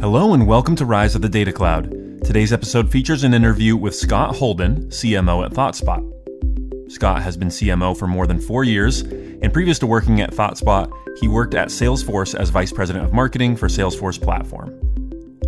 Hello 0.00 0.32
and 0.32 0.46
welcome 0.46 0.74
to 0.76 0.86
Rise 0.86 1.14
of 1.14 1.20
the 1.20 1.28
Data 1.28 1.52
Cloud. 1.52 1.90
Today's 2.24 2.54
episode 2.54 2.90
features 2.90 3.22
an 3.22 3.34
interview 3.34 3.76
with 3.76 3.94
Scott 3.94 4.34
Holden, 4.34 4.86
CMO 4.86 5.44
at 5.44 5.52
ThoughtSpot. 5.52 6.90
Scott 6.90 7.20
has 7.20 7.36
been 7.36 7.48
CMO 7.48 7.94
for 7.94 8.06
more 8.06 8.26
than 8.26 8.40
four 8.40 8.64
years, 8.64 9.02
and 9.02 9.52
previous 9.52 9.78
to 9.80 9.86
working 9.86 10.22
at 10.22 10.30
ThoughtSpot, 10.30 10.90
he 11.18 11.28
worked 11.28 11.54
at 11.54 11.68
Salesforce 11.68 12.34
as 12.34 12.48
Vice 12.48 12.72
President 12.72 13.04
of 13.04 13.12
Marketing 13.12 13.54
for 13.54 13.68
Salesforce 13.68 14.18
Platform. 14.18 14.74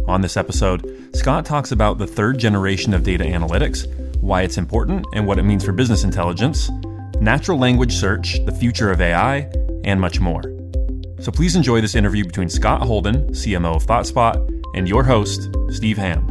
On 0.06 0.20
this 0.20 0.36
episode, 0.36 1.16
Scott 1.16 1.46
talks 1.46 1.72
about 1.72 1.96
the 1.96 2.06
third 2.06 2.36
generation 2.36 2.92
of 2.92 3.04
data 3.04 3.24
analytics, 3.24 3.86
why 4.20 4.42
it's 4.42 4.58
important 4.58 5.06
and 5.14 5.26
what 5.26 5.38
it 5.38 5.44
means 5.44 5.64
for 5.64 5.72
business 5.72 6.04
intelligence, 6.04 6.68
natural 7.22 7.58
language 7.58 7.94
search, 7.94 8.44
the 8.44 8.52
future 8.52 8.90
of 8.90 9.00
AI, 9.00 9.50
and 9.84 9.98
much 9.98 10.20
more. 10.20 10.51
So 11.22 11.30
please 11.30 11.54
enjoy 11.54 11.80
this 11.80 11.94
interview 11.94 12.24
between 12.24 12.48
Scott 12.48 12.82
Holden, 12.82 13.28
CMO 13.28 13.76
of 13.76 13.86
ThoughtSpot, 13.86 14.62
and 14.74 14.88
your 14.88 15.04
host, 15.04 15.54
Steve 15.70 15.96
Hamm. 15.96 16.26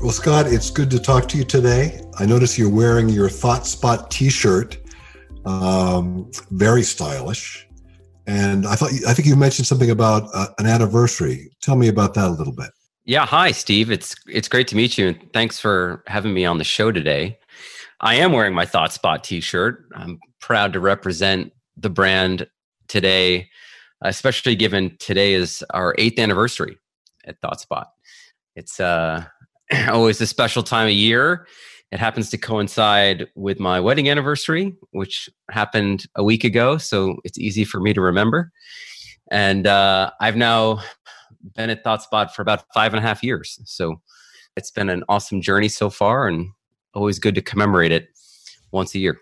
Well, 0.00 0.12
Scott, 0.12 0.46
it's 0.46 0.70
good 0.70 0.92
to 0.92 1.00
talk 1.00 1.26
to 1.30 1.38
you 1.38 1.42
today. 1.42 2.00
I 2.20 2.24
notice 2.24 2.56
you're 2.56 2.70
wearing 2.70 3.08
your 3.08 3.28
ThoughtSpot 3.28 4.08
T-shirt, 4.10 4.78
um, 5.44 6.30
very 6.52 6.84
stylish. 6.84 7.66
And 8.28 8.64
I 8.64 8.76
thought 8.76 8.90
I 9.08 9.12
think 9.12 9.26
you 9.26 9.34
mentioned 9.34 9.66
something 9.66 9.90
about 9.90 10.30
uh, 10.32 10.46
an 10.60 10.66
anniversary. 10.66 11.50
Tell 11.62 11.74
me 11.74 11.88
about 11.88 12.14
that 12.14 12.28
a 12.28 12.30
little 12.30 12.52
bit. 12.52 12.70
Yeah, 13.06 13.26
hi 13.26 13.50
Steve. 13.50 13.90
It's 13.90 14.14
it's 14.28 14.46
great 14.46 14.68
to 14.68 14.76
meet 14.76 14.98
you 14.98 15.08
and 15.08 15.32
thanks 15.32 15.58
for 15.58 16.04
having 16.06 16.32
me 16.32 16.44
on 16.44 16.58
the 16.58 16.64
show 16.64 16.92
today. 16.92 17.40
I 18.00 18.14
am 18.16 18.30
wearing 18.30 18.54
my 18.54 18.66
ThoughtSpot 18.66 19.20
t-shirt. 19.24 19.88
I'm 19.96 20.20
proud 20.40 20.72
to 20.74 20.80
represent 20.80 21.52
the 21.78 21.90
brand 21.90 22.46
today, 22.88 23.48
especially 24.02 24.56
given 24.56 24.96
today 24.98 25.34
is 25.34 25.64
our 25.70 25.94
eighth 25.98 26.18
anniversary 26.18 26.76
at 27.24 27.40
ThoughtSpot. 27.40 27.86
It's 28.56 28.80
uh, 28.80 29.24
always 29.88 30.20
a 30.20 30.26
special 30.26 30.62
time 30.62 30.86
of 30.86 30.92
year. 30.92 31.46
It 31.90 31.98
happens 31.98 32.28
to 32.30 32.38
coincide 32.38 33.28
with 33.34 33.58
my 33.58 33.80
wedding 33.80 34.10
anniversary, 34.10 34.76
which 34.90 35.30
happened 35.50 36.06
a 36.16 36.24
week 36.24 36.44
ago, 36.44 36.76
so 36.76 37.16
it's 37.24 37.38
easy 37.38 37.64
for 37.64 37.80
me 37.80 37.94
to 37.94 38.00
remember. 38.00 38.52
And 39.30 39.66
uh, 39.66 40.10
I've 40.20 40.36
now 40.36 40.82
been 41.54 41.70
at 41.70 41.84
ThoughtSpot 41.84 42.30
for 42.32 42.42
about 42.42 42.64
five 42.74 42.92
and 42.92 43.02
a 43.02 43.06
half 43.06 43.22
years. 43.22 43.58
So 43.64 44.00
it's 44.56 44.70
been 44.70 44.90
an 44.90 45.02
awesome 45.08 45.40
journey 45.40 45.68
so 45.68 45.88
far, 45.88 46.28
and 46.28 46.48
always 46.92 47.18
good 47.18 47.34
to 47.36 47.42
commemorate 47.42 47.92
it 47.92 48.08
once 48.70 48.94
a 48.94 48.98
year. 48.98 49.18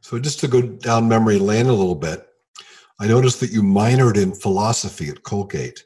So, 0.00 0.18
just 0.18 0.40
to 0.40 0.48
go 0.48 0.62
down 0.62 1.08
memory 1.08 1.38
lane 1.38 1.66
a 1.66 1.72
little 1.72 1.94
bit, 1.94 2.26
I 3.00 3.06
noticed 3.06 3.40
that 3.40 3.52
you 3.52 3.62
minored 3.62 4.16
in 4.16 4.34
philosophy 4.34 5.08
at 5.08 5.22
Colgate. 5.22 5.84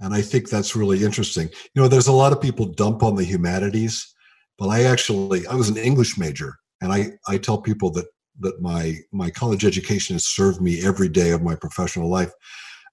And 0.00 0.12
I 0.12 0.20
think 0.20 0.48
that's 0.48 0.74
really 0.74 1.04
interesting. 1.04 1.48
You 1.74 1.82
know, 1.82 1.88
there's 1.88 2.08
a 2.08 2.12
lot 2.12 2.32
of 2.32 2.40
people 2.40 2.66
dump 2.66 3.02
on 3.02 3.14
the 3.14 3.24
humanities, 3.24 4.14
but 4.58 4.68
I 4.68 4.84
actually, 4.84 5.46
I 5.46 5.54
was 5.54 5.68
an 5.68 5.76
English 5.76 6.18
major. 6.18 6.56
And 6.80 6.92
I, 6.92 7.12
I 7.28 7.38
tell 7.38 7.58
people 7.58 7.90
that, 7.92 8.06
that 8.40 8.60
my, 8.60 8.96
my 9.12 9.30
college 9.30 9.64
education 9.64 10.14
has 10.14 10.26
served 10.26 10.60
me 10.60 10.84
every 10.84 11.08
day 11.08 11.30
of 11.30 11.42
my 11.42 11.54
professional 11.54 12.10
life. 12.10 12.32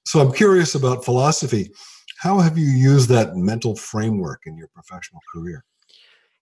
So 0.06 0.20
I'm 0.20 0.32
curious 0.32 0.76
about 0.76 1.04
philosophy. 1.04 1.72
How 2.20 2.40
have 2.40 2.58
you 2.58 2.68
used 2.68 3.10
that 3.10 3.36
mental 3.36 3.76
framework 3.76 4.42
in 4.46 4.56
your 4.56 4.68
professional 4.68 5.22
career? 5.34 5.66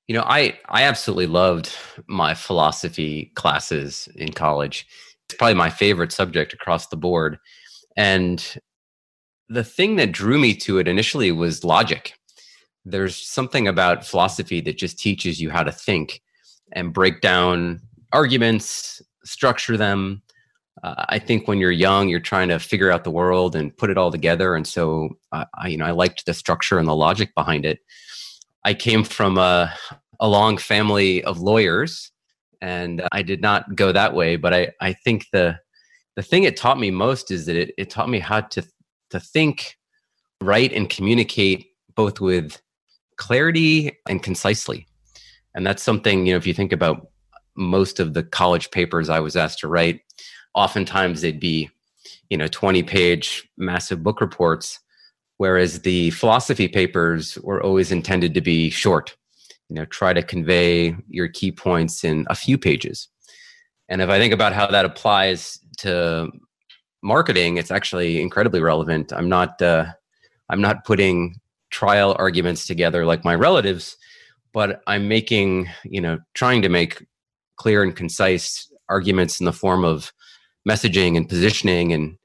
You 0.09 0.15
know, 0.15 0.23
I 0.25 0.57
I 0.67 0.85
absolutely 0.85 1.27
loved 1.27 1.71
my 2.07 2.33
philosophy 2.33 3.31
classes 3.35 4.09
in 4.15 4.33
college. 4.33 4.87
It's 5.27 5.37
probably 5.37 5.53
my 5.53 5.69
favorite 5.69 6.11
subject 6.11 6.51
across 6.51 6.87
the 6.87 6.97
board. 6.97 7.37
And 7.95 8.43
the 9.49 9.63
thing 9.63 9.97
that 9.97 10.11
drew 10.11 10.39
me 10.39 10.55
to 10.55 10.79
it 10.79 10.87
initially 10.87 11.31
was 11.31 11.63
logic. 11.63 12.15
There's 12.85 13.15
something 13.15 13.67
about 13.67 14.03
philosophy 14.03 14.61
that 14.61 14.79
just 14.79 14.97
teaches 14.97 15.39
you 15.39 15.51
how 15.51 15.61
to 15.61 15.71
think 15.71 16.23
and 16.71 16.91
break 16.91 17.21
down 17.21 17.79
arguments, 18.11 19.03
structure 19.25 19.77
them. 19.77 20.23
Uh, 20.81 21.05
I 21.09 21.19
think 21.19 21.47
when 21.47 21.59
you're 21.59 21.69
young, 21.71 22.09
you're 22.09 22.19
trying 22.19 22.47
to 22.47 22.57
figure 22.57 22.89
out 22.89 23.03
the 23.03 23.11
world 23.11 23.55
and 23.55 23.77
put 23.77 23.91
it 23.91 23.97
all 23.97 24.09
together. 24.09 24.55
And 24.55 24.65
so, 24.65 25.09
uh, 25.31 25.45
I, 25.53 25.67
you 25.67 25.77
know, 25.77 25.85
I 25.85 25.91
liked 25.91 26.25
the 26.25 26.33
structure 26.33 26.79
and 26.79 26.87
the 26.87 26.95
logic 26.95 27.35
behind 27.35 27.63
it. 27.63 27.77
I 28.63 28.73
came 28.73 29.03
from 29.03 29.37
a, 29.37 29.73
a 30.19 30.27
long 30.27 30.57
family 30.57 31.23
of 31.23 31.39
lawyers, 31.39 32.11
and 32.61 33.01
uh, 33.01 33.07
I 33.11 33.21
did 33.21 33.41
not 33.41 33.75
go 33.75 33.91
that 33.91 34.13
way. 34.13 34.35
But 34.35 34.53
I, 34.53 34.69
I 34.81 34.93
think 34.93 35.27
the 35.31 35.59
the 36.15 36.23
thing 36.23 36.43
it 36.43 36.57
taught 36.57 36.79
me 36.79 36.91
most 36.91 37.31
is 37.31 37.45
that 37.45 37.55
it, 37.55 37.73
it 37.77 37.89
taught 37.89 38.09
me 38.09 38.19
how 38.19 38.41
to 38.41 38.63
to 39.11 39.19
think, 39.19 39.77
write, 40.41 40.73
and 40.73 40.89
communicate 40.89 41.67
both 41.95 42.19
with 42.19 42.61
clarity 43.17 43.97
and 44.07 44.21
concisely. 44.21 44.87
And 45.55 45.65
that's 45.65 45.83
something 45.83 46.25
you 46.25 46.33
know 46.33 46.37
if 46.37 46.47
you 46.47 46.53
think 46.53 46.73
about 46.73 47.07
most 47.55 47.99
of 47.99 48.13
the 48.13 48.23
college 48.23 48.71
papers 48.71 49.09
I 49.09 49.19
was 49.19 49.35
asked 49.35 49.59
to 49.59 49.67
write, 49.67 50.01
oftentimes 50.53 51.21
they'd 51.21 51.39
be 51.39 51.69
you 52.29 52.37
know 52.37 52.47
20 52.47 52.83
page 52.83 53.47
massive 53.57 54.03
book 54.03 54.21
reports 54.21 54.79
whereas 55.39 55.81
the 55.81 56.11
philosophy 56.11 56.67
papers 56.67 57.37
were 57.39 57.63
always 57.63 57.91
intended 57.91 58.33
to 58.33 58.41
be 58.41 58.69
short 58.69 59.15
you 59.69 59.75
know 59.75 59.85
try 59.85 60.13
to 60.13 60.21
convey 60.21 60.95
your 61.07 61.27
key 61.27 61.51
points 61.51 62.03
in 62.03 62.25
a 62.29 62.35
few 62.35 62.57
pages. 62.57 63.07
And 63.87 64.01
if 64.01 64.09
i 64.09 64.19
think 64.19 64.33
about 64.33 64.53
how 64.53 64.67
that 64.67 64.85
applies 64.85 65.59
to 65.77 66.29
marketing 67.01 67.57
it's 67.57 67.71
actually 67.71 68.21
incredibly 68.21 68.59
relevant. 68.59 69.13
I'm 69.13 69.29
not 69.29 69.61
uh, 69.61 69.85
i'm 70.49 70.61
not 70.61 70.85
putting 70.85 71.39
trial 71.69 72.15
arguments 72.19 72.65
together 72.65 73.05
like 73.05 73.23
my 73.23 73.35
relatives 73.35 73.95
but 74.53 74.81
i'm 74.87 75.07
making 75.07 75.69
you 75.85 76.01
know 76.01 76.17
trying 76.33 76.61
to 76.63 76.69
make 76.69 77.05
clear 77.57 77.83
and 77.83 77.95
concise 77.95 78.71
arguments 78.89 79.39
in 79.39 79.45
the 79.45 79.53
form 79.53 79.85
of 79.85 80.11
messaging 80.67 81.15
and 81.15 81.29
positioning 81.29 81.93
and 81.93 82.17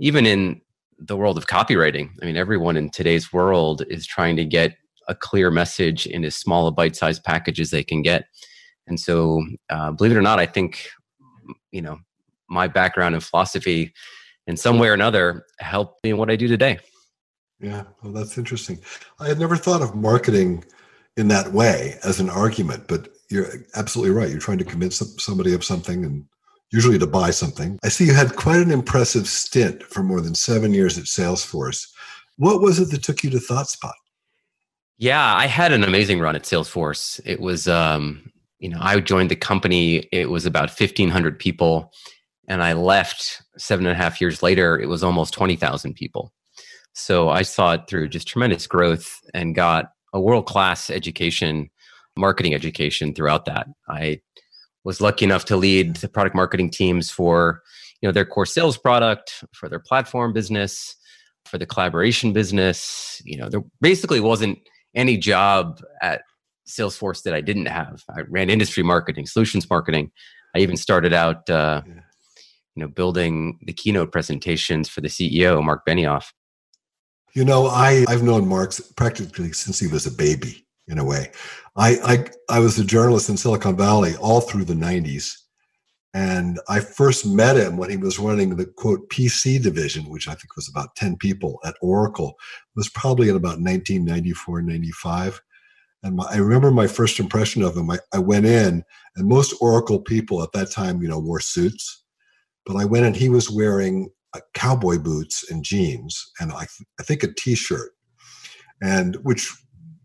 even 0.00 0.26
in 0.26 0.60
the 0.98 1.16
world 1.16 1.38
of 1.38 1.46
copywriting. 1.46 2.10
I 2.22 2.26
mean, 2.26 2.36
everyone 2.36 2.76
in 2.76 2.90
today's 2.90 3.32
world 3.32 3.82
is 3.88 4.06
trying 4.06 4.36
to 4.36 4.44
get 4.44 4.76
a 5.06 5.14
clear 5.14 5.50
message 5.50 6.06
in 6.06 6.24
as 6.24 6.36
small 6.36 6.66
a 6.66 6.72
bite-sized 6.72 7.24
package 7.24 7.60
as 7.60 7.70
they 7.70 7.84
can 7.84 8.02
get. 8.02 8.26
And 8.86 8.98
so, 8.98 9.44
uh, 9.70 9.92
believe 9.92 10.12
it 10.12 10.18
or 10.18 10.22
not, 10.22 10.38
I 10.38 10.46
think 10.46 10.88
you 11.70 11.82
know 11.82 11.98
my 12.48 12.66
background 12.66 13.14
in 13.14 13.20
philosophy, 13.20 13.92
in 14.46 14.56
some 14.56 14.78
way 14.78 14.88
or 14.88 14.94
another, 14.94 15.44
helped 15.60 16.02
me 16.02 16.10
in 16.10 16.16
what 16.16 16.30
I 16.30 16.36
do 16.36 16.48
today. 16.48 16.78
Yeah, 17.60 17.84
well, 18.02 18.12
that's 18.12 18.38
interesting. 18.38 18.78
I 19.18 19.28
had 19.28 19.38
never 19.38 19.56
thought 19.56 19.82
of 19.82 19.94
marketing 19.94 20.64
in 21.16 21.28
that 21.28 21.52
way 21.52 21.96
as 22.04 22.20
an 22.20 22.30
argument, 22.30 22.86
but 22.86 23.08
you're 23.30 23.48
absolutely 23.74 24.14
right. 24.14 24.30
You're 24.30 24.38
trying 24.38 24.58
to 24.58 24.64
convince 24.64 25.02
somebody 25.22 25.52
of 25.52 25.64
something 25.64 26.04
and 26.04 26.24
usually 26.70 26.98
to 26.98 27.06
buy 27.06 27.30
something. 27.30 27.78
I 27.82 27.88
see 27.88 28.04
you 28.04 28.14
had 28.14 28.36
quite 28.36 28.60
an 28.60 28.70
impressive 28.70 29.26
stint 29.26 29.82
for 29.82 30.02
more 30.02 30.20
than 30.20 30.34
seven 30.34 30.74
years 30.74 30.98
at 30.98 31.04
Salesforce. 31.04 31.86
What 32.36 32.60
was 32.60 32.78
it 32.78 32.90
that 32.90 33.02
took 33.02 33.22
you 33.22 33.30
to 33.30 33.38
ThoughtSpot? 33.38 33.92
Yeah, 34.98 35.34
I 35.34 35.46
had 35.46 35.72
an 35.72 35.84
amazing 35.84 36.20
run 36.20 36.36
at 36.36 36.42
Salesforce. 36.42 37.20
It 37.24 37.40
was, 37.40 37.68
um, 37.68 38.32
you 38.58 38.68
know, 38.68 38.78
I 38.80 38.98
joined 39.00 39.30
the 39.30 39.36
company, 39.36 40.08
it 40.12 40.28
was 40.28 40.44
about 40.44 40.68
1,500 40.68 41.38
people, 41.38 41.92
and 42.48 42.62
I 42.62 42.72
left 42.72 43.42
seven 43.56 43.86
and 43.86 43.92
a 43.92 44.02
half 44.02 44.20
years 44.20 44.42
later, 44.42 44.78
it 44.78 44.88
was 44.88 45.04
almost 45.04 45.34
20,000 45.34 45.94
people. 45.94 46.32
So 46.94 47.28
I 47.28 47.42
saw 47.42 47.74
it 47.74 47.82
through 47.88 48.08
just 48.08 48.26
tremendous 48.26 48.66
growth 48.66 49.20
and 49.34 49.54
got 49.54 49.92
a 50.12 50.20
world 50.20 50.46
class 50.46 50.90
education, 50.90 51.70
marketing 52.16 52.54
education 52.54 53.14
throughout 53.14 53.44
that. 53.44 53.68
I 53.88 54.20
was 54.88 55.02
lucky 55.02 55.22
enough 55.22 55.44
to 55.44 55.54
lead 55.54 55.96
the 55.96 56.08
product 56.08 56.34
marketing 56.34 56.70
teams 56.70 57.10
for 57.10 57.62
you 58.00 58.08
know 58.08 58.12
their 58.12 58.24
core 58.24 58.46
sales 58.46 58.78
product 58.78 59.44
for 59.52 59.68
their 59.68 59.78
platform 59.78 60.32
business 60.32 60.96
for 61.44 61.58
the 61.58 61.66
collaboration 61.66 62.32
business 62.32 63.20
you 63.22 63.36
know 63.36 63.50
there 63.50 63.60
basically 63.82 64.18
wasn't 64.18 64.58
any 64.94 65.18
job 65.18 65.78
at 66.00 66.22
salesforce 66.66 67.22
that 67.22 67.34
i 67.34 67.40
didn't 67.42 67.66
have 67.66 68.02
i 68.16 68.22
ran 68.30 68.48
industry 68.48 68.82
marketing 68.82 69.26
solutions 69.26 69.68
marketing 69.68 70.10
i 70.56 70.58
even 70.58 70.76
started 70.76 71.12
out 71.12 71.50
uh, 71.50 71.82
yeah. 71.86 71.92
you 72.74 72.82
know 72.82 72.88
building 72.88 73.58
the 73.66 73.74
keynote 73.74 74.10
presentations 74.10 74.88
for 74.88 75.02
the 75.02 75.08
ceo 75.08 75.62
mark 75.62 75.84
benioff 75.86 76.32
you 77.34 77.44
know 77.44 77.66
i 77.66 78.06
i've 78.08 78.22
known 78.22 78.48
mark 78.48 78.72
practically 78.96 79.52
since 79.52 79.78
he 79.78 79.86
was 79.86 80.06
a 80.06 80.10
baby 80.10 80.64
in 80.88 80.98
a 80.98 81.04
way. 81.04 81.30
I, 81.78 81.96
I, 82.04 82.56
I 82.56 82.58
was 82.58 82.76
a 82.78 82.84
journalist 82.84 83.28
in 83.28 83.36
Silicon 83.36 83.76
Valley 83.76 84.16
all 84.16 84.40
through 84.40 84.64
the 84.64 84.74
90s. 84.74 85.32
And 86.12 86.58
I 86.68 86.80
first 86.80 87.24
met 87.24 87.56
him 87.56 87.76
when 87.76 87.90
he 87.90 87.96
was 87.96 88.18
running 88.18 88.56
the 88.56 88.66
quote 88.66 89.08
PC 89.10 89.62
division, 89.62 90.08
which 90.08 90.26
I 90.26 90.32
think 90.32 90.56
was 90.56 90.68
about 90.68 90.96
10 90.96 91.16
people 91.18 91.60
at 91.64 91.76
Oracle. 91.80 92.30
It 92.30 92.76
was 92.76 92.88
probably 92.88 93.28
in 93.28 93.36
about 93.36 93.60
1994, 93.60 94.62
95. 94.62 95.40
And 96.02 96.16
my, 96.16 96.24
I 96.24 96.38
remember 96.38 96.72
my 96.72 96.88
first 96.88 97.20
impression 97.20 97.62
of 97.62 97.76
him. 97.76 97.90
I, 97.90 97.98
I 98.12 98.18
went 98.18 98.46
in, 98.46 98.82
and 99.16 99.28
most 99.28 99.54
Oracle 99.60 100.00
people 100.00 100.42
at 100.42 100.52
that 100.52 100.72
time, 100.72 101.00
you 101.00 101.08
know, 101.08 101.18
wore 101.18 101.40
suits. 101.40 102.04
But 102.66 102.76
I 102.76 102.86
went 102.86 103.06
and 103.06 103.14
he 103.14 103.28
was 103.28 103.50
wearing 103.50 104.10
uh, 104.34 104.40
cowboy 104.54 104.98
boots 104.98 105.48
and 105.50 105.64
jeans, 105.64 106.32
and 106.40 106.52
I, 106.52 106.60
th- 106.60 106.88
I 106.98 107.02
think 107.02 107.22
a 107.22 107.32
T-shirt, 107.32 107.90
and 108.82 109.16
which 109.22 109.52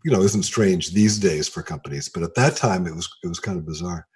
you 0.04 0.10
know 0.10 0.20
isn't 0.20 0.42
strange 0.44 0.92
these 0.92 1.18
days 1.18 1.48
for 1.48 1.62
companies, 1.62 2.08
but 2.08 2.22
at 2.22 2.34
that 2.34 2.56
time 2.56 2.86
it 2.86 2.94
was 2.94 3.08
it 3.22 3.28
was 3.28 3.40
kind 3.40 3.58
of 3.58 3.66
bizarre. 3.66 4.06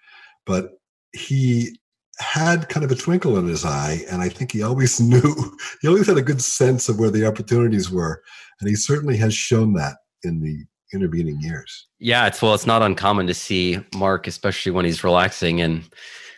But 0.46 0.70
he 1.12 1.78
had 2.18 2.68
kind 2.68 2.84
of 2.84 2.90
a 2.90 2.96
twinkle 2.96 3.38
in 3.38 3.46
his 3.46 3.64
eye, 3.64 4.02
and 4.10 4.20
I 4.22 4.28
think 4.28 4.52
he 4.52 4.62
always 4.62 5.00
knew 5.10 5.34
he 5.80 5.88
always 5.88 6.06
had 6.06 6.18
a 6.18 6.22
good 6.22 6.42
sense 6.42 6.88
of 6.88 6.98
where 6.98 7.10
the 7.10 7.26
opportunities 7.26 7.90
were, 7.90 8.22
and 8.60 8.68
he 8.68 8.76
certainly 8.76 9.16
has 9.16 9.34
shown 9.34 9.72
that 9.74 9.96
in 10.22 10.40
the 10.40 10.64
intervening 10.92 11.40
years. 11.40 11.86
Yeah, 11.98 12.26
it's 12.26 12.42
well, 12.42 12.54
it's 12.54 12.66
not 12.66 12.82
uncommon 12.82 13.26
to 13.26 13.34
see 13.34 13.80
Mark, 13.94 14.26
especially 14.26 14.72
when 14.72 14.84
he's 14.84 15.04
relaxing 15.04 15.58
in 15.60 15.84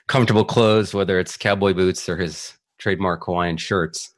comfortable 0.09 0.45
clothes, 0.45 0.95
whether 0.95 1.19
it's 1.19 1.37
cowboy 1.37 1.73
boots 1.73 2.09
or 2.09 2.17
his 2.17 2.55
trademark 2.79 3.25
Hawaiian 3.25 3.57
shirts. 3.57 4.13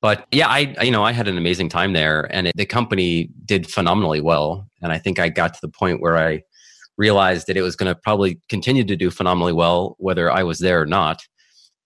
But 0.00 0.26
yeah, 0.30 0.48
I 0.48 0.76
you 0.82 0.90
know 0.90 1.04
I 1.04 1.12
had 1.12 1.28
an 1.28 1.38
amazing 1.38 1.68
time 1.68 1.92
there, 1.92 2.28
and 2.32 2.48
it, 2.48 2.56
the 2.56 2.66
company 2.66 3.30
did 3.44 3.70
phenomenally 3.70 4.20
well. 4.20 4.68
And 4.82 4.92
I 4.92 4.98
think 4.98 5.18
I 5.18 5.28
got 5.28 5.54
to 5.54 5.60
the 5.60 5.68
point 5.68 6.00
where 6.00 6.16
I 6.16 6.42
realized 6.96 7.46
that 7.46 7.56
it 7.56 7.62
was 7.62 7.76
going 7.76 7.92
to 7.92 8.00
probably 8.00 8.40
continue 8.48 8.84
to 8.84 8.96
do 8.96 9.10
phenomenally 9.10 9.52
well, 9.52 9.96
whether 9.98 10.30
I 10.30 10.42
was 10.42 10.58
there 10.58 10.80
or 10.80 10.86
not. 10.86 11.22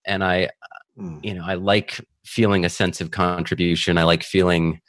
And 0.05 0.23
I, 0.23 0.49
mm. 0.97 1.23
you 1.23 1.33
know, 1.33 1.43
I 1.45 1.53
like 1.53 2.01
feeling 2.25 2.65
a 2.65 2.69
sense 2.69 2.99
of 2.99 3.11
contribution. 3.11 3.97
I 3.97 4.03
like 4.03 4.23
feeling 4.23 4.81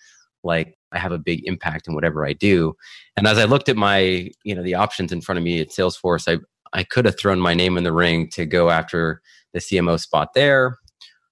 like 0.42 0.76
I 0.92 0.98
have 0.98 1.12
a 1.12 1.18
big 1.18 1.46
impact 1.46 1.88
in 1.88 1.94
whatever 1.94 2.26
I 2.26 2.32
do. 2.32 2.74
And 3.16 3.26
as 3.26 3.38
I 3.38 3.44
looked 3.44 3.68
at 3.68 3.76
my, 3.76 4.30
you 4.44 4.54
know, 4.54 4.62
the 4.62 4.74
options 4.74 5.12
in 5.12 5.20
front 5.20 5.38
of 5.38 5.44
me 5.44 5.60
at 5.60 5.68
Salesforce, 5.68 6.26
I 6.26 6.40
I 6.74 6.82
could 6.82 7.04
have 7.04 7.16
thrown 7.16 7.38
my 7.38 7.54
name 7.54 7.78
in 7.78 7.84
the 7.84 7.92
ring 7.92 8.28
to 8.30 8.44
go 8.44 8.68
after 8.68 9.22
the 9.52 9.60
CMO 9.60 9.98
spot 9.98 10.30
there. 10.34 10.78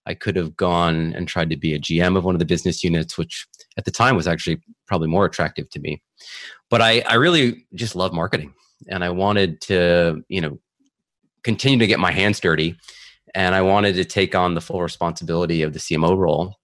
I 0.06 0.14
could 0.14 0.36
have 0.36 0.56
gone 0.56 1.12
and 1.14 1.28
tried 1.28 1.50
to 1.50 1.56
be 1.56 1.74
a 1.74 1.78
GM 1.78 2.16
of 2.16 2.24
one 2.24 2.34
of 2.34 2.38
the 2.38 2.44
business 2.44 2.82
units, 2.82 3.16
which 3.16 3.46
at 3.76 3.84
the 3.84 3.90
time 3.90 4.16
was 4.16 4.26
actually 4.26 4.60
probably 4.86 5.08
more 5.08 5.24
attractive 5.24 5.70
to 5.70 5.80
me. 5.80 6.02
But 6.70 6.82
I, 6.82 7.00
I 7.00 7.14
really 7.14 7.66
just 7.74 7.94
love 7.94 8.12
marketing 8.12 8.52
and 8.88 9.04
I 9.04 9.10
wanted 9.10 9.60
to, 9.62 10.22
you 10.28 10.40
know, 10.40 10.58
continue 11.44 11.78
to 11.78 11.86
get 11.86 12.00
my 12.00 12.12
hands 12.12 12.40
dirty 12.40 12.76
and 13.34 13.54
I 13.54 13.62
wanted 13.62 13.94
to 13.94 14.04
take 14.04 14.34
on 14.34 14.54
the 14.54 14.60
full 14.60 14.82
responsibility 14.82 15.62
of 15.62 15.72
the 15.72 15.78
CMO 15.78 16.16
role 16.16 16.56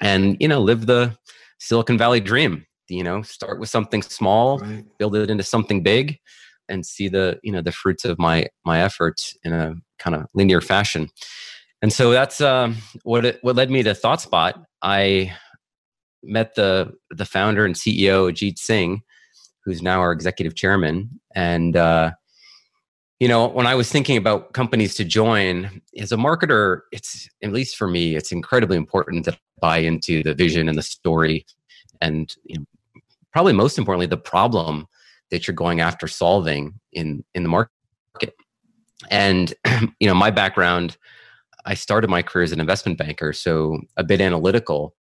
and, 0.00 0.36
you 0.40 0.48
know, 0.48 0.60
live 0.60 0.86
the 0.86 1.16
Silicon 1.58 1.98
Valley 1.98 2.20
dream, 2.20 2.66
you 2.88 3.02
know, 3.02 3.22
start 3.22 3.60
with 3.60 3.68
something 3.68 4.02
small, 4.02 4.58
right. 4.58 4.84
build 4.98 5.16
it 5.16 5.30
into 5.30 5.44
something 5.44 5.82
big 5.82 6.18
and 6.68 6.84
see 6.84 7.08
the, 7.08 7.38
you 7.42 7.52
know, 7.52 7.62
the 7.62 7.72
fruits 7.72 8.04
of 8.04 8.18
my 8.18 8.46
my 8.64 8.82
efforts 8.82 9.36
in 9.44 9.52
a 9.52 9.74
kind 9.98 10.16
of 10.16 10.26
linear 10.34 10.60
fashion. 10.60 11.08
And 11.86 11.92
so 11.92 12.10
that's 12.10 12.40
um, 12.40 12.78
what 13.04 13.24
it, 13.24 13.38
what 13.42 13.54
led 13.54 13.70
me 13.70 13.84
to 13.84 13.92
ThoughtSpot. 13.92 14.60
I 14.82 15.32
met 16.24 16.56
the 16.56 16.94
the 17.10 17.24
founder 17.24 17.64
and 17.64 17.76
CEO 17.76 18.28
Ajit 18.28 18.58
Singh 18.58 19.02
who's 19.64 19.82
now 19.82 20.00
our 20.00 20.10
executive 20.10 20.56
chairman. 20.56 21.20
And, 21.36 21.76
uh, 21.76 22.10
you 23.20 23.28
know, 23.28 23.46
when 23.46 23.68
I 23.68 23.76
was 23.76 23.88
thinking 23.88 24.16
about 24.16 24.52
companies 24.52 24.96
to 24.96 25.04
join, 25.04 25.80
as 25.96 26.10
a 26.10 26.16
marketer, 26.16 26.80
it's, 26.90 27.28
at 27.40 27.52
least 27.52 27.76
for 27.76 27.86
me, 27.86 28.16
it's 28.16 28.32
incredibly 28.32 28.76
important 28.76 29.24
to 29.26 29.38
buy 29.60 29.78
into 29.78 30.24
the 30.24 30.34
vision 30.34 30.68
and 30.68 30.76
the 30.76 30.82
story. 30.82 31.46
And 32.00 32.34
you 32.42 32.58
know, 32.58 32.64
probably 33.32 33.52
most 33.52 33.78
importantly, 33.78 34.06
the 34.06 34.16
problem 34.16 34.88
that 35.30 35.46
you're 35.46 35.54
going 35.54 35.80
after 35.80 36.08
solving 36.08 36.80
in, 36.92 37.24
in 37.32 37.44
the 37.44 37.48
market. 37.48 37.70
And, 39.08 39.54
you 40.00 40.08
know, 40.08 40.14
my 40.16 40.32
background, 40.32 40.96
I 41.66 41.74
started 41.74 42.08
my 42.08 42.22
career 42.22 42.44
as 42.44 42.52
an 42.52 42.60
investment 42.60 42.98
banker, 42.98 43.32
so 43.32 43.80
a 43.96 44.04
bit 44.04 44.20
analytical. 44.20 44.94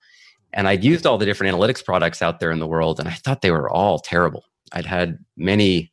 And 0.54 0.68
I'd 0.68 0.84
used 0.84 1.06
all 1.06 1.18
the 1.18 1.26
different 1.26 1.56
analytics 1.56 1.84
products 1.84 2.22
out 2.22 2.40
there 2.40 2.52
in 2.52 2.60
the 2.60 2.68
world, 2.68 3.00
and 3.00 3.08
I 3.08 3.14
thought 3.14 3.42
they 3.42 3.52
were 3.52 3.70
all 3.70 4.00
terrible. 4.00 4.44
I'd 4.74 4.86
had 4.86 5.18
many, 5.38 5.92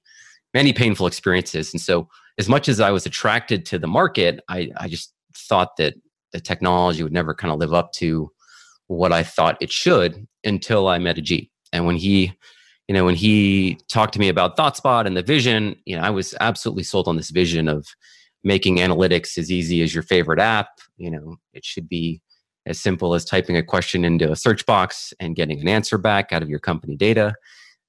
many 0.54 0.72
painful 0.72 1.06
experiences. 1.06 1.72
And 1.72 1.80
so, 1.80 2.08
as 2.38 2.48
much 2.48 2.68
as 2.68 2.80
I 2.80 2.90
was 2.90 3.04
attracted 3.04 3.66
to 3.66 3.78
the 3.78 3.86
market, 3.86 4.40
I, 4.48 4.70
I 4.78 4.88
just 4.88 5.12
thought 5.36 5.76
that 5.76 5.94
the 6.32 6.40
technology 6.40 7.02
would 7.02 7.12
never 7.12 7.34
kind 7.34 7.52
of 7.52 7.58
live 7.58 7.74
up 7.74 7.92
to 7.92 8.30
what 8.86 9.12
I 9.12 9.22
thought 9.22 9.58
it 9.60 9.70
should 9.70 10.26
until 10.44 10.88
I 10.88 10.98
met 10.98 11.16
Ajit. 11.16 11.50
And 11.72 11.86
when 11.86 11.96
he, 11.96 12.32
you 12.88 12.94
know, 12.94 13.04
when 13.04 13.14
he 13.14 13.78
talked 13.90 14.14
to 14.14 14.18
me 14.18 14.28
about 14.28 14.56
ThoughtSpot 14.56 15.06
and 15.06 15.16
the 15.16 15.22
vision, 15.22 15.76
you 15.84 15.96
know, 15.96 16.02
I 16.02 16.10
was 16.10 16.34
absolutely 16.40 16.84
sold 16.84 17.06
on 17.06 17.16
this 17.16 17.30
vision 17.30 17.68
of 17.68 17.86
making 18.44 18.76
analytics 18.78 19.38
as 19.38 19.50
easy 19.50 19.82
as 19.82 19.94
your 19.94 20.02
favorite 20.02 20.40
app. 20.40 20.68
You 20.96 21.10
know, 21.10 21.36
it 21.52 21.64
should 21.64 21.88
be 21.88 22.20
as 22.66 22.80
simple 22.80 23.14
as 23.14 23.24
typing 23.24 23.56
a 23.56 23.62
question 23.62 24.04
into 24.04 24.30
a 24.30 24.36
search 24.36 24.64
box 24.66 25.12
and 25.18 25.36
getting 25.36 25.60
an 25.60 25.68
answer 25.68 25.98
back 25.98 26.32
out 26.32 26.42
of 26.42 26.48
your 26.48 26.60
company 26.60 26.96
data. 26.96 27.34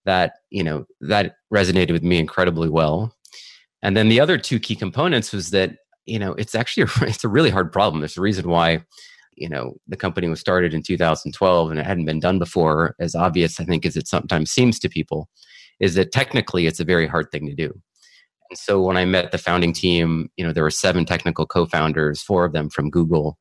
That 0.05 0.33
you 0.50 0.63
know 0.63 0.85
that 1.01 1.35
resonated 1.53 1.91
with 1.91 2.03
me 2.03 2.17
incredibly 2.17 2.69
well. 2.69 3.15
And 3.81 3.95
then 3.95 4.09
the 4.09 4.19
other 4.19 4.38
two 4.38 4.59
key 4.59 4.75
components 4.75 5.31
was 5.31 5.51
that 5.51 5.75
you 6.05 6.19
know 6.19 6.33
it's 6.33 6.55
actually 6.55 6.83
a, 6.83 6.88
it's 7.07 7.23
a 7.23 7.29
really 7.29 7.50
hard 7.50 7.71
problem. 7.71 8.01
There's 8.01 8.17
a 8.17 8.21
reason 8.21 8.50
why 8.50 8.83
you 9.35 9.47
know 9.47 9.75
the 9.88 9.97
company 9.97 10.27
was 10.27 10.39
started 10.39 10.73
in 10.73 10.83
2012 10.83 11.71
and 11.71 11.79
it 11.79 11.85
hadn't 11.85 12.05
been 12.05 12.19
done 12.19 12.38
before. 12.38 12.95
As 13.00 13.15
obvious 13.15 13.59
i 13.59 13.63
think 13.63 13.85
as 13.85 13.95
it 13.97 14.07
sometimes 14.07 14.51
seems 14.51 14.77
to 14.79 14.89
people 14.89 15.29
is 15.79 15.95
that 15.95 16.11
technically 16.11 16.67
it's 16.67 16.79
a 16.79 16.85
very 16.85 17.07
hard 17.07 17.31
thing 17.31 17.47
to 17.47 17.55
do 17.55 17.73
and 18.53 18.57
so 18.59 18.79
when 18.79 18.97
i 18.97 19.03
met 19.05 19.31
the 19.31 19.38
founding 19.38 19.73
team 19.73 20.29
you 20.38 20.45
know 20.45 20.53
there 20.53 20.63
were 20.63 20.69
seven 20.69 21.05
technical 21.05 21.45
co-founders 21.45 22.21
four 22.21 22.45
of 22.45 22.53
them 22.53 22.69
from 22.69 22.89
google 22.89 23.38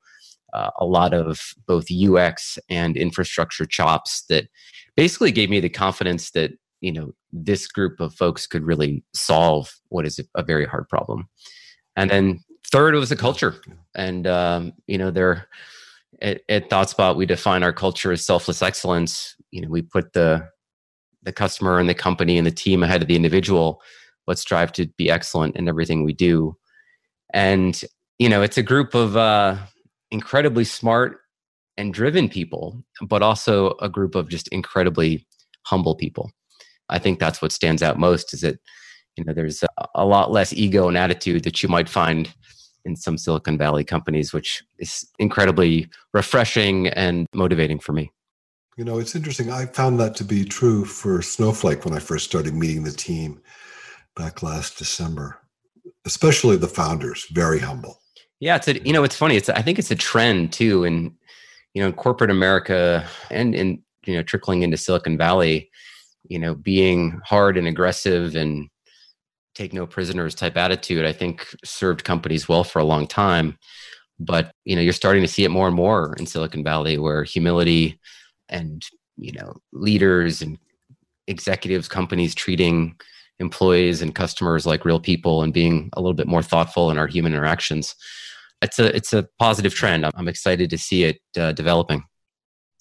uh, 0.55 0.71
a 0.79 0.87
lot 0.87 1.13
of 1.13 1.41
both 1.67 1.87
ux 1.91 2.59
and 2.71 2.97
infrastructure 2.97 3.67
chops 3.67 4.25
that 4.29 4.49
basically 4.97 5.31
gave 5.31 5.51
me 5.51 5.61
the 5.61 5.69
confidence 5.69 6.31
that 6.31 6.53
you 6.83 6.93
know 6.93 7.13
this 7.33 7.67
group 7.67 8.01
of 8.01 8.15
folks 8.15 8.47
could 8.47 8.65
really 8.65 9.03
solve 9.15 9.73
what 9.89 10.07
is 10.07 10.21
a 10.35 10.43
very 10.43 10.67
hard 10.67 10.87
problem. 10.89 11.29
And 11.97 12.11
then 12.11 12.41
third 12.71 12.95
it 12.95 12.99
was 12.99 13.09
the 13.09 13.17
culture. 13.17 13.55
And 13.95 14.27
um, 14.27 14.73
you 14.87 14.99
know 14.99 15.11
there 15.11 15.49
at, 16.21 16.43
at 16.49 16.69
thoughtspot 16.69 17.17
we 17.17 17.25
define 17.25 17.63
our 17.63 17.73
culture 17.73 18.13
as 18.13 18.27
selfless 18.27 18.61
excellence. 18.61 19.35
You 19.51 19.63
know 19.63 19.69
we 19.69 19.81
put 19.81 20.13
the 20.13 20.47
the 21.23 21.33
customer 21.33 21.79
and 21.79 21.89
the 21.89 21.95
company 21.95 22.37
and 22.37 22.47
the 22.47 22.51
team 22.51 22.83
ahead 22.83 23.01
of 23.01 23.09
the 23.09 23.17
individual 23.17 23.81
but 24.27 24.39
strive 24.39 24.73
to 24.73 24.87
be 24.97 25.11
excellent 25.11 25.57
in 25.57 25.69
everything 25.69 26.05
we 26.05 26.13
do 26.13 26.57
and 27.33 27.83
you 28.19 28.29
know 28.29 28.43
it's 28.43 28.59
a 28.59 28.63
group 28.63 28.95
of 28.95 29.17
uh, 29.17 29.57
incredibly 30.11 30.65
smart 30.65 31.21
and 31.77 31.95
driven 31.95 32.29
people, 32.29 32.85
but 33.09 33.23
also 33.23 33.75
a 33.81 33.89
group 33.89 34.15
of 34.15 34.29
just 34.29 34.49
incredibly 34.49 35.27
humble 35.65 35.95
people. 35.95 36.31
I 36.89 36.99
think 36.99 37.19
that's 37.19 37.41
what 37.41 37.53
stands 37.53 37.83
out 37.83 37.99
most 37.99 38.35
is 38.35 38.43
that 38.43 38.59
you 39.17 39.25
know 39.25 39.33
there's 39.33 39.65
a 39.95 40.05
lot 40.05 40.31
less 40.31 40.53
ego 40.53 40.89
and 40.89 40.97
attitude 40.97 41.45
that 41.45 41.63
you 41.63 41.69
might 41.69 41.89
find 41.89 42.33
in 42.85 42.97
some 42.97 43.17
Silicon 43.17 43.57
Valley 43.57 43.85
companies, 43.85 44.33
which 44.33 44.63
is 44.79 45.09
incredibly 45.19 45.89
refreshing 46.13 46.89
and 46.89 47.27
motivating 47.33 47.79
for 47.79 47.93
me. 47.93 48.11
You 48.77 48.85
know, 48.85 48.99
it's 48.99 49.15
interesting. 49.15 49.51
I 49.51 49.67
found 49.67 50.01
that 50.01 50.17
to 50.17 50.25
be 50.25 50.45
true 50.45 50.85
for 50.85 51.23
Snowflake 51.23 51.85
when 51.85 51.95
I 51.95 52.01
first 52.01 52.25
started 52.25 52.55
meeting 52.55 52.83
the 52.83 52.91
team 52.91 53.41
back 54.17 54.43
last 54.43 54.79
December, 54.79 55.39
especially 56.05 56.57
the 56.57 56.69
founders, 56.69 57.27
very 57.33 57.59
humble. 57.59 57.99
Yeah, 58.41 58.57
it's 58.57 58.69
a, 58.69 58.85
you 58.87 58.93
know, 58.93 59.05
it's 59.05 59.17
funny. 59.17 59.37
It's 59.37 59.49
I 59.49 59.63
think 59.63 59.79
it's 59.79 59.91
a 59.91 59.97
trend 59.97 60.53
too, 60.53 60.85
and 60.85 61.13
you 61.75 61.83
know, 61.83 61.89
in 61.89 61.95
corporate 61.95 62.31
America 62.31 63.07
and 63.31 63.55
in, 63.55 63.83
you 64.05 64.15
know, 64.15 64.23
trickling 64.23 64.63
into 64.63 64.77
Silicon 64.77 65.17
Valley, 65.17 65.71
you 66.29 66.39
know, 66.39 66.55
being 66.55 67.21
hard 67.25 67.57
and 67.57 67.67
aggressive 67.67 68.37
and 68.37 68.69
take 69.55 69.73
no 69.73 69.87
prisoners 69.87 70.35
type 70.35 70.57
attitude, 70.57 71.05
I 71.05 71.13
think 71.13 71.47
served 71.65 72.05
companies 72.05 72.49
well 72.49 72.65
for 72.65 72.79
a 72.79 72.85
long 72.85 73.07
time. 73.07 73.59
But, 74.19 74.53
you 74.65 74.77
know, 74.77 74.83
you're 74.83 74.93
starting 74.93 75.23
to 75.23 75.29
see 75.29 75.45
it 75.45 75.51
more 75.51 75.67
and 75.67 75.77
more 75.77 76.15
in 76.19 76.27
Silicon 76.27 76.63
Valley 76.63 76.99
where 76.99 77.25
humility 77.25 77.99
and, 78.49 78.85
you 79.17 79.33
know, 79.33 79.57
leaders 79.73 80.43
and 80.43 80.59
executives, 81.27 81.89
companies 81.89 82.35
treating 82.35 82.97
employees 83.39 84.03
and 84.03 84.15
customers 84.15 84.67
like 84.67 84.85
real 84.85 85.01
people 85.01 85.43
and 85.43 85.53
being 85.53 85.91
a 85.95 86.01
little 86.01 86.15
bit 86.15 86.29
more 86.29 86.43
thoughtful 86.43 86.91
in 86.91 86.99
our 86.99 87.07
human 87.07 87.33
interactions 87.33 87.95
it's 88.63 88.79
a 88.79 88.97
it's 88.97 89.13
a 89.13 89.29
positive 89.39 89.75
trend. 89.75 90.07
I'm, 90.15 90.29
excited 90.29 90.71
to 90.71 90.79
see 90.79 91.05
it 91.05 91.21
uh, 91.39 91.53
developing. 91.53 92.05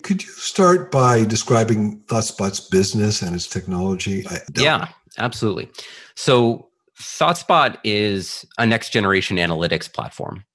Could 0.03 0.23
you 0.23 0.29
start 0.29 0.91
by 0.91 1.25
describing 1.25 2.01
ThoughtSpot's 2.03 2.61
business 2.69 3.21
and 3.21 3.35
its 3.35 3.47
technology? 3.47 4.25
yeah, 4.55 4.87
absolutely. 5.17 5.69
So 6.15 6.69
ThoughtSpot 6.99 7.77
is 7.83 8.45
a 8.57 8.65
next 8.65 8.91
generation 8.91 9.37
analytics 9.37 9.91
platform. 9.91 10.45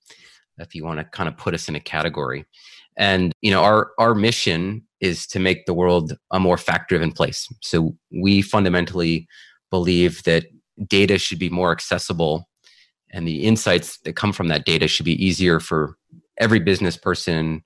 If 0.59 0.75
you 0.75 0.85
want 0.85 1.01
to 1.01 1.05
kind 1.05 1.29
of 1.29 1.37
put 1.37 1.55
us 1.55 1.69
in 1.69 1.75
a 1.75 1.81
category, 1.81 2.47
and 2.97 3.33
you 3.43 3.51
know 3.51 3.63
our 3.63 3.91
our 3.99 4.15
mission 4.15 4.83
is 5.01 5.27
to 5.27 5.39
make 5.39 5.67
the 5.67 5.75
world 5.75 6.17
a 6.31 6.41
more 6.41 6.57
fact 6.57 6.89
driven 6.89 7.13
place. 7.13 7.47
So 7.63 7.97
we 8.11 8.43
fundamentally 8.43 9.27
believe 9.71 10.23
that 10.25 10.45
data 10.87 11.19
should 11.19 11.39
be 11.39 11.51
more 11.51 11.73
accessible 11.73 12.49
and 13.13 13.27
the 13.27 13.45
insights 13.45 13.99
that 14.01 14.15
come 14.15 14.33
from 14.33 14.49
that 14.49 14.65
data 14.65 14.89
should 14.89 15.07
be 15.07 15.25
easier 15.25 15.61
for 15.61 15.97
every 16.39 16.59
business 16.59 16.97
person 16.97 17.63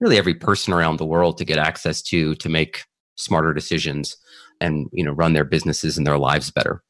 really 0.00 0.18
every 0.18 0.34
person 0.34 0.72
around 0.72 0.98
the 0.98 1.06
world 1.06 1.38
to 1.38 1.44
get 1.44 1.58
access 1.58 2.02
to 2.02 2.34
to 2.36 2.48
make 2.48 2.84
smarter 3.16 3.52
decisions 3.52 4.16
and 4.60 4.88
you 4.92 5.04
know 5.04 5.12
run 5.12 5.32
their 5.32 5.44
businesses 5.44 5.96
and 5.96 6.06
their 6.06 6.18
lives 6.18 6.50
better. 6.50 6.82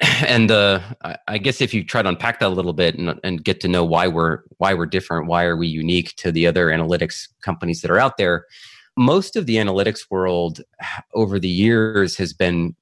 And 0.26 0.50
uh, 0.50 0.80
I 1.26 1.38
guess 1.38 1.60
if 1.60 1.72
you 1.74 1.82
try 1.84 2.02
to 2.02 2.08
unpack 2.08 2.40
that 2.40 2.48
a 2.48 2.54
little 2.54 2.72
bit 2.72 2.96
and, 2.96 3.18
and 3.24 3.42
get 3.42 3.60
to 3.60 3.68
know 3.68 3.84
why 3.84 4.06
we're 4.08 4.42
why 4.58 4.74
we're 4.74 4.86
different, 4.86 5.26
why 5.26 5.44
are 5.44 5.56
we 5.56 5.66
unique 5.66 6.14
to 6.16 6.30
the 6.30 6.46
other 6.46 6.68
analytics 6.68 7.28
companies 7.42 7.82
that 7.82 7.90
are 7.90 7.98
out 7.98 8.16
there, 8.16 8.44
most 8.96 9.36
of 9.36 9.46
the 9.46 9.56
analytics 9.56 10.02
world 10.10 10.60
over 11.14 11.38
the 11.38 11.48
years 11.48 12.16
has 12.16 12.32
been 12.32 12.76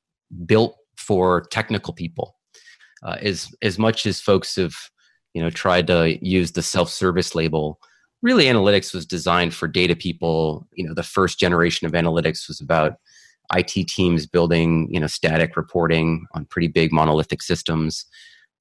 built 0.44 0.76
for 0.96 1.46
technical 1.50 1.94
people. 1.94 2.36
Uh, 3.02 3.16
as 3.20 3.48
as 3.62 3.78
much 3.78 4.06
as 4.06 4.20
folks 4.20 4.56
have 4.56 4.74
you 5.34 5.42
know 5.42 5.50
tried 5.50 5.86
to 5.86 6.18
use 6.26 6.52
the 6.52 6.62
self 6.62 6.90
service 6.90 7.34
label, 7.34 7.78
really 8.22 8.46
analytics 8.46 8.94
was 8.94 9.06
designed 9.06 9.54
for 9.54 9.68
data 9.68 9.94
people. 9.94 10.66
You 10.74 10.86
know, 10.86 10.94
the 10.94 11.02
first 11.02 11.38
generation 11.38 11.86
of 11.86 11.92
analytics 11.92 12.48
was 12.48 12.60
about 12.60 12.94
IT 13.54 13.88
teams 13.88 14.26
building, 14.26 14.88
you 14.90 14.98
know, 14.98 15.06
static 15.06 15.56
reporting 15.56 16.26
on 16.34 16.46
pretty 16.46 16.68
big 16.68 16.92
monolithic 16.92 17.42
systems. 17.42 18.04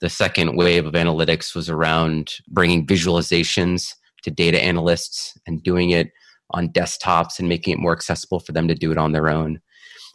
The 0.01 0.10
second 0.10 0.58
wave 0.58 0.86
of 0.86 0.94
analytics 0.94 1.55
was 1.55 1.70
around 1.70 2.36
bringing 2.50 2.86
visualizations 2.86 3.94
to 4.24 4.32
data 4.32 4.62
analysts 4.62 5.38
and 5.48 5.63
doing 5.63 5.91
it 5.91 6.12
on 6.51 6.70
desktops 6.70 7.39
and 7.39 7.50
making 7.50 7.74
it 7.74 7.79
more 7.79 7.94
accessible 7.94 8.39
for 8.39 8.51
them 8.51 8.67
to 8.67 8.75
do 8.75 8.91
it 8.91 8.98
on 8.98 9.12
their 9.12 9.29
own. 9.29 9.60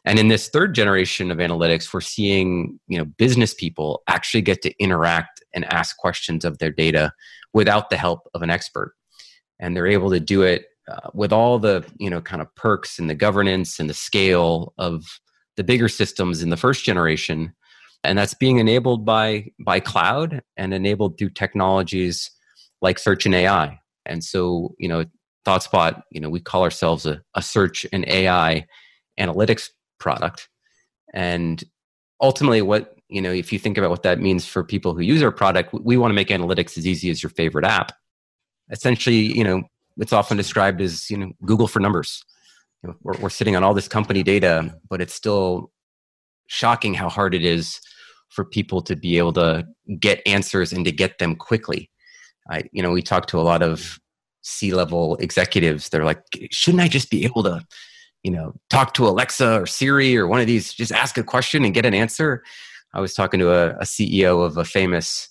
And 0.04 0.18
in 0.18 0.28
this 0.28 0.48
third 0.48 0.74
generation 0.74 1.30
of 1.30 1.38
analytics, 1.38 1.92
we're 1.92 2.00
seeing, 2.00 2.80
you 2.88 2.98
know, 2.98 3.04
business 3.04 3.52
people 3.52 4.02
actually 4.08 4.40
get 4.42 4.62
to 4.62 4.74
interact 4.82 5.42
and 5.54 5.70
ask 5.72 5.96
questions 5.98 6.44
of 6.44 6.58
their 6.58 6.70
data 6.70 7.12
without 7.52 7.90
the 7.90 7.96
help 7.96 8.20
of 8.34 8.42
an 8.42 8.50
expert. 8.50 8.94
And 9.58 9.76
they're 9.76 9.86
able 9.86 10.10
to 10.10 10.20
do 10.20 10.42
it 10.42 10.64
uh, 10.90 11.10
with 11.14 11.32
all 11.32 11.58
the 11.58 11.84
you 11.98 12.10
know 12.10 12.20
kind 12.20 12.42
of 12.42 12.52
perks 12.56 12.98
and 12.98 13.08
the 13.08 13.14
governance 13.14 13.78
and 13.78 13.88
the 13.88 13.94
scale 13.94 14.72
of 14.78 15.04
the 15.56 15.62
bigger 15.62 15.88
systems 15.88 16.42
in 16.42 16.50
the 16.50 16.56
first 16.56 16.84
generation 16.84 17.52
and 18.02 18.18
that's 18.18 18.34
being 18.34 18.58
enabled 18.58 19.04
by 19.04 19.46
by 19.64 19.78
cloud 19.78 20.42
and 20.56 20.74
enabled 20.74 21.16
through 21.16 21.30
technologies 21.30 22.30
like 22.80 22.98
search 22.98 23.24
and 23.24 23.34
ai 23.34 23.78
and 24.06 24.24
so 24.24 24.74
you 24.78 24.88
know 24.88 25.04
thoughtspot 25.46 26.02
you 26.10 26.20
know 26.20 26.30
we 26.30 26.40
call 26.40 26.62
ourselves 26.62 27.06
a, 27.06 27.20
a 27.34 27.42
search 27.42 27.86
and 27.92 28.08
ai 28.08 28.66
analytics 29.18 29.68
product 30.00 30.48
and 31.14 31.62
ultimately 32.20 32.62
what 32.62 32.96
you 33.08 33.22
know 33.22 33.30
if 33.30 33.52
you 33.52 33.58
think 33.58 33.78
about 33.78 33.90
what 33.90 34.02
that 34.02 34.20
means 34.20 34.46
for 34.46 34.64
people 34.64 34.94
who 34.94 35.02
use 35.02 35.22
our 35.22 35.30
product 35.30 35.72
we 35.72 35.96
want 35.96 36.10
to 36.10 36.14
make 36.14 36.28
analytics 36.28 36.76
as 36.76 36.86
easy 36.86 37.10
as 37.10 37.22
your 37.22 37.30
favorite 37.30 37.64
app 37.64 37.92
essentially 38.70 39.16
you 39.16 39.44
know 39.44 39.62
it's 40.00 40.12
often 40.12 40.36
described 40.36 40.80
as 40.80 41.10
you 41.10 41.16
know 41.16 41.32
Google 41.44 41.68
for 41.68 41.80
numbers. 41.80 42.24
You 42.82 42.88
know, 42.88 42.96
we're, 43.02 43.18
we're 43.18 43.30
sitting 43.30 43.54
on 43.54 43.62
all 43.62 43.74
this 43.74 43.88
company 43.88 44.22
data, 44.22 44.74
but 44.88 45.00
it's 45.00 45.14
still 45.14 45.70
shocking 46.46 46.94
how 46.94 47.08
hard 47.08 47.34
it 47.34 47.44
is 47.44 47.80
for 48.30 48.44
people 48.44 48.80
to 48.82 48.96
be 48.96 49.18
able 49.18 49.32
to 49.34 49.66
get 49.98 50.22
answers 50.26 50.72
and 50.72 50.84
to 50.84 50.92
get 50.92 51.18
them 51.18 51.36
quickly. 51.36 51.90
I, 52.50 52.62
you 52.72 52.82
know, 52.82 52.90
we 52.90 53.02
talk 53.02 53.26
to 53.26 53.38
a 53.38 53.42
lot 53.42 53.62
of 53.62 53.98
C-level 54.42 55.16
executives. 55.16 55.88
They're 55.88 56.04
like, 56.04 56.22
shouldn't 56.50 56.82
I 56.82 56.88
just 56.88 57.10
be 57.10 57.24
able 57.24 57.42
to, 57.42 57.62
you 58.22 58.30
know, 58.30 58.54
talk 58.68 58.94
to 58.94 59.06
Alexa 59.06 59.60
or 59.60 59.66
Siri 59.66 60.16
or 60.16 60.26
one 60.26 60.40
of 60.40 60.46
these, 60.46 60.72
just 60.72 60.92
ask 60.92 61.16
a 61.18 61.22
question 61.22 61.64
and 61.64 61.74
get 61.74 61.86
an 61.86 61.94
answer? 61.94 62.42
I 62.92 63.00
was 63.00 63.14
talking 63.14 63.40
to 63.40 63.52
a, 63.52 63.70
a 63.76 63.84
CEO 63.84 64.44
of 64.44 64.56
a 64.56 64.64
famous 64.64 65.28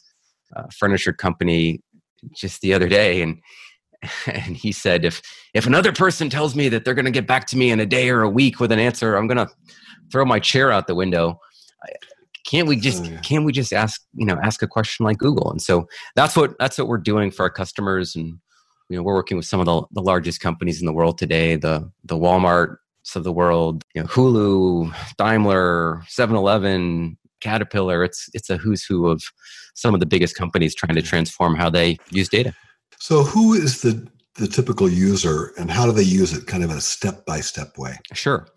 uh, 0.55 0.63
furniture 0.75 1.13
company 1.13 1.81
just 2.33 2.61
the 2.61 2.73
other 2.73 2.87
day, 2.87 3.21
and 3.21 3.39
and 4.27 4.55
he 4.55 4.71
said 4.71 5.05
if 5.05 5.21
if 5.53 5.65
another 5.65 5.91
person 5.91 6.29
tells 6.29 6.55
me 6.55 6.69
that 6.69 6.85
they're 6.85 6.93
going 6.93 7.05
to 7.05 7.11
get 7.11 7.27
back 7.27 7.45
to 7.47 7.57
me 7.57 7.71
in 7.71 7.79
a 7.79 7.85
day 7.85 8.09
or 8.09 8.21
a 8.21 8.29
week 8.29 8.59
with 8.59 8.71
an 8.71 8.79
answer 8.79 9.15
i'm 9.15 9.27
going 9.27 9.37
to 9.37 9.51
throw 10.11 10.25
my 10.25 10.39
chair 10.39 10.71
out 10.71 10.87
the 10.87 10.95
window 10.95 11.39
can't 12.45 12.67
we 12.67 12.77
just 12.77 13.05
oh, 13.05 13.09
yeah. 13.09 13.19
can't 13.19 13.45
we 13.45 13.51
just 13.51 13.73
ask 13.73 14.01
you 14.13 14.25
know 14.25 14.37
ask 14.43 14.61
a 14.61 14.67
question 14.67 15.05
like 15.05 15.17
google 15.17 15.51
and 15.51 15.61
so 15.61 15.87
that's 16.15 16.35
what 16.35 16.57
that's 16.59 16.77
what 16.77 16.87
we're 16.87 16.97
doing 16.97 17.29
for 17.29 17.43
our 17.43 17.49
customers 17.49 18.15
and 18.15 18.39
you 18.89 18.97
know 18.97 19.03
we're 19.03 19.13
working 19.13 19.37
with 19.37 19.45
some 19.45 19.59
of 19.59 19.65
the, 19.65 19.83
the 19.91 20.01
largest 20.01 20.41
companies 20.41 20.79
in 20.79 20.85
the 20.85 20.93
world 20.93 21.17
today 21.17 21.55
the 21.55 21.89
the 22.03 22.17
walmart 22.17 22.77
of 23.15 23.23
the 23.23 23.31
world 23.31 23.83
you 23.95 24.01
know 24.01 24.07
hulu 24.07 24.93
daimler 25.17 26.03
7-eleven 26.07 27.17
caterpillar 27.39 28.03
it's 28.03 28.29
it's 28.33 28.49
a 28.51 28.57
who's 28.57 28.83
who 28.83 29.07
of 29.07 29.23
some 29.73 29.93
of 29.93 29.99
the 29.99 30.05
biggest 30.05 30.35
companies 30.35 30.75
trying 30.75 30.95
to 30.95 31.01
transform 31.01 31.55
how 31.55 31.69
they 31.69 31.97
use 32.11 32.29
data 32.29 32.53
so, 32.99 33.23
who 33.23 33.53
is 33.53 33.81
the 33.81 34.07
the 34.35 34.47
typical 34.47 34.87
user, 34.87 35.51
and 35.57 35.71
how 35.71 35.85
do 35.85 35.91
they 35.91 36.03
use 36.03 36.33
it, 36.33 36.47
kind 36.47 36.63
of 36.63 36.69
in 36.69 36.77
a 36.77 36.81
step 36.81 37.25
by 37.25 37.39
step 37.39 37.77
way? 37.77 37.97
Sure. 38.13 38.47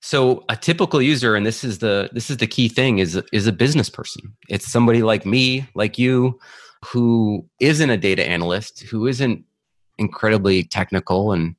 So, 0.00 0.44
a 0.48 0.56
typical 0.56 1.02
user, 1.02 1.34
and 1.34 1.44
this 1.44 1.64
is 1.64 1.78
the 1.78 2.10
this 2.12 2.30
is 2.30 2.36
the 2.36 2.46
key 2.46 2.68
thing, 2.68 2.98
is 2.98 3.20
is 3.32 3.46
a 3.46 3.52
business 3.52 3.88
person. 3.88 4.22
It's 4.48 4.70
somebody 4.70 5.02
like 5.02 5.24
me, 5.24 5.66
like 5.74 5.98
you, 5.98 6.38
who 6.84 7.46
isn't 7.58 7.90
a 7.90 7.96
data 7.96 8.24
analyst, 8.28 8.82
who 8.82 9.06
isn't 9.06 9.44
incredibly 9.98 10.64
technical 10.64 11.32
and 11.32 11.54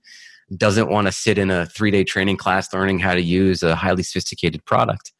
doesn't 0.56 0.90
want 0.90 1.08
to 1.08 1.12
sit 1.12 1.38
in 1.38 1.52
a 1.52 1.66
three 1.66 1.92
day 1.92 2.04
training 2.04 2.38
class 2.38 2.74
learning 2.74 3.00
how 3.00 3.14
to 3.14 3.22
use 3.22 3.64
a 3.64 3.76
highly 3.76 4.04
sophisticated 4.04 4.64
product. 4.66 5.12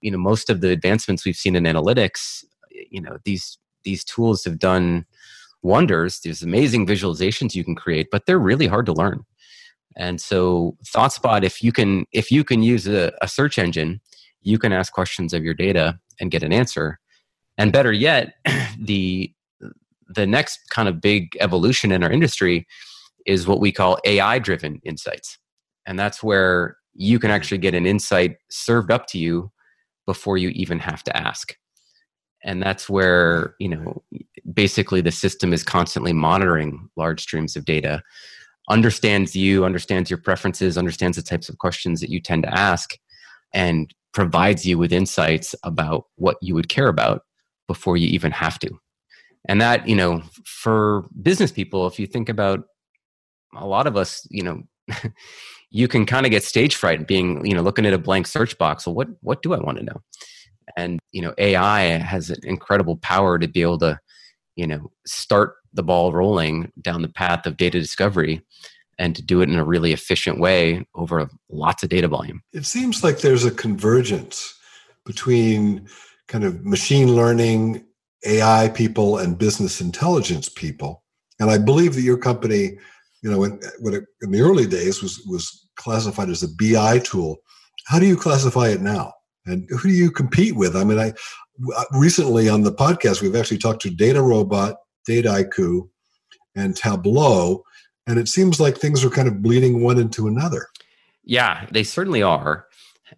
You 0.00 0.10
know, 0.10 0.18
most 0.18 0.50
of 0.50 0.60
the 0.60 0.70
advancements 0.70 1.24
we've 1.24 1.36
seen 1.36 1.56
in 1.56 1.64
analytics, 1.64 2.44
you 2.70 3.00
know, 3.00 3.18
these 3.24 3.58
these 3.84 4.04
tools 4.04 4.44
have 4.44 4.58
done 4.58 5.04
wonders. 5.62 6.20
There's 6.20 6.42
amazing 6.42 6.86
visualizations 6.86 7.54
you 7.54 7.64
can 7.64 7.74
create, 7.74 8.08
but 8.10 8.26
they're 8.26 8.38
really 8.38 8.66
hard 8.66 8.86
to 8.86 8.92
learn. 8.92 9.24
And 9.96 10.20
so 10.20 10.76
ThoughtSpot, 10.94 11.42
if 11.42 11.62
you 11.62 11.72
can 11.72 12.04
if 12.12 12.30
you 12.30 12.44
can 12.44 12.62
use 12.62 12.86
a, 12.86 13.12
a 13.20 13.26
search 13.26 13.58
engine, 13.58 14.00
you 14.42 14.58
can 14.58 14.72
ask 14.72 14.92
questions 14.92 15.32
of 15.32 15.42
your 15.42 15.54
data 15.54 15.98
and 16.20 16.30
get 16.30 16.44
an 16.44 16.52
answer. 16.52 17.00
And 17.56 17.72
better 17.72 17.92
yet, 17.92 18.34
the 18.78 19.32
the 20.08 20.26
next 20.26 20.58
kind 20.70 20.88
of 20.88 21.00
big 21.00 21.36
evolution 21.40 21.92
in 21.92 22.02
our 22.02 22.10
industry 22.10 22.66
is 23.26 23.46
what 23.46 23.60
we 23.60 23.70
call 23.70 23.98
AI 24.04 24.38
driven 24.38 24.80
insights. 24.84 25.38
And 25.86 25.98
that's 25.98 26.22
where 26.22 26.76
you 26.94 27.18
can 27.18 27.28
mm-hmm. 27.28 27.36
actually 27.36 27.58
get 27.58 27.74
an 27.74 27.86
insight 27.86 28.36
served 28.50 28.90
up 28.90 29.06
to 29.08 29.18
you 29.18 29.50
before 30.06 30.38
you 30.38 30.48
even 30.50 30.78
have 30.78 31.04
to 31.04 31.16
ask. 31.16 31.54
And 32.44 32.62
that's 32.62 32.88
where 32.88 33.54
you 33.58 33.68
know 33.68 34.02
basically 34.52 35.00
the 35.00 35.10
system 35.10 35.52
is 35.52 35.62
constantly 35.62 36.12
monitoring 36.12 36.88
large 36.96 37.20
streams 37.20 37.56
of 37.56 37.64
data 37.64 38.02
understands 38.70 39.34
you 39.34 39.64
understands 39.64 40.08
your 40.10 40.18
preferences 40.18 40.78
understands 40.78 41.16
the 41.16 41.22
types 41.22 41.48
of 41.48 41.58
questions 41.58 42.00
that 42.00 42.10
you 42.10 42.20
tend 42.20 42.44
to 42.44 42.58
ask 42.58 42.94
and 43.52 43.92
provides 44.12 44.64
you 44.64 44.78
with 44.78 44.92
insights 44.92 45.54
about 45.64 46.04
what 46.16 46.36
you 46.40 46.54
would 46.54 46.68
care 46.68 46.88
about 46.88 47.22
before 47.66 47.96
you 47.96 48.08
even 48.08 48.30
have 48.30 48.58
to 48.58 48.70
and 49.46 49.60
that 49.60 49.88
you 49.88 49.94
know 49.94 50.22
for 50.44 51.06
business 51.22 51.52
people 51.52 51.86
if 51.86 51.98
you 51.98 52.06
think 52.06 52.28
about 52.28 52.64
a 53.56 53.66
lot 53.66 53.86
of 53.86 53.96
us 53.96 54.26
you 54.30 54.42
know 54.42 54.62
you 55.70 55.86
can 55.88 56.06
kind 56.06 56.26
of 56.26 56.30
get 56.30 56.42
stage 56.42 56.76
fright 56.76 57.06
being 57.06 57.44
you 57.44 57.54
know 57.54 57.62
looking 57.62 57.86
at 57.86 57.92
a 57.92 57.98
blank 57.98 58.26
search 58.26 58.56
box 58.58 58.86
well 58.86 58.94
what 58.94 59.08
what 59.20 59.42
do 59.42 59.54
i 59.54 59.58
want 59.58 59.78
to 59.78 59.84
know? 59.84 60.00
And 60.76 61.00
you 61.12 61.22
know 61.22 61.34
ai 61.38 61.82
has 61.82 62.30
an 62.30 62.40
incredible 62.42 62.96
power 62.96 63.38
to 63.38 63.48
be 63.48 63.62
able 63.62 63.78
to 63.78 63.98
you 64.56 64.66
know 64.66 64.90
start 65.06 65.54
the 65.72 65.82
ball 65.82 66.12
rolling 66.12 66.72
down 66.80 67.02
the 67.02 67.08
path 67.08 67.46
of 67.46 67.56
data 67.56 67.78
discovery 67.78 68.42
and 68.98 69.14
to 69.14 69.22
do 69.22 69.40
it 69.40 69.48
in 69.48 69.56
a 69.56 69.64
really 69.64 69.92
efficient 69.92 70.40
way 70.40 70.84
over 70.94 71.28
lots 71.48 71.82
of 71.82 71.88
data 71.88 72.08
volume. 72.08 72.42
It 72.52 72.66
seems 72.66 73.04
like 73.04 73.20
there's 73.20 73.44
a 73.44 73.50
convergence 73.50 74.58
between 75.06 75.88
kind 76.26 76.44
of 76.44 76.64
machine 76.64 77.14
learning 77.14 77.84
ai 78.26 78.68
people 78.68 79.18
and 79.18 79.38
business 79.38 79.80
intelligence 79.80 80.48
people 80.48 81.02
and 81.40 81.50
i 81.50 81.58
believe 81.58 81.94
that 81.94 82.02
your 82.02 82.18
company 82.18 82.76
you 83.22 83.30
know 83.30 83.38
when, 83.38 83.60
when 83.80 83.94
it, 83.94 84.04
in 84.22 84.30
the 84.30 84.40
early 84.40 84.66
days 84.66 85.02
was 85.02 85.22
was 85.28 85.68
classified 85.76 86.28
as 86.28 86.42
a 86.42 86.48
bi 86.58 86.98
tool 86.98 87.36
how 87.86 87.98
do 87.98 88.06
you 88.06 88.16
classify 88.16 88.68
it 88.68 88.80
now 88.80 89.12
and 89.48 89.68
who 89.70 89.88
do 89.88 89.94
you 89.94 90.10
compete 90.10 90.54
with? 90.54 90.76
I 90.76 90.84
mean, 90.84 90.98
I 90.98 91.12
uh, 91.76 91.84
recently 91.92 92.48
on 92.48 92.62
the 92.62 92.72
podcast 92.72 93.22
we've 93.22 93.34
actually 93.34 93.58
talked 93.58 93.82
to 93.82 93.90
DataRobot, 93.90 94.76
Dataiku, 95.08 95.88
and 96.54 96.76
Tableau, 96.76 97.64
and 98.06 98.18
it 98.18 98.28
seems 98.28 98.60
like 98.60 98.76
things 98.76 99.04
are 99.04 99.10
kind 99.10 99.26
of 99.26 99.42
bleeding 99.42 99.82
one 99.82 99.98
into 99.98 100.28
another. 100.28 100.68
Yeah, 101.24 101.66
they 101.72 101.82
certainly 101.82 102.22
are, 102.22 102.66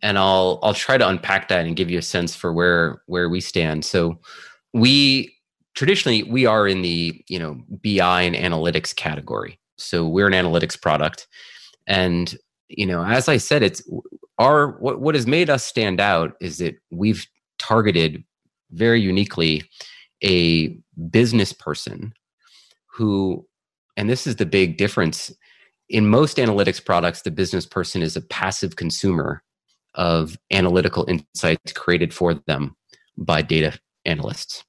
and 0.03 0.19
I'll 0.19 0.59
I'll 0.63 0.75
try 0.75 0.97
to 0.97 1.09
unpack 1.09 1.49
that 1.49 1.67
and 1.67 1.77
give 1.77 1.91
you 1.91 1.99
a 1.99 2.03
sense 2.03 2.35
for 2.35 2.53
where 2.53 3.03
where 3.07 3.29
we 3.29 3.41
stand. 3.41 3.85
So, 3.85 4.19
we 4.73 5.35
traditionally 5.75 6.23
we 6.25 6.47
are 6.47 6.67
in 6.67 6.83
the 6.83 7.23
you 7.29 7.39
know 7.39 7.61
BI 7.69 8.23
and 8.23 8.37
analytics 8.37 8.95
category. 8.95 9.59
So 9.77 10.07
we're 10.07 10.27
an 10.27 10.33
analytics 10.33 10.81
product, 10.81 11.27
and 11.87 12.37
you 12.69 12.87
know 12.87 13.05
as 13.05 13.29
I 13.29 13.37
said, 13.37 13.63
it's 13.63 13.83
our 14.39 14.79
what, 14.79 15.01
what 15.01 15.15
has 15.15 15.27
made 15.27 15.51
us 15.51 15.65
stand 15.65 16.01
out 16.01 16.35
is 16.41 16.59
that 16.59 16.77
we've 16.91 17.27
targeted 17.59 18.25
very 18.73 19.01
uniquely 19.01 19.63
a 20.23 20.77
business 21.11 21.53
person 21.53 22.13
who 22.87 23.47
and 23.97 24.09
this 24.09 24.27
is 24.27 24.37
the 24.37 24.47
big 24.47 24.77
difference 24.77 25.33
in 25.89 26.07
most 26.07 26.37
analytics 26.37 26.83
products, 26.83 27.23
the 27.23 27.33
business 27.33 27.67
person 27.67 28.01
is 28.01 28.17
a 28.17 28.21
passive 28.21 28.77
consumer 28.77 29.43
of 29.95 30.39
analytical 30.53 31.05
insights 31.09 31.73
created 31.73 32.15
for 32.15 32.35
them 32.35 32.77
by 33.19 33.43
data 33.43 33.79
analysts. 34.05 34.65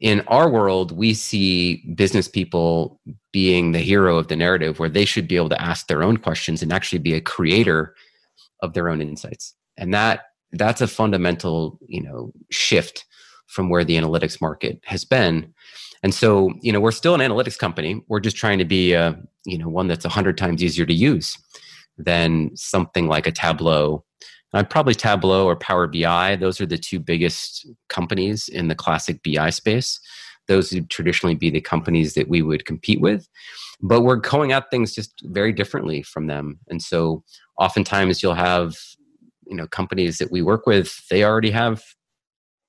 In 0.00 0.22
our 0.28 0.48
world, 0.48 0.92
we 0.92 1.12
see 1.12 1.84
business 1.94 2.26
people 2.26 3.00
being 3.32 3.72
the 3.72 3.80
hero 3.80 4.16
of 4.16 4.28
the 4.28 4.36
narrative 4.36 4.78
where 4.78 4.88
they 4.88 5.04
should 5.04 5.28
be 5.28 5.36
able 5.36 5.50
to 5.50 5.60
ask 5.60 5.86
their 5.86 6.02
own 6.02 6.16
questions 6.16 6.62
and 6.62 6.72
actually 6.72 6.98
be 6.98 7.14
a 7.14 7.20
creator 7.20 7.94
of 8.62 8.72
their 8.72 8.88
own 8.88 9.02
insights. 9.02 9.54
And 9.76 9.92
that 9.94 10.22
that's 10.52 10.80
a 10.80 10.88
fundamental, 10.88 11.78
you 11.86 12.02
know, 12.02 12.32
shift 12.50 13.04
from 13.46 13.68
where 13.68 13.84
the 13.84 13.96
analytics 13.96 14.40
market 14.40 14.80
has 14.84 15.04
been. 15.04 15.52
And 16.02 16.14
so, 16.14 16.50
you 16.62 16.72
know, 16.72 16.80
we're 16.80 16.92
still 16.92 17.14
an 17.14 17.20
analytics 17.20 17.58
company. 17.58 18.02
We're 18.08 18.20
just 18.20 18.36
trying 18.36 18.58
to 18.58 18.64
be 18.64 18.94
a, 18.94 19.20
you 19.44 19.58
know, 19.58 19.68
one 19.68 19.86
that's 19.86 20.04
a 20.04 20.10
hundred 20.10 20.38
times 20.38 20.62
easier 20.62 20.86
to 20.86 20.94
use 20.94 21.36
than 21.98 22.56
something 22.56 23.06
like 23.06 23.26
a 23.26 23.32
Tableau 23.32 24.04
uh, 24.52 24.64
probably 24.64 24.94
Tableau 24.94 25.46
or 25.46 25.56
Power 25.56 25.86
BI. 25.86 26.36
Those 26.36 26.60
are 26.60 26.66
the 26.66 26.78
two 26.78 26.98
biggest 26.98 27.66
companies 27.88 28.48
in 28.48 28.68
the 28.68 28.74
classic 28.74 29.20
BI 29.22 29.50
space. 29.50 30.00
Those 30.48 30.72
would 30.72 30.90
traditionally 30.90 31.36
be 31.36 31.50
the 31.50 31.60
companies 31.60 32.14
that 32.14 32.28
we 32.28 32.42
would 32.42 32.64
compete 32.64 33.00
with. 33.00 33.28
But 33.80 34.02
we're 34.02 34.16
going 34.16 34.52
at 34.52 34.70
things 34.70 34.94
just 34.94 35.12
very 35.24 35.52
differently 35.52 36.02
from 36.02 36.26
them. 36.26 36.58
And 36.68 36.82
so 36.82 37.22
oftentimes 37.58 38.22
you'll 38.22 38.34
have, 38.34 38.76
you 39.46 39.56
know, 39.56 39.66
companies 39.68 40.18
that 40.18 40.32
we 40.32 40.42
work 40.42 40.66
with, 40.66 41.00
they 41.08 41.24
already 41.24 41.50
have 41.50 41.82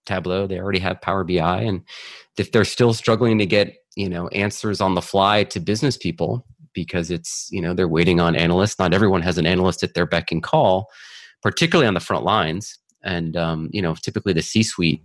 Tableau, 0.06 0.48
they 0.48 0.60
already 0.60 0.80
have 0.80 1.02
Power 1.02 1.24
BI. 1.24 1.62
And 1.62 1.82
if 2.38 2.52
they're 2.52 2.66
still 2.66 2.94
struggling 2.94 3.40
to 3.40 3.46
get, 3.46 3.76
you 3.96 4.10
know, 4.10 4.28
answers 4.30 4.82
on 4.82 4.94
the 4.94 5.02
fly 5.02 5.44
to 5.46 5.60
business 5.60 5.98
people 5.98 6.46
because 6.74 7.12
it's, 7.12 7.50
you 7.52 7.62
know, 7.62 7.74
they're 7.74 7.88
waiting 7.88 8.20
on 8.20 8.36
analysts, 8.36 8.80
not 8.80 8.94
everyone 8.94 9.22
has 9.22 9.38
an 9.38 9.46
analyst 9.46 9.84
at 9.84 9.94
their 9.94 10.06
beck 10.06 10.32
and 10.32 10.44
call 10.44 10.88
particularly 11.42 11.88
on 11.88 11.94
the 11.94 12.00
front 12.00 12.24
lines. 12.24 12.78
And 13.04 13.36
um, 13.36 13.70
you 13.72 13.82
know, 13.82 13.96
typically 13.96 14.34
the 14.34 14.42
C-suite 14.42 15.02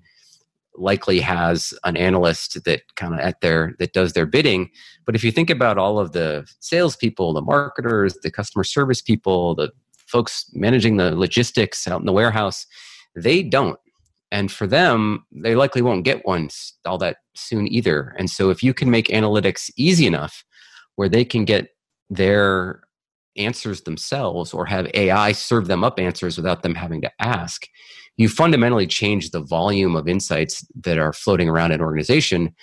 likely 0.79 1.21
has 1.21 1.73
an 1.85 1.97
analyst 1.97 2.63
that 2.65 2.83
kind 2.97 3.15
of 3.15 3.21
at 3.21 3.41
their 3.41 3.75
that 3.79 3.93
does 3.93 4.13
their 4.13 4.27
bidding. 4.27 4.71
But 5.05 5.15
if 5.15 5.25
you 5.25 5.33
think 5.33 5.51
about 5.51 5.79
all 5.79 5.99
of 5.99 6.13
the 6.13 6.47
salespeople, 6.61 7.33
the 7.33 7.41
marketers, 7.43 8.15
the 8.23 8.31
customer 8.31 8.65
service 8.65 9.01
people, 9.01 9.55
the 9.55 9.71
folks 10.07 10.51
managing 10.53 10.97
the 10.97 11.17
logistics 11.17 11.89
out 11.89 12.01
in 12.01 12.07
the 12.07 12.13
warehouse, 12.13 12.67
they 13.15 13.43
don't. 13.43 13.79
And 14.31 14.51
for 14.51 14.67
them, 14.67 15.25
they 15.33 15.55
likely 15.55 15.83
won't 15.83 16.05
get 16.05 16.27
one 16.27 16.49
all 16.85 16.99
that 16.99 17.19
soon 17.35 17.73
either. 17.73 18.15
And 18.19 18.29
so 18.29 18.51
if 18.51 18.63
you 18.63 18.75
can 18.75 18.91
make 18.91 19.07
analytics 19.09 19.71
easy 19.77 20.07
enough 20.07 20.45
where 20.97 21.09
they 21.09 21.25
can 21.25 21.45
get 21.45 21.69
their 22.11 22.83
answers 23.37 23.83
themselves 23.83 24.53
or 24.55 24.67
have 24.67 24.91
AI 24.95 25.33
serve 25.33 25.67
them 25.67 25.85
up 25.85 25.99
answers 25.99 26.37
without 26.37 26.63
them 26.63 26.75
having 26.75 27.03
to 27.03 27.11
ask, 27.21 27.67
you 28.17 28.29
fundamentally 28.29 28.87
change 28.87 29.31
the 29.31 29.41
volume 29.41 29.97
of 29.97 30.09
insights 30.09 30.67
that 30.83 30.99
are 30.99 31.13
floating 31.13 31.49
around 31.49 31.73
an 31.73 31.81
organization 31.81 32.55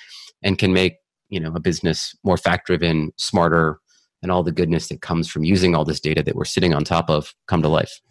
and 0.41 0.57
can 0.57 0.73
make 0.73 0.97
you 1.29 1.39
know 1.39 1.53
a 1.55 1.59
business 1.59 2.15
more 2.23 2.37
fact 2.37 2.67
driven, 2.67 3.11
smarter, 3.17 3.79
and 4.21 4.31
all 4.31 4.43
the 4.43 4.51
goodness 4.51 4.87
that 4.87 5.01
comes 5.01 5.27
from 5.27 5.43
using 5.43 5.75
all 5.75 5.85
this 5.85 5.99
data 5.99 6.23
that 6.23 6.35
we're 6.35 6.45
sitting 6.45 6.73
on 6.73 6.83
top 6.83 7.09
of 7.09 7.33
come 7.47 7.61
to 7.61 7.67
life. 7.67 8.01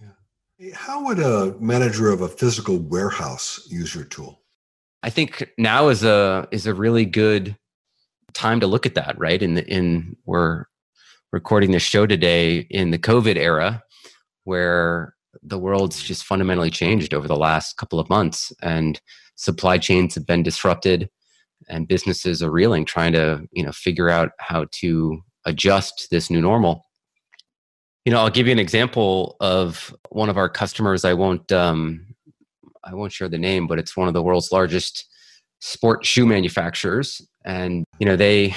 Eh, 0.61 0.71
how 0.75 1.05
would 1.05 1.19
a 1.19 1.55
manager 1.59 2.11
of 2.11 2.21
a 2.21 2.29
physical 2.29 2.79
warehouse 2.79 3.67
use 3.69 3.95
your 3.95 4.05
tool? 4.05 4.43
I 5.03 5.11
think 5.11 5.51
now 5.59 5.89
is 5.89 6.05
a 6.05 6.49
is 6.53 6.67
a 6.67 6.75
really 6.75 7.05
good 7.05 7.57
time 8.35 8.61
to 8.61 8.67
look 8.67 8.87
at 8.87 8.95
that, 8.95 9.19
right? 9.19 9.43
In 9.43 9.55
the, 9.55 9.67
in 9.67 10.17
we're 10.25 10.65
recording 11.33 11.71
this 11.71 11.83
show 11.83 12.07
today 12.07 12.67
in 12.71 12.91
the 12.91 12.99
COVID 12.99 13.37
era, 13.37 13.83
where 14.45 15.15
the 15.43 15.59
world's 15.59 16.03
just 16.03 16.25
fundamentally 16.25 16.71
changed 16.71 17.15
over 17.15 17.27
the 17.27 17.37
last 17.37 17.77
couple 17.77 17.99
of 17.99 18.09
months, 18.11 18.53
and 18.63 19.01
supply 19.37 19.79
chains 19.79 20.15
have 20.15 20.27
been 20.27 20.43
disrupted, 20.43 21.09
and 21.69 21.89
businesses 21.89 22.43
are 22.43 22.51
reeling, 22.51 22.85
trying 22.85 23.13
to 23.13 23.43
you 23.53 23.65
know 23.65 23.73
figure 23.73 24.11
out 24.11 24.33
how 24.39 24.67
to 24.73 25.21
adjust 25.47 26.09
this 26.11 26.31
new 26.31 26.41
normal. 26.41 26.85
You 28.05 28.13
know, 28.13 28.19
I'll 28.19 28.31
give 28.31 28.47
you 28.47 28.53
an 28.53 28.59
example 28.59 29.37
of 29.41 29.95
one 30.11 30.29
of 30.29 30.37
our 30.37 30.49
customers. 30.49 31.05
I 31.05 31.15
won't 31.15 31.51
um, 31.51 32.15
I 32.85 32.95
won't 32.95 33.13
share 33.13 33.29
the 33.29 33.39
name, 33.39 33.67
but 33.67 33.79
it's 33.79 33.97
one 33.97 34.09
of 34.09 34.15
the 34.15 34.23
world's 34.23 34.53
largest 34.53 35.07
sport 35.61 36.05
shoe 36.05 36.27
manufacturers 36.27 37.23
and 37.45 37.85
you 38.01 38.05
know 38.05 38.17
they 38.17 38.53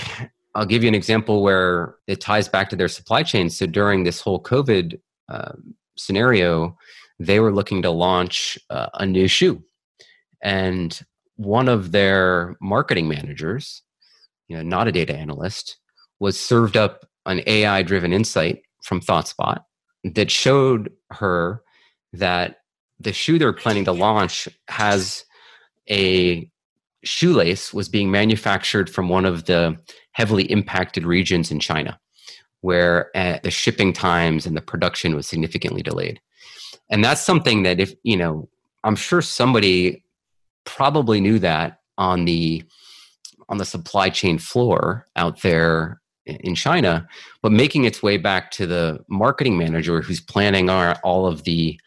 I'll 0.55 0.65
give 0.65 0.83
you 0.83 0.87
an 0.87 0.95
example 0.95 1.43
where 1.43 1.95
it 2.07 2.21
ties 2.21 2.47
back 2.47 2.69
to 2.69 2.75
their 2.75 2.87
supply 2.87 3.23
chain. 3.23 3.49
So 3.49 3.65
during 3.65 4.03
this 4.03 4.21
whole 4.21 4.41
COVID 4.41 4.99
uh, 5.29 5.51
scenario, 5.97 6.77
they 7.19 7.39
were 7.39 7.53
looking 7.53 7.81
to 7.81 7.89
launch 7.89 8.57
uh, 8.69 8.87
a 8.93 9.05
new 9.05 9.27
shoe, 9.27 9.63
and 10.41 10.99
one 11.35 11.67
of 11.67 11.91
their 11.91 12.55
marketing 12.61 13.07
managers, 13.09 13.83
you 14.47 14.55
know, 14.55 14.63
not 14.63 14.87
a 14.87 14.91
data 14.91 15.15
analyst, 15.15 15.77
was 16.19 16.39
served 16.39 16.77
up 16.77 17.05
an 17.25 17.41
AI-driven 17.45 18.13
insight 18.13 18.61
from 18.83 19.01
ThoughtSpot 19.01 19.59
that 20.03 20.31
showed 20.31 20.91
her 21.11 21.61
that 22.13 22.57
the 22.99 23.11
shoe 23.11 23.37
they're 23.37 23.53
planning 23.53 23.85
to 23.85 23.91
launch 23.91 24.47
has 24.67 25.25
a 25.89 26.49
shoelace 27.05 27.73
was 27.73 27.89
being 27.89 28.11
manufactured 28.11 28.89
from 28.89 29.09
one 29.09 29.25
of 29.25 29.45
the 29.45 29.77
heavily 30.11 30.43
impacted 30.51 31.05
regions 31.05 31.51
in 31.51 31.59
China, 31.59 31.99
where 32.61 33.11
uh, 33.15 33.39
the 33.43 33.51
shipping 33.51 33.93
times 33.93 34.45
and 34.45 34.55
the 34.55 34.61
production 34.61 35.15
was 35.15 35.27
significantly 35.27 35.81
delayed. 35.81 36.19
And 36.89 37.03
that's 37.03 37.21
something 37.21 37.63
that, 37.63 37.79
if 37.79 37.93
you 38.03 38.17
know, 38.17 38.49
I'm 38.83 38.95
sure 38.95 39.21
somebody 39.21 40.03
probably 40.65 41.21
knew 41.21 41.39
that 41.39 41.79
on 41.97 42.25
the 42.25 42.63
on 43.47 43.57
the 43.57 43.65
supply 43.65 44.09
chain 44.09 44.39
floor 44.39 45.05
out 45.15 45.41
there 45.41 46.01
in 46.25 46.55
China, 46.55 47.07
but 47.43 47.51
making 47.51 47.85
its 47.85 48.01
way 48.01 48.17
back 48.17 48.49
to 48.49 48.65
the 48.65 48.99
marketing 49.07 49.57
manager 49.57 50.01
who's 50.01 50.19
planning 50.19 50.69
all 50.69 51.27
of 51.27 51.43
the 51.43 51.79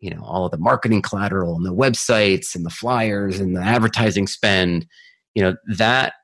you 0.00 0.10
know 0.10 0.22
all 0.22 0.44
of 0.44 0.50
the 0.50 0.58
marketing 0.58 1.02
collateral 1.02 1.56
and 1.56 1.64
the 1.64 1.74
websites 1.74 2.54
and 2.54 2.64
the 2.64 2.70
flyers 2.70 3.40
and 3.40 3.56
the 3.56 3.60
advertising 3.60 4.26
spend 4.26 4.86
you 5.34 5.42
know 5.42 5.54
that 5.66 6.14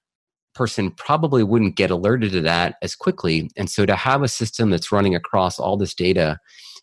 person 0.55 0.91
probably 0.91 1.43
wouldn't 1.43 1.77
get 1.77 1.91
alerted 1.91 2.33
to 2.33 2.41
that 2.43 2.77
as 2.83 2.95
quickly. 2.95 3.51
And 3.57 3.71
so 3.71 3.87
to 3.87 3.97
have 3.97 4.23
a 4.23 4.29
system 4.29 4.69
that's 4.69 4.93
running 4.93 5.15
across 5.15 5.59
all 5.59 5.77
this 5.77 5.95
data 5.95 6.39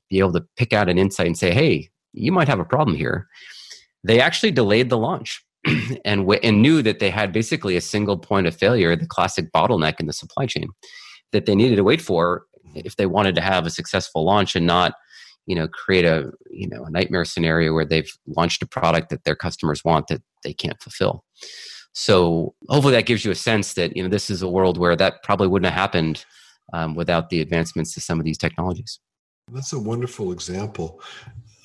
be 0.10 0.19
able 0.19 0.34
to 0.34 0.45
pick 0.58 0.73
out 0.73 0.89
an 0.89 0.97
insight 0.97 1.28
and 1.28 1.38
say 1.38 1.52
hey 1.54 1.89
you 2.13 2.32
might 2.32 2.47
have 2.47 2.60
a 2.60 2.65
problem 2.65 2.97
here 2.97 3.28
they 4.04 4.19
actually 4.19 4.52
delayed 4.52 4.89
the 4.89 4.97
launch 4.97 5.43
and, 6.06 6.21
w- 6.21 6.39
and 6.41 6.62
knew 6.62 6.82
that 6.82 6.99
they 6.99 7.10
had 7.10 7.32
basically 7.32 7.75
a 7.75 7.82
single 7.82 8.17
point 8.17 8.47
of 8.47 8.56
failure 8.56 8.95
the 8.95 9.06
classic 9.06 9.52
bottleneck 9.52 9.99
in 9.99 10.08
the 10.08 10.13
supply 10.13 10.45
chain 10.45 10.67
that 11.32 11.45
they 11.45 11.54
needed 11.54 11.75
to 11.75 11.84
wait 11.84 12.02
for 12.02 12.43
if 12.73 12.95
they 12.95 13.06
wanted 13.06 13.36
to 13.36 13.41
have 13.41 13.65
a 13.65 13.69
successful 13.69 14.25
launch 14.25 14.56
and 14.56 14.65
not 14.65 14.93
you 15.49 15.55
know 15.55 15.67
create 15.67 16.05
a 16.05 16.31
you 16.51 16.69
know 16.69 16.85
a 16.85 16.91
nightmare 16.91 17.25
scenario 17.25 17.73
where 17.73 17.83
they've 17.83 18.12
launched 18.27 18.62
a 18.62 18.67
product 18.67 19.09
that 19.09 19.23
their 19.23 19.35
customers 19.35 19.83
want 19.83 20.07
that 20.07 20.21
they 20.43 20.53
can't 20.53 20.79
fulfill. 20.79 21.25
So 21.93 22.53
hopefully 22.69 22.93
that 22.93 23.07
gives 23.07 23.25
you 23.25 23.31
a 23.31 23.35
sense 23.35 23.73
that 23.73 23.97
you 23.97 24.03
know 24.03 24.09
this 24.09 24.29
is 24.29 24.43
a 24.43 24.47
world 24.47 24.77
where 24.77 24.95
that 24.95 25.23
probably 25.23 25.47
wouldn't 25.47 25.71
have 25.71 25.79
happened 25.79 26.23
um, 26.71 26.93
without 26.93 27.31
the 27.31 27.41
advancements 27.41 27.95
to 27.95 27.99
some 27.99 28.19
of 28.19 28.25
these 28.25 28.38
technologies. 28.38 28.99
That's 29.51 29.73
a 29.73 29.79
wonderful 29.79 30.31
example. 30.31 31.01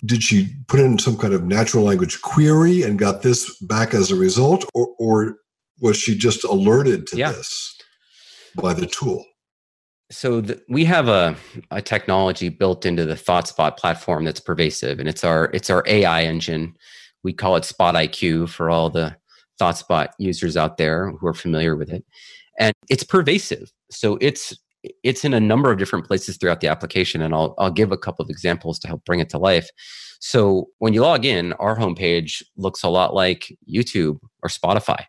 Did 0.06 0.22
she 0.22 0.54
put 0.66 0.80
in 0.80 0.98
some 0.98 1.18
kind 1.18 1.34
of 1.34 1.44
natural 1.44 1.84
language 1.84 2.22
query 2.22 2.82
and 2.82 2.98
got 2.98 3.20
this 3.20 3.58
back 3.58 3.92
as 3.92 4.10
a 4.10 4.16
result 4.16 4.64
or, 4.74 4.88
or 4.98 5.36
was 5.80 5.98
she 5.98 6.16
just 6.16 6.44
alerted 6.44 7.06
to 7.08 7.16
yeah. 7.16 7.32
this 7.32 7.76
by 8.54 8.72
the 8.72 8.86
tool 8.86 9.24
so 10.10 10.40
the, 10.40 10.60
we 10.68 10.84
have 10.84 11.08
a, 11.08 11.36
a 11.70 11.80
technology 11.80 12.48
built 12.48 12.84
into 12.84 13.04
the 13.04 13.14
ThoughtSpot 13.14 13.76
platform 13.76 14.24
that's 14.24 14.40
pervasive, 14.40 15.00
and 15.00 15.08
it's 15.08 15.24
our 15.24 15.50
it's 15.54 15.70
our 15.70 15.82
AI 15.86 16.22
engine. 16.22 16.74
We 17.22 17.32
call 17.32 17.56
it 17.56 17.64
Spot 17.64 17.94
IQ 17.94 18.50
for 18.50 18.70
all 18.70 18.90
the 18.90 19.16
ThoughtSpot 19.60 20.08
users 20.18 20.56
out 20.56 20.76
there 20.76 21.10
who 21.10 21.26
are 21.26 21.34
familiar 21.34 21.74
with 21.74 21.90
it, 21.90 22.04
and 22.58 22.74
it's 22.90 23.04
pervasive. 23.04 23.72
So 23.90 24.18
it's 24.20 24.54
it's 25.02 25.24
in 25.24 25.32
a 25.32 25.40
number 25.40 25.70
of 25.72 25.78
different 25.78 26.06
places 26.06 26.36
throughout 26.36 26.60
the 26.60 26.68
application, 26.68 27.22
and 27.22 27.34
I'll 27.34 27.54
I'll 27.58 27.70
give 27.70 27.92
a 27.92 27.98
couple 27.98 28.22
of 28.22 28.30
examples 28.30 28.78
to 28.80 28.88
help 28.88 29.04
bring 29.04 29.20
it 29.20 29.30
to 29.30 29.38
life. 29.38 29.68
So 30.20 30.68
when 30.78 30.94
you 30.94 31.02
log 31.02 31.24
in, 31.24 31.52
our 31.54 31.76
homepage 31.76 32.42
looks 32.56 32.82
a 32.82 32.88
lot 32.88 33.14
like 33.14 33.56
YouTube 33.70 34.18
or 34.42 34.48
Spotify. 34.48 35.04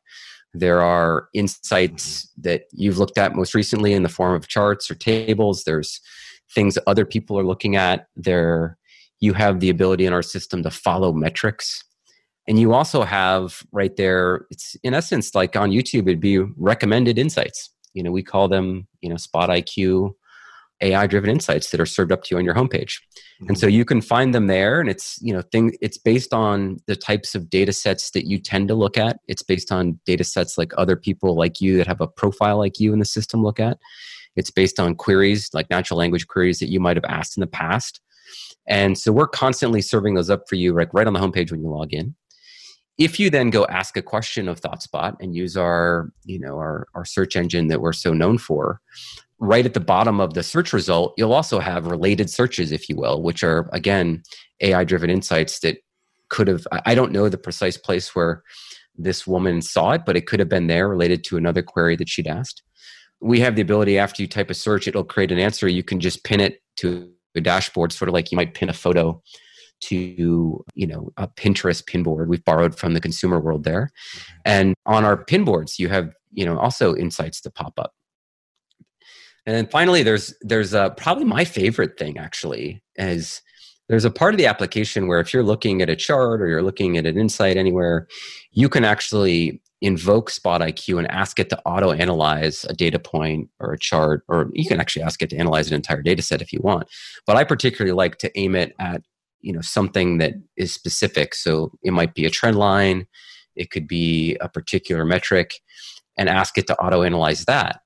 There 0.58 0.82
are 0.82 1.28
insights 1.34 2.32
that 2.38 2.64
you've 2.72 2.98
looked 2.98 3.18
at 3.18 3.36
most 3.36 3.54
recently 3.54 3.94
in 3.94 4.04
the 4.04 4.10
form 4.10 4.34
of 4.34 4.48
charts 4.48 4.90
or 4.90 4.96
tables. 4.96 5.64
There's 5.66 6.00
things 6.54 6.76
that 6.76 6.84
other 6.88 7.06
people 7.06 7.38
are 7.38 7.44
looking 7.44 7.76
at. 7.76 8.08
There, 8.16 8.78
you 9.20 9.34
have 9.34 9.60
the 9.60 9.70
ability 9.70 10.06
in 10.06 10.14
our 10.14 10.22
system 10.22 10.64
to 10.64 10.72
follow 10.72 11.12
metrics. 11.12 11.84
And 12.48 12.58
you 12.58 12.74
also 12.74 13.04
have 13.04 13.64
right 13.72 13.96
there, 13.98 14.46
it's 14.50 14.78
in 14.84 14.94
essence 14.94 15.36
like 15.36 15.56
on 15.56 15.72
YouTube, 15.72 16.04
it'd 16.04 16.22
be 16.22 16.40
recommended 16.40 17.18
insights. 17.18 17.72
You 17.94 18.04
know, 18.04 18.12
we 18.12 18.24
call 18.24 18.48
them, 18.48 18.88
you 19.02 19.10
know, 19.10 19.18
Spot 19.18 19.50
IQ 19.50 20.14
AI 20.82 21.08
driven 21.08 21.30
insights 21.30 21.70
that 21.70 21.80
are 21.80 21.86
served 21.86 22.12
up 22.12 22.24
to 22.24 22.36
you 22.36 22.38
on 22.38 22.46
your 22.46 22.54
homepage. 22.54 23.00
Mm-hmm. 23.42 23.50
And 23.50 23.60
so 23.60 23.68
you 23.68 23.86
can 23.86 24.02
find 24.02 24.36
them 24.36 24.48
there 24.48 24.80
and 24.80 24.90
it's, 24.90 25.18
you 25.22 25.34
know, 25.34 25.42
thing 25.42 25.76
it's 25.82 25.98
based 25.98 26.34
on 26.34 26.78
the 26.88 26.96
types 26.96 27.36
of 27.36 27.50
data 27.50 27.74
sets 27.74 28.12
that 28.12 28.26
you 28.26 28.38
tend 28.40 28.68
to 28.68 28.76
look 28.76 28.98
at. 28.98 29.20
It's 29.28 29.44
based 29.44 29.72
on 29.72 30.00
data 30.06 30.24
sets 30.24 30.58
like 30.58 30.74
other 30.78 30.96
people 30.96 31.36
like 31.36 31.62
you 31.62 31.78
that 31.78 31.88
have 31.88 32.02
a 32.02 32.08
profile 32.08 32.58
like 32.58 32.80
you 32.80 32.94
in 32.94 33.00
the 33.00 33.06
system 33.06 33.44
look 33.44 33.60
at. 33.60 33.78
It's 34.36 34.52
based 34.52 34.80
on 34.80 34.96
queries 34.96 35.50
like 35.54 35.70
natural 35.70 35.98
language 35.98 36.28
queries 36.28 36.60
that 36.60 36.70
you 36.70 36.80
might 36.80 36.98
have 36.98 37.06
asked 37.06 37.38
in 37.38 37.42
the 37.42 37.48
past. 37.48 38.02
And 38.68 38.98
so 38.98 39.12
we're 39.12 39.28
constantly 39.28 39.82
serving 39.82 40.16
those 40.16 40.30
up 40.30 40.44
for 40.50 40.56
you 40.56 40.74
like 40.74 40.94
right 40.94 41.08
on 41.08 41.14
the 41.14 41.20
homepage 41.20 41.52
when 41.52 41.62
you 41.62 41.70
log 41.70 41.94
in. 41.94 42.16
If 42.98 43.20
you 43.20 43.30
then 43.30 43.50
go 43.50 43.66
ask 43.66 43.98
a 43.98 44.02
question 44.02 44.48
of 44.48 44.62
ThoughtSpot 44.62 45.16
and 45.20 45.36
use 45.36 45.58
our, 45.58 46.12
you 46.24 46.40
know, 46.40 46.56
our, 46.56 46.88
our 46.96 47.04
search 47.04 47.36
engine 47.36 47.68
that 47.68 47.82
we're 47.82 47.94
so 47.94 48.14
known 48.14 48.38
for, 48.38 48.80
right 49.40 49.66
at 49.66 49.74
the 49.74 49.80
bottom 49.80 50.20
of 50.20 50.34
the 50.34 50.44
search 50.44 50.74
result, 50.74 51.14
you'll 51.18 51.34
also 51.34 51.60
have 51.60 51.88
related 51.88 52.30
searches, 52.30 52.72
if 52.72 52.90
you 52.90 52.96
will, 52.96 53.22
which 53.22 53.44
are 53.44 53.70
again 53.74 54.24
AI 54.62 54.84
driven 54.84 55.10
insights 55.10 55.60
that 55.60 55.78
could 56.30 56.48
have, 56.48 56.66
I 56.86 56.96
don't 56.96 57.12
know 57.12 57.30
the 57.30 57.38
precise 57.38 57.78
place 57.78 58.16
where 58.16 58.44
this 58.98 59.28
woman 59.28 59.62
saw 59.62 59.92
it, 59.92 60.04
but 60.06 60.16
it 60.16 60.26
could 60.26 60.40
have 60.40 60.50
been 60.50 60.68
there 60.68 60.88
related 60.88 61.24
to 61.26 61.38
another 61.38 61.62
query 61.62 61.96
that 61.98 62.10
she'd 62.10 62.28
asked. 62.28 62.64
We 63.22 63.40
have 63.42 63.56
the 63.56 63.62
ability 63.62 63.98
after 63.98 64.22
you 64.22 64.28
type 64.28 64.50
a 64.50 64.54
search, 64.54 64.88
it'll 64.88 65.04
create 65.04 65.32
an 65.32 65.40
answer. 65.40 65.68
You 65.68 65.84
can 65.84 66.00
just 66.00 66.24
pin 66.24 66.40
it 66.40 66.62
to 66.78 67.12
a 67.36 67.42
dashboard, 67.42 67.92
sort 67.92 68.08
of 68.08 68.14
like 68.14 68.32
you 68.32 68.38
might 68.38 68.54
pin 68.54 68.70
a 68.70 68.74
photo 68.74 69.22
to 69.82 70.64
you 70.74 70.88
know 70.88 71.12
a 71.18 71.28
pinterest 71.28 71.84
pinboard 71.84 72.28
we've 72.28 72.46
borrowed 72.46 72.78
from 72.78 72.94
the 72.94 73.02
consumer 73.02 73.40
world 73.40 73.64
there 73.64 73.92
mm-hmm. 74.16 74.34
and 74.46 74.74
on 74.86 75.04
our 75.04 75.24
pinboards 75.26 75.78
you 75.78 75.90
have 75.90 76.14
you 76.32 76.46
know 76.46 76.58
also 76.58 76.96
insights 76.96 77.42
to 77.42 77.52
pop 77.52 77.74
up 77.78 77.94
and 79.46 79.56
then 79.56 79.68
finally, 79.68 80.04
there's 80.04 80.34
there's 80.42 80.74
uh, 80.74 80.90
probably 80.92 81.26
my 81.26 81.46
favorite 81.46 81.98
thing 81.98 82.18
actually 82.18 82.82
is 82.96 83.42
there's 83.90 84.06
a 84.06 84.12
part 84.12 84.34
of 84.34 84.40
the 84.40 84.48
application 84.48 85.08
where 85.08 85.20
if 85.20 85.34
you're 85.34 85.44
looking 85.44 85.82
at 85.82 85.90
a 85.90 85.96
chart 85.96 86.42
or 86.42 86.48
you're 86.48 86.64
looking 86.64 86.98
at 86.98 87.06
an 87.06 87.18
insight 87.18 87.56
anywhere, 87.56 88.08
you 88.52 88.68
can 88.68 88.84
actually 88.84 89.62
invoke 89.82 90.32
Spot 90.32 90.62
IQ 90.62 90.98
and 90.98 91.12
ask 91.12 91.40
it 91.40 91.50
to 91.50 91.62
auto 91.64 91.92
analyze 91.92 92.66
a 92.68 92.74
data 92.74 92.98
point 92.98 93.50
or 93.60 93.74
a 93.74 93.78
chart, 93.78 94.24
or 94.28 94.50
you 94.54 94.68
can 94.68 94.80
actually 94.80 95.04
ask 95.04 95.22
it 95.22 95.30
to 95.30 95.38
analyze 95.38 95.68
an 95.68 95.76
entire 95.76 96.02
data 96.02 96.24
set 96.24 96.42
if 96.42 96.52
you 96.52 96.60
want. 96.64 96.88
But 97.28 97.36
I 97.36 97.44
particularly 97.44 97.94
like 97.94 98.18
to 98.20 98.40
aim 98.40 98.56
it 98.56 98.74
at 98.80 99.04
you 99.42 99.54
know 99.54 99.62
something 99.62 100.18
that 100.18 100.34
is 100.58 100.74
specific. 100.74 101.36
So 101.36 101.72
it 101.84 101.92
might 101.92 102.16
be 102.16 102.26
a 102.26 102.32
trend 102.32 102.58
line, 102.58 103.06
it 103.56 103.70
could 103.70 103.88
be 103.88 104.38
a 104.42 104.50
particular 104.50 105.06
metric, 105.06 105.54
and 106.18 106.30
ask 106.30 106.58
it 106.58 106.66
to 106.68 106.80
auto 106.80 107.04
analyze 107.04 107.46
that. 107.46 107.82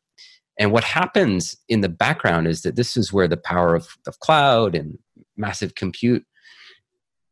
And 0.60 0.74
what 0.74 0.84
happens 0.84 1.56
in 1.70 1.80
the 1.82 1.90
background 1.90 2.48
is 2.48 2.62
that 2.62 2.76
this 2.76 2.98
is 2.98 3.14
where 3.14 3.30
the 3.30 3.38
power 3.38 3.76
of, 3.76 3.88
of 4.06 4.20
cloud 4.20 4.76
and 4.76 5.00
massive 5.38 5.74
compute 5.76 6.26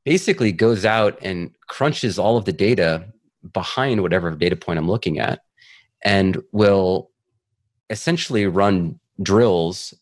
basically 0.05 0.53
goes 0.53 0.85
out 0.85 1.19
and 1.21 1.51
crunches 1.67 2.17
all 2.17 2.37
of 2.37 2.45
the 2.45 2.53
data 2.53 3.05
behind 3.53 4.01
whatever 4.01 4.31
data 4.31 4.55
point 4.55 4.79
I'm 4.79 4.87
looking 4.87 5.19
at 5.19 5.41
and 6.03 6.41
will 6.53 7.11
essentially 7.89 8.45
run 8.45 8.99
drills 9.21 9.93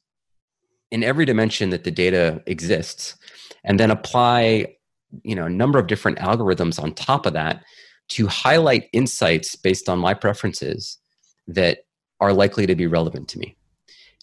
in 0.92 1.04
every 1.04 1.26
dimension 1.26 1.72
that 1.72 1.84
the 1.84 1.92
data 1.92 2.44
exists 2.46 3.16
and 3.64 3.80
then 3.80 3.90
apply 3.90 4.76
you 5.24 5.36
know 5.36 5.46
a 5.46 5.50
number 5.50 5.80
of 5.80 5.88
different 5.88 6.18
algorithms 6.20 6.82
on 6.82 6.94
top 6.94 7.26
of 7.26 7.34
that 7.34 7.64
to 8.10 8.28
highlight 8.28 8.90
insights 8.94 9.56
based 9.56 9.90
on 9.90 9.98
my 9.98 10.14
preferences 10.14 10.98
that 11.48 11.80
are 12.20 12.34
likely 12.34 12.66
to 12.66 12.76
be 12.76 12.88
relevant 12.88 13.28
to 13.30 13.40
me. 13.40 13.56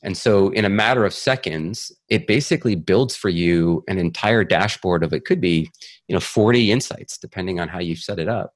And 0.02 0.16
so, 0.16 0.48
in 0.50 0.64
a 0.64 0.68
matter 0.68 1.04
of 1.04 1.14
seconds, 1.14 1.92
it 2.08 2.26
basically 2.26 2.74
builds 2.74 3.14
for 3.14 3.28
you 3.28 3.84
an 3.86 3.98
entire 3.98 4.42
dashboard 4.42 5.04
of 5.04 5.12
it 5.12 5.24
could 5.24 5.40
be, 5.40 5.70
you 6.08 6.14
know, 6.14 6.20
40 6.20 6.72
insights, 6.72 7.16
depending 7.18 7.60
on 7.60 7.68
how 7.68 7.78
you 7.78 7.94
set 7.94 8.18
it 8.18 8.28
up. 8.28 8.52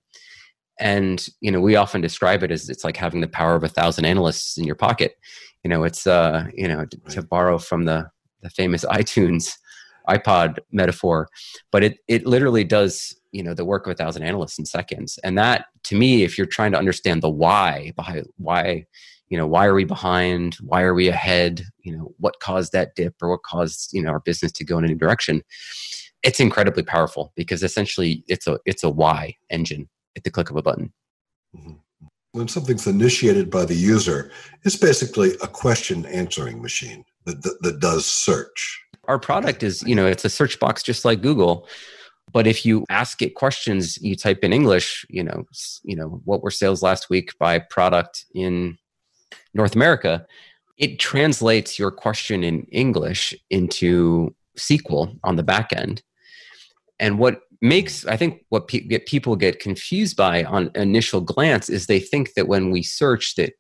And, 0.81 1.25
you 1.41 1.51
know, 1.51 1.61
we 1.61 1.77
often 1.77 2.01
describe 2.01 2.43
it 2.43 2.51
as 2.51 2.69
it's 2.69 2.85
like 2.85 2.97
having 2.97 3.21
the 3.21 3.29
power 3.29 3.55
of 3.55 3.63
a 3.63 3.69
thousand 3.69 4.05
analysts 4.05 4.59
in 4.59 4.65
your 4.65 4.75
pocket. 4.75 5.17
You 5.63 5.71
know, 5.71 5.85
it's, 5.85 6.07
uh, 6.07 6.47
you 6.53 6.69
know, 6.69 6.85
to, 6.85 6.99
to 7.11 7.23
borrow 7.23 7.59
from 7.59 7.85
the, 7.85 8.11
the 8.43 8.51
famous 8.51 8.85
iTunes 8.91 9.53
iPod 10.09 10.59
metaphor, 10.71 11.29
but 11.73 11.83
it, 11.83 11.99
it 12.07 12.27
literally 12.27 12.65
does, 12.65 13.15
you 13.33 13.43
know, 13.43 13.55
the 13.55 13.65
work 13.65 13.87
of 13.87 13.93
a 13.93 13.95
thousand 13.95 14.23
analysts 14.23 14.59
in 14.59 14.65
seconds. 14.65 15.19
And 15.25 15.37
that, 15.39 15.67
to 15.85 15.97
me, 15.97 16.23
if 16.23 16.39
you're 16.39 16.47
trying 16.47 16.73
to 16.73 16.79
understand 16.79 17.23
the 17.23 17.31
why 17.31 17.93
behind 17.97 18.27
why 18.37 18.87
you 19.29 19.37
know 19.37 19.47
why 19.47 19.67
are 19.67 19.75
we 19.75 19.85
behind? 19.85 20.55
Why 20.57 20.83
are 20.83 20.95
we 20.95 21.09
ahead? 21.09 21.63
You 21.83 21.97
know 21.97 22.15
what 22.19 22.41
caused 22.41 22.73
that 22.73 22.95
dip 22.95 23.15
or 23.23 23.31
what 23.31 23.43
caused 23.43 23.93
you 23.93 24.03
know 24.03 24.11
our 24.11 24.21
business 24.21 24.53
to 24.53 24.65
go 24.65 24.79
in 24.79 24.85
a 24.85 24.89
new 24.89 24.95
direction? 24.95 25.43
It's 26.23 26.41
incredibly 26.41 26.83
powerful 26.83 27.33
because 27.37 27.63
essentially 27.63 28.25
it's 28.29 28.47
a 28.47 28.59
it's 28.65 28.85
a 28.85 28.91
why 28.91 29.37
engine 29.51 29.89
at 30.17 30.25
the 30.25 30.31
click 30.31 30.51
of 30.51 30.57
a 30.57 30.63
button. 30.63 30.93
Mm-hmm. 31.57 31.73
when 32.33 32.49
something's 32.49 32.87
initiated 32.87 33.51
by 33.51 33.65
the 33.65 33.75
user 33.75 34.31
it's 34.65 34.77
basically 34.77 35.31
a 35.43 35.47
question 35.47 36.05
answering 36.07 36.61
machine 36.61 37.03
that, 37.25 37.43
that, 37.43 37.63
that 37.63 37.81
does 37.81 38.05
search. 38.05 38.83
Our 39.05 39.19
product 39.19 39.63
is 39.63 39.83
you 39.85 39.95
know 39.95 40.07
it's 40.07 40.25
a 40.25 40.29
search 40.29 40.59
box 40.61 40.83
just 40.83 41.05
like 41.05 41.23
google 41.23 41.67
but 42.33 42.47
if 42.47 42.67
you 42.67 42.85
ask 42.91 43.23
it 43.23 43.37
questions 43.37 43.97
you 44.03 44.17
type 44.17 44.41
in 44.43 44.53
english 44.53 45.07
you 45.09 45.23
know 45.23 45.45
you 45.85 45.97
know 45.97 46.21
what 46.25 46.43
were 46.43 46.51
sales 46.51 46.83
last 46.83 47.09
week 47.09 47.33
by 47.39 47.59
product 47.59 48.27
in 48.35 48.77
North 49.57 49.75
America, 49.75 50.27
it 50.79 50.99
translates 50.99 51.79
your 51.79 51.91
question 51.91 52.45
in 52.45 52.65
English 52.65 53.35
into 53.51 54.35
SQL 54.59 55.19
on 55.25 55.37
the 55.37 55.43
back 55.43 55.73
end. 55.73 56.03
And 56.99 57.19
what 57.19 57.41
makes, 57.61 58.07
I 58.07 58.17
think, 58.17 58.45
what 58.51 58.69
pe- 58.69 58.81
get 58.81 59.07
people 59.07 59.37
get 59.37 59.61
confused 59.61 60.17
by 60.17 60.45
on 60.45 60.71
initial 60.75 61.21
glance 61.21 61.69
is 61.69 61.87
they 61.87 62.01
think 62.01 62.35
that 62.35 62.49
when 62.49 62.71
we 62.71 62.83
search 62.83 63.35
that 63.37 63.55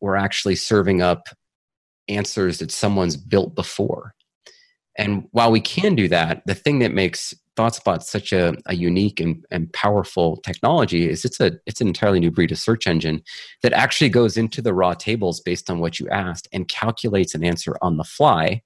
we're 0.00 0.16
actually 0.16 0.56
serving 0.56 1.02
up 1.02 1.28
answers 2.08 2.58
that 2.58 2.70
someone's 2.70 3.16
built 3.16 3.54
before. 3.54 4.14
And 4.96 5.28
while 5.30 5.52
we 5.52 5.60
can 5.60 5.94
do 5.94 6.08
that, 6.08 6.42
the 6.46 6.54
thing 6.54 6.80
that 6.80 6.92
makes 6.92 7.34
ThoughtSpot 7.58 8.00
such 8.02 8.32
a, 8.32 8.54
a 8.66 8.76
unique 8.76 9.18
and, 9.18 9.44
and 9.50 9.72
powerful 9.72 10.36
technology 10.38 11.10
is 11.10 11.24
it's 11.24 11.40
a 11.40 11.52
it's 11.66 11.80
an 11.80 11.88
entirely 11.88 12.20
new 12.20 12.30
breed 12.30 12.52
of 12.52 12.58
search 12.58 12.86
engine 12.86 13.20
that 13.62 13.72
actually 13.72 14.10
goes 14.10 14.36
into 14.36 14.62
the 14.62 14.72
raw 14.72 14.94
tables 14.94 15.40
based 15.40 15.68
on 15.68 15.80
what 15.80 15.98
you 15.98 16.08
asked 16.08 16.46
and 16.52 16.68
calculates 16.68 17.34
an 17.34 17.44
answer 17.44 17.76
on 17.82 17.96
the 17.96 18.04
fly, 18.04 18.62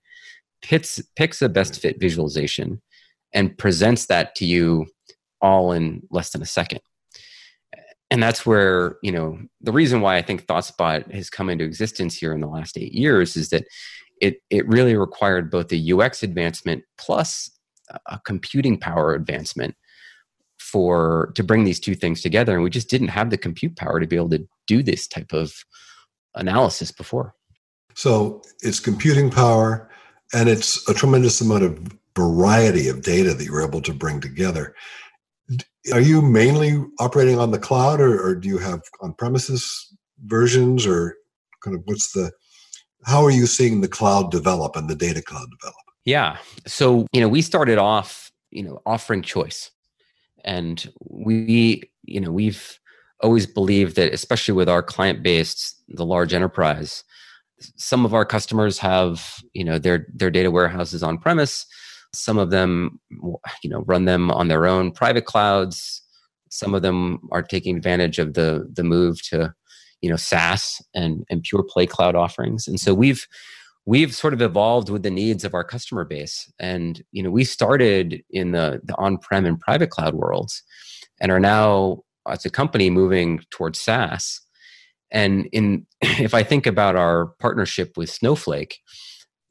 picks 0.61 1.01
picks 1.17 1.41
a 1.41 1.49
best 1.49 1.81
fit 1.81 1.99
visualization, 1.99 2.83
and 3.33 3.57
presents 3.57 4.07
that 4.07 4.35
to 4.35 4.45
you 4.45 4.87
all 5.41 5.73
in 5.73 6.03
less 6.11 6.31
than 6.31 6.43
a 6.43 6.47
second. 6.47 6.81
And 8.11 8.23
that's 8.23 8.45
where, 8.45 8.99
you 9.03 9.11
know, 9.11 9.39
the 9.63 9.73
reason 9.73 10.03
why 10.03 10.19
I 10.19 10.23
think 10.23 10.45
ThoughtSpot 10.45 11.11
has 11.15 11.31
come 11.31 11.49
into 11.49 11.65
existence 11.65 12.15
here 12.15 12.35
in 12.35 12.43
the 12.43 12.47
last 12.47 12.77
eight 12.77 12.93
years 12.93 13.39
is 13.39 13.49
that 13.49 13.65
it, 14.21 14.37
it 14.51 14.69
really 14.69 14.97
required 14.97 15.51
both 15.51 15.69
the 15.69 15.93
UX 15.95 16.23
advancement 16.23 16.85
plus 16.99 17.51
a 18.07 18.19
computing 18.25 18.79
power 18.79 19.15
advancement 19.15 19.75
for 20.59 21.33
to 21.35 21.43
bring 21.43 21.65
these 21.65 21.81
two 21.81 21.95
things 21.95 22.23
together. 22.23 22.55
And 22.55 22.63
we 22.63 22.71
just 22.71 22.89
didn't 22.89 23.09
have 23.09 23.31
the 23.31 23.37
compute 23.37 23.77
power 23.77 24.01
to 24.01 24.07
be 24.07 24.17
able 24.17 24.31
to 24.31 24.47
do 24.67 24.83
this 24.83 25.07
type 25.07 25.33
of 25.33 25.53
analysis 26.35 26.91
before. 26.91 27.35
So 27.95 28.43
it's 28.63 28.81
computing 28.81 29.31
power 29.31 29.91
and 30.33 30.49
it's 30.49 30.89
a 30.89 30.95
tremendous 30.95 31.41
amount 31.41 31.65
of 31.65 31.79
variety 32.17 32.89
of 32.89 33.03
data 33.03 33.35
that 33.35 33.45
you're 33.45 33.67
able 33.67 33.83
to 33.83 33.93
bring 33.93 34.21
together. 34.21 34.75
Are 35.93 36.01
you 36.01 36.23
mainly 36.23 36.83
operating 37.01 37.39
on 37.39 37.51
the 37.51 37.59
cloud 37.59 38.01
or, 38.01 38.25
or 38.25 38.35
do 38.35 38.49
you 38.49 38.59
have 38.59 38.81
on 39.01 39.15
premises 39.15 39.95
versions 40.25 40.87
or 40.87 41.17
kind 41.63 41.77
of 41.77 41.83
what's 41.85 42.13
the 42.13 42.31
how 43.05 43.25
are 43.25 43.31
you 43.31 43.47
seeing 43.47 43.81
the 43.81 43.89
cloud 43.89 44.31
develop 44.31 44.77
and 44.77 44.89
the 44.89 44.95
data 44.95 45.21
cloud 45.21 45.49
develop 45.51 45.82
yeah. 46.05 46.39
So, 46.67 47.07
you 47.13 47.21
know, 47.21 47.29
we 47.29 47.43
started 47.43 47.79
off, 47.79 48.31
you 48.51 48.63
know, 48.63 48.81
offering 48.87 49.23
choice. 49.23 49.71
And 50.45 50.93
we, 51.09 51.91
you 52.03 52.21
know, 52.21 52.33
we've 52.33 52.79
always 53.21 53.47
believed 53.47 53.97
that, 53.97 54.13
especially 54.13 54.55
with 54.55 54.69
our 54.69 54.83
client 54.83 55.23
base, 55.23 55.75
the 55.89 56.05
large 56.05 56.35
enterprise, 56.35 57.05
some 57.77 58.05
of 58.05 58.15
our 58.15 58.25
customers 58.25 58.79
have, 58.79 59.37
you 59.53 59.65
know, 59.65 59.79
their 59.79 60.07
their 60.13 60.31
data 60.31 60.51
warehouses 60.51 61.03
on 61.03 61.19
premise. 61.19 61.67
Some 62.13 62.39
of 62.39 62.51
them, 62.51 63.01
you 63.63 63.71
know, 63.71 63.85
run 63.87 64.05
them 64.05 64.31
on 64.31 64.49
their 64.49 64.67
own 64.67 64.91
private 64.91 65.25
clouds. 65.25 66.03
Some 66.51 66.75
of 66.75 66.83
them 66.83 67.21
are 67.31 67.43
taking 67.43 67.77
advantage 67.77 68.19
of 68.19 68.35
the 68.35 68.69
the 68.73 68.85
move 68.85 69.23
to, 69.29 69.55
you 70.01 70.11
know, 70.11 70.17
SaaS 70.17 70.83
and 70.95 71.25
and 71.31 71.43
pure 71.43 71.63
play 71.63 71.87
cloud 71.87 72.15
offerings. 72.15 72.67
And 72.67 72.81
so 72.81 72.95
we've 72.95 73.27
we've 73.85 74.15
sort 74.15 74.33
of 74.33 74.41
evolved 74.41 74.89
with 74.89 75.03
the 75.03 75.11
needs 75.11 75.45
of 75.45 75.55
our 75.55 75.65
customer 75.65 76.05
base. 76.05 76.51
And 76.59 77.03
you 77.13 77.23
know 77.23 77.31
we 77.31 77.45
started 77.45 78.23
in 78.31 78.53
the, 78.53 78.81
the 78.85 78.97
on-prem 78.97 79.47
and 79.47 79.59
private 79.59 79.91
cloud 79.91 80.15
worlds 80.15 80.63
and 81.21 81.31
are 81.31 81.41
now 81.41 82.03
as 82.29 82.45
a 82.45 82.51
company 82.51 82.91
moving 82.91 83.41
towards 83.51 83.81
saas. 83.81 84.41
And 85.11 85.49
in 85.53 85.87
if 86.01 86.35
i 86.35 86.43
think 86.43 86.67
about 86.67 86.97
our 86.97 87.27
partnership 87.39 87.97
with 87.97 88.11
snowflake 88.11 88.79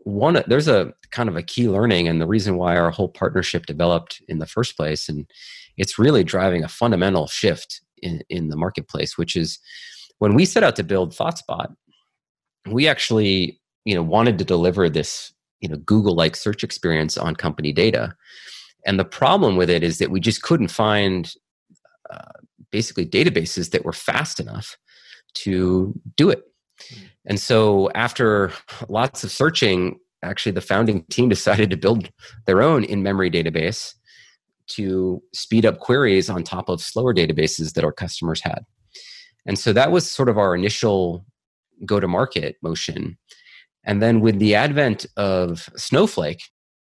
one 0.03 0.41
there's 0.47 0.67
a 0.67 0.93
kind 1.11 1.29
of 1.29 1.35
a 1.35 1.43
key 1.43 1.69
learning 1.69 2.07
and 2.07 2.19
the 2.19 2.27
reason 2.27 2.57
why 2.57 2.75
our 2.75 2.89
whole 2.89 3.09
partnership 3.09 3.67
developed 3.67 4.21
in 4.27 4.39
the 4.39 4.47
first 4.47 4.75
place. 4.75 5.07
And 5.07 5.29
it's 5.77 5.99
really 5.99 6.23
driving 6.23 6.63
a 6.63 6.67
fundamental 6.67 7.27
shift 7.27 7.81
in, 8.01 8.21
in 8.29 8.47
the 8.49 8.57
marketplace 8.57 9.17
which 9.17 9.35
is 9.35 9.59
when 10.17 10.33
we 10.33 10.45
set 10.45 10.63
out 10.63 10.75
to 10.77 10.83
build 10.83 11.13
thoughtspot 11.13 11.73
we 12.69 12.87
actually 12.87 13.60
you 13.85 13.95
know 13.95 14.03
wanted 14.03 14.37
to 14.37 14.45
deliver 14.45 14.89
this 14.89 15.33
you 15.59 15.69
know 15.69 15.77
google 15.77 16.15
like 16.15 16.35
search 16.35 16.63
experience 16.63 17.17
on 17.17 17.35
company 17.35 17.71
data. 17.71 18.15
And 18.85 18.99
the 18.99 19.05
problem 19.05 19.57
with 19.57 19.69
it 19.69 19.83
is 19.83 19.99
that 19.99 20.09
we 20.09 20.19
just 20.19 20.41
couldn't 20.41 20.69
find 20.69 21.31
uh, 22.09 22.31
basically 22.71 23.05
databases 23.05 23.69
that 23.71 23.85
were 23.85 23.93
fast 23.93 24.39
enough 24.39 24.75
to 25.35 25.93
do 26.17 26.29
it. 26.29 26.43
Hmm. 26.89 27.05
and 27.27 27.39
so 27.39 27.91
after 27.93 28.51
lots 28.89 29.23
of 29.23 29.29
searching 29.29 29.99
actually 30.23 30.51
the 30.51 30.61
founding 30.61 31.03
team 31.11 31.29
decided 31.29 31.69
to 31.69 31.77
build 31.77 32.09
their 32.45 32.61
own 32.61 32.83
in-memory 32.83 33.29
database 33.29 33.93
to 34.67 35.21
speed 35.33 35.65
up 35.65 35.79
queries 35.79 36.29
on 36.29 36.43
top 36.43 36.69
of 36.69 36.81
slower 36.81 37.13
databases 37.13 37.73
that 37.73 37.83
our 37.83 37.91
customers 37.91 38.41
had. 38.41 38.63
And 39.45 39.57
so 39.59 39.73
that 39.73 39.91
was 39.91 40.09
sort 40.09 40.29
of 40.29 40.37
our 40.37 40.55
initial 40.55 41.25
go 41.85 41.99
to 41.99 42.07
market 42.07 42.57
motion 42.61 43.17
and 43.83 44.01
then 44.01 44.21
with 44.21 44.39
the 44.39 44.55
advent 44.55 45.05
of 45.17 45.69
Snowflake, 45.75 46.41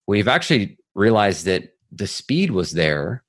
we've 0.07 0.27
actually 0.27 0.77
realized 0.95 1.45
that 1.45 1.69
the 1.91 2.07
speed 2.07 2.51
was 2.51 2.71
there 2.71 3.23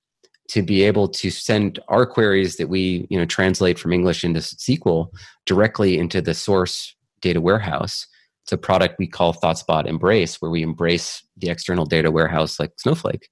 to 0.49 0.63
be 0.63 0.83
able 0.83 1.09
to 1.09 1.31
send 1.31 1.79
our 1.89 2.05
queries 2.05 2.57
that 2.57 2.69
we 2.69 3.07
you 3.11 3.19
know 3.19 3.25
translate 3.25 3.79
from 3.79 3.93
English 3.93 4.25
into 4.25 4.41
SQL 4.41 5.09
directly 5.47 5.99
into 5.99 6.21
the 6.21 6.35
source 6.35 6.95
data 7.21 7.41
warehouse. 7.41 8.07
It's 8.43 8.53
a 8.53 8.59
product 8.59 8.97
we 8.99 9.07
call 9.07 9.33
ThoughtSpot 9.33 9.87
Embrace, 9.87 10.43
where 10.43 10.51
we 10.51 10.63
embrace 10.63 11.27
the 11.39 11.49
external 11.49 11.87
data 11.87 12.11
warehouse 12.11 12.61
like 12.61 12.73
Snowflake 12.77 13.29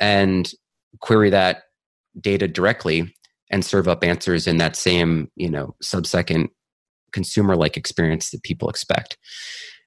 and 0.00 0.48
query 1.00 1.30
that 1.30 1.62
data 2.20 2.46
directly 2.46 3.12
and 3.50 3.64
serve 3.64 3.88
up 3.88 4.04
answers 4.04 4.46
in 4.46 4.58
that 4.58 4.76
same 4.76 5.30
you 5.36 5.50
know 5.50 5.74
sub-second 5.82 6.48
consumer 7.12 7.56
like 7.56 7.76
experience 7.76 8.30
that 8.30 8.42
people 8.42 8.68
expect. 8.68 9.16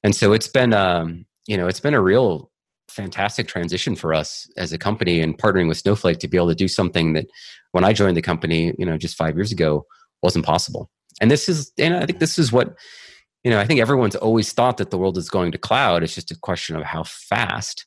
And 0.04 0.16
so 0.16 0.34
it's 0.34 0.48
been 0.48 0.74
um, 0.74 1.26
you 1.48 1.58
know 1.58 1.68
it's 1.68 1.80
been 1.80 1.94
a 1.94 2.02
real 2.02 2.50
fantastic 2.90 3.48
transition 3.48 3.96
for 3.96 4.14
us 4.14 4.50
as 4.58 4.74
a 4.74 4.78
company 4.78 5.22
and 5.22 5.38
partnering 5.38 5.68
with 5.68 5.78
snowflake 5.78 6.20
to 6.20 6.28
be 6.28 6.38
able 6.38 6.50
to 6.50 6.56
do 6.56 6.68
something 6.68 7.14
that 7.14 7.26
when 7.72 7.86
i 7.86 7.94
joined 7.94 8.18
the 8.18 8.22
company 8.22 8.74
you 8.78 8.86
know 8.86 8.98
just 8.98 9.16
five 9.16 9.36
years 9.36 9.52
ago 9.52 9.86
wasn't 10.22 10.46
possible. 10.46 10.90
And 11.20 11.30
this 11.30 11.50
is 11.50 11.72
and 11.78 11.96
i 11.96 12.06
think 12.06 12.20
this 12.20 12.38
is 12.38 12.52
what 12.52 12.76
you 13.44 13.52
know 13.52 13.60
i 13.60 13.66
think 13.66 13.80
everyone's 13.80 14.16
always 14.16 14.52
thought 14.54 14.78
that 14.78 14.92
the 14.92 14.98
world 14.98 15.18
is 15.18 15.30
going 15.30 15.52
to 15.52 15.58
cloud. 15.58 16.04
It's 16.04 16.16
just 16.16 16.32
a 16.32 16.40
question 16.40 16.76
of 16.76 16.84
how 16.84 17.04
fast. 17.04 17.86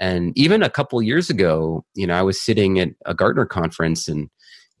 And 0.00 0.36
even 0.36 0.62
a 0.62 0.70
couple 0.70 1.00
years 1.02 1.30
ago 1.30 1.84
you 1.94 2.06
know 2.06 2.14
i 2.14 2.22
was 2.22 2.40
sitting 2.40 2.78
at 2.78 2.90
a 3.06 3.14
gartner 3.14 3.46
conference 3.46 4.08
and 4.08 4.28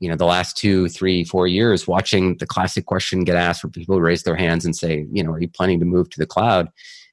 you 0.00 0.08
know 0.08 0.16
the 0.16 0.26
last 0.26 0.56
two 0.56 0.88
three 0.88 1.24
four 1.24 1.46
years 1.46 1.86
watching 1.86 2.36
the 2.38 2.46
classic 2.46 2.86
question 2.86 3.24
get 3.24 3.36
asked 3.36 3.62
where 3.62 3.70
people 3.70 4.00
raise 4.00 4.22
their 4.22 4.36
hands 4.36 4.64
and 4.64 4.76
say 4.76 5.06
you 5.12 5.22
know 5.22 5.32
are 5.32 5.40
you 5.40 5.48
planning 5.48 5.78
to 5.80 5.86
move 5.86 6.10
to 6.10 6.18
the 6.18 6.26
cloud? 6.26 6.68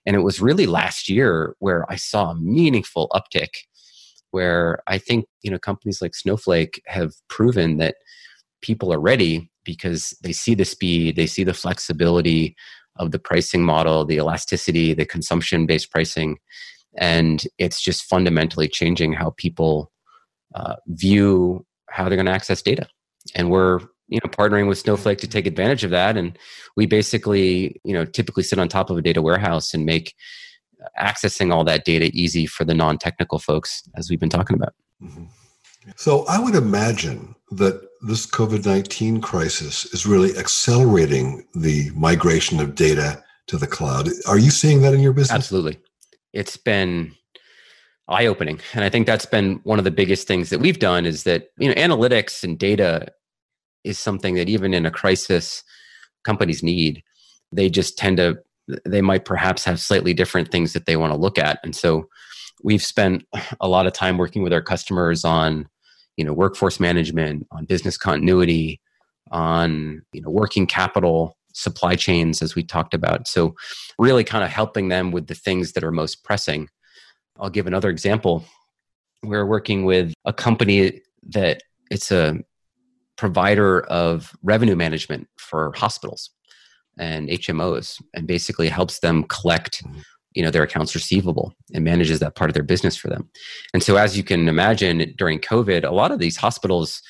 And 0.05 0.15
it 0.15 0.21
was 0.21 0.41
really 0.41 0.65
last 0.65 1.09
year 1.09 1.55
where 1.59 1.89
i 1.91 1.95
saw 1.95 2.31
a 2.31 2.35
meaningful 2.35 3.09
uptick 3.13 3.53
where 4.31 4.81
i 4.87 4.97
think 4.97 5.25
you 5.43 5.51
know 5.51 5.59
companies 5.59 6.01
like 6.01 6.15
snowflake 6.15 6.81
have 6.87 7.13
proven 7.29 7.77
that 7.77 7.95
people 8.61 8.91
are 8.93 8.99
ready 8.99 9.49
because 9.63 10.15
they 10.23 10.31
see 10.33 10.55
the 10.55 10.65
speed 10.65 11.15
they 11.15 11.27
see 11.27 11.43
the 11.43 11.53
flexibility 11.53 12.55
of 12.97 13.11
the 13.11 13.19
pricing 13.19 13.63
model 13.63 14.05
the 14.05 14.17
elasticity 14.17 14.93
the 14.93 15.05
consumption 15.05 15.65
based 15.65 15.91
pricing 15.91 16.37
and 16.97 17.43
it's 17.57 17.81
just 17.81 18.03
fundamentally 18.03 18.67
changing 18.67 19.13
how 19.13 19.33
people 19.37 19.91
uh, 20.55 20.75
view 20.87 21.65
how 21.91 22.07
they're 22.07 22.17
going 22.17 22.25
to 22.25 22.31
access 22.31 22.61
data. 22.61 22.87
And 23.35 23.49
we're 23.49 23.79
you 24.07 24.19
know 24.23 24.29
partnering 24.29 24.67
with 24.67 24.77
Snowflake 24.77 25.19
to 25.19 25.27
take 25.27 25.45
advantage 25.45 25.83
of 25.83 25.91
that. 25.91 26.17
And 26.17 26.37
we 26.75 26.85
basically 26.85 27.79
you 27.83 27.93
know 27.93 28.05
typically 28.05 28.43
sit 28.43 28.59
on 28.59 28.67
top 28.67 28.89
of 28.89 28.97
a 28.97 29.01
data 29.01 29.21
warehouse 29.21 29.73
and 29.73 29.85
make 29.85 30.15
accessing 30.99 31.53
all 31.53 31.63
that 31.63 31.85
data 31.85 32.09
easy 32.13 32.45
for 32.45 32.65
the 32.65 32.73
non-technical 32.73 33.39
folks, 33.39 33.83
as 33.95 34.09
we've 34.09 34.19
been 34.19 34.29
talking 34.29 34.55
about. 34.55 34.73
Mm-hmm. 35.01 35.25
So 35.95 36.25
I 36.27 36.39
would 36.39 36.55
imagine 36.55 37.35
that 37.51 37.81
this 38.01 38.25
COVID 38.25 38.65
19 38.65 39.21
crisis 39.21 39.85
is 39.93 40.05
really 40.05 40.37
accelerating 40.37 41.45
the 41.53 41.91
migration 41.95 42.59
of 42.59 42.75
data 42.75 43.23
to 43.47 43.57
the 43.57 43.67
cloud. 43.67 44.09
Are 44.27 44.37
you 44.37 44.51
seeing 44.51 44.81
that 44.81 44.93
in 44.93 45.01
your 45.01 45.13
business? 45.13 45.35
Absolutely. 45.35 45.79
It's 46.33 46.57
been 46.57 47.13
eye 48.11 48.25
opening. 48.25 48.59
And 48.73 48.83
I 48.83 48.89
think 48.89 49.07
that's 49.07 49.25
been 49.25 49.59
one 49.63 49.79
of 49.79 49.85
the 49.85 49.91
biggest 49.91 50.27
things 50.27 50.49
that 50.49 50.59
we've 50.59 50.79
done 50.79 51.05
is 51.05 51.23
that, 51.23 51.49
you 51.57 51.67
know, 51.67 51.75
analytics 51.75 52.43
and 52.43 52.59
data 52.59 53.07
is 53.83 53.97
something 53.97 54.35
that 54.35 54.49
even 54.49 54.73
in 54.73 54.85
a 54.85 54.91
crisis 54.91 55.63
companies 56.23 56.61
need. 56.61 57.03
They 57.51 57.69
just 57.69 57.97
tend 57.97 58.17
to 58.17 58.37
they 58.85 59.01
might 59.01 59.25
perhaps 59.25 59.65
have 59.65 59.79
slightly 59.79 60.13
different 60.13 60.51
things 60.51 60.73
that 60.73 60.85
they 60.85 60.95
want 60.95 61.11
to 61.11 61.19
look 61.19 61.37
at. 61.37 61.59
And 61.63 61.75
so 61.75 62.07
we've 62.63 62.83
spent 62.83 63.25
a 63.59 63.67
lot 63.67 63.87
of 63.87 63.93
time 63.93 64.17
working 64.17 64.43
with 64.43 64.53
our 64.53 64.61
customers 64.61 65.25
on, 65.25 65.67
you 66.15 66.23
know, 66.23 66.31
workforce 66.33 66.79
management, 66.79 67.47
on 67.51 67.65
business 67.65 67.97
continuity, 67.97 68.79
on, 69.31 70.03
you 70.13 70.21
know, 70.21 70.29
working 70.29 70.67
capital, 70.67 71.37
supply 71.53 71.95
chains 71.95 72.41
as 72.41 72.55
we 72.55 72.63
talked 72.63 72.93
about. 72.93 73.27
So 73.27 73.55
really 73.97 74.23
kind 74.23 74.43
of 74.43 74.51
helping 74.51 74.89
them 74.89 75.11
with 75.11 75.27
the 75.27 75.35
things 75.35 75.73
that 75.73 75.83
are 75.83 75.91
most 75.91 76.23
pressing 76.23 76.69
I'll 77.39 77.49
give 77.49 77.67
another 77.67 77.89
example. 77.89 78.45
We're 79.23 79.45
working 79.45 79.85
with 79.85 80.13
a 80.25 80.33
company 80.33 81.01
that 81.29 81.61
it's 81.89 82.11
a 82.11 82.39
provider 83.17 83.81
of 83.81 84.35
revenue 84.41 84.75
management 84.75 85.27
for 85.37 85.73
hospitals 85.75 86.31
and 86.97 87.29
HMOs 87.29 88.01
and 88.13 88.27
basically 88.27 88.67
helps 88.67 88.99
them 88.99 89.23
collect 89.23 89.83
you 90.33 90.41
know 90.41 90.49
their 90.49 90.63
accounts 90.63 90.95
receivable 90.95 91.53
and 91.73 91.83
manages 91.83 92.19
that 92.19 92.35
part 92.35 92.49
of 92.49 92.53
their 92.53 92.63
business 92.63 92.95
for 92.95 93.09
them. 93.09 93.29
And 93.73 93.83
so 93.83 93.97
as 93.97 94.15
you 94.15 94.23
can 94.23 94.47
imagine 94.47 95.13
during 95.17 95.39
COVID 95.39 95.83
a 95.83 95.91
lot 95.91 96.11
of 96.11 96.19
these 96.19 96.37
hospitals 96.37 97.01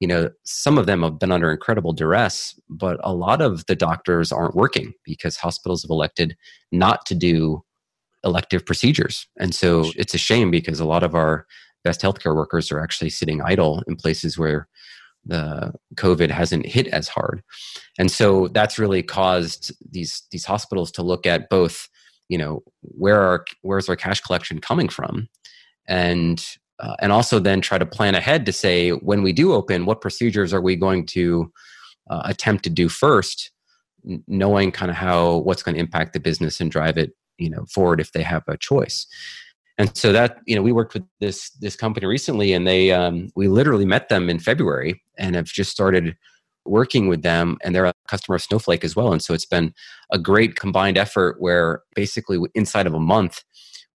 you 0.00 0.06
know 0.06 0.30
some 0.44 0.78
of 0.78 0.86
them 0.86 1.02
have 1.02 1.18
been 1.18 1.32
under 1.32 1.50
incredible 1.50 1.92
duress 1.92 2.58
but 2.68 2.98
a 3.02 3.12
lot 3.12 3.40
of 3.40 3.66
the 3.66 3.74
doctors 3.74 4.30
aren't 4.30 4.54
working 4.54 4.94
because 5.04 5.36
hospitals 5.36 5.82
have 5.82 5.90
elected 5.90 6.36
not 6.72 7.04
to 7.06 7.14
do 7.14 7.62
elective 8.24 8.66
procedures. 8.66 9.26
And 9.38 9.54
so 9.54 9.90
it's 9.96 10.14
a 10.14 10.18
shame 10.18 10.50
because 10.50 10.80
a 10.80 10.84
lot 10.84 11.02
of 11.02 11.14
our 11.14 11.46
best 11.84 12.02
healthcare 12.02 12.34
workers 12.34 12.72
are 12.72 12.80
actually 12.80 13.10
sitting 13.10 13.40
idle 13.42 13.82
in 13.86 13.96
places 13.96 14.36
where 14.36 14.68
the 15.24 15.72
COVID 15.94 16.30
hasn't 16.30 16.66
hit 16.66 16.86
as 16.88 17.08
hard. 17.08 17.42
And 17.98 18.10
so 18.10 18.48
that's 18.48 18.78
really 18.78 19.02
caused 19.02 19.72
these 19.90 20.22
these 20.30 20.44
hospitals 20.44 20.90
to 20.92 21.02
look 21.02 21.26
at 21.26 21.48
both, 21.50 21.88
you 22.28 22.38
know, 22.38 22.62
where 22.82 23.20
are 23.20 23.44
where's 23.62 23.88
our 23.88 23.96
cash 23.96 24.20
collection 24.20 24.60
coming 24.60 24.88
from? 24.88 25.28
And 25.86 26.44
uh, 26.80 26.94
and 27.00 27.12
also 27.12 27.38
then 27.38 27.60
try 27.60 27.78
to 27.78 27.86
plan 27.86 28.14
ahead 28.14 28.46
to 28.46 28.52
say 28.52 28.90
when 28.90 29.22
we 29.22 29.32
do 29.32 29.52
open, 29.52 29.84
what 29.84 30.00
procedures 30.00 30.54
are 30.54 30.60
we 30.60 30.76
going 30.76 31.04
to 31.06 31.52
uh, 32.08 32.22
attempt 32.24 32.62
to 32.64 32.70
do 32.70 32.88
first, 32.88 33.50
knowing 34.28 34.70
kind 34.70 34.90
of 34.90 34.96
how 34.96 35.38
what's 35.38 35.62
going 35.62 35.74
to 35.74 35.80
impact 35.80 36.12
the 36.12 36.20
business 36.20 36.60
and 36.60 36.70
drive 36.70 36.96
it 36.96 37.12
you 37.38 37.50
know 37.50 37.64
forward 37.66 38.00
if 38.00 38.12
they 38.12 38.22
have 38.22 38.44
a 38.48 38.56
choice. 38.56 39.06
And 39.78 39.96
so 39.96 40.12
that 40.12 40.38
you 40.46 40.56
know 40.56 40.62
we 40.62 40.72
worked 40.72 40.94
with 40.94 41.04
this 41.20 41.50
this 41.50 41.76
company 41.76 42.06
recently 42.06 42.52
and 42.52 42.66
they 42.66 42.92
um, 42.92 43.30
we 43.36 43.48
literally 43.48 43.86
met 43.86 44.08
them 44.08 44.28
in 44.28 44.38
february 44.38 45.02
and 45.18 45.36
have 45.36 45.46
just 45.46 45.70
started 45.70 46.16
working 46.68 47.08
with 47.08 47.22
them 47.22 47.56
and 47.62 47.74
they're 47.74 47.86
a 47.86 47.94
customer 48.08 48.36
of 48.36 48.42
snowflake 48.42 48.84
as 48.84 48.94
well. 48.94 49.12
And 49.12 49.22
so 49.22 49.34
it's 49.34 49.46
been 49.46 49.72
a 50.12 50.18
great 50.18 50.56
combined 50.56 50.98
effort 50.98 51.40
where 51.40 51.82
basically 51.94 52.38
inside 52.54 52.86
of 52.86 52.94
a 52.94 53.00
month 53.00 53.42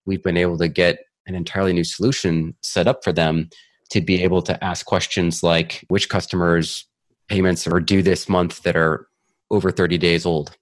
we've 0.06 0.23
been 0.23 0.38
able 0.38 0.58
to 0.58 0.67
get 0.67 0.99
an 1.27 1.36
entirely 1.36 1.73
new 1.73 1.84
solution 1.84 2.56
set 2.62 2.88
up 2.88 3.03
for 3.03 3.13
them 3.13 3.49
to 3.91 4.01
be 4.01 4.23
able 4.23 4.41
to 4.41 4.62
ask 4.63 4.86
questions 4.86 5.43
like 5.43 5.86
which 5.88 6.10
customers 6.10 6.86
payments 7.29 7.67
are 7.67 7.79
due 7.79 8.01
this 8.01 8.27
month 8.27 8.63
that 8.63 8.75
are 8.75 9.08
over 9.51 9.71
30 9.71 9.97
days 9.97 10.25
old 10.25 10.58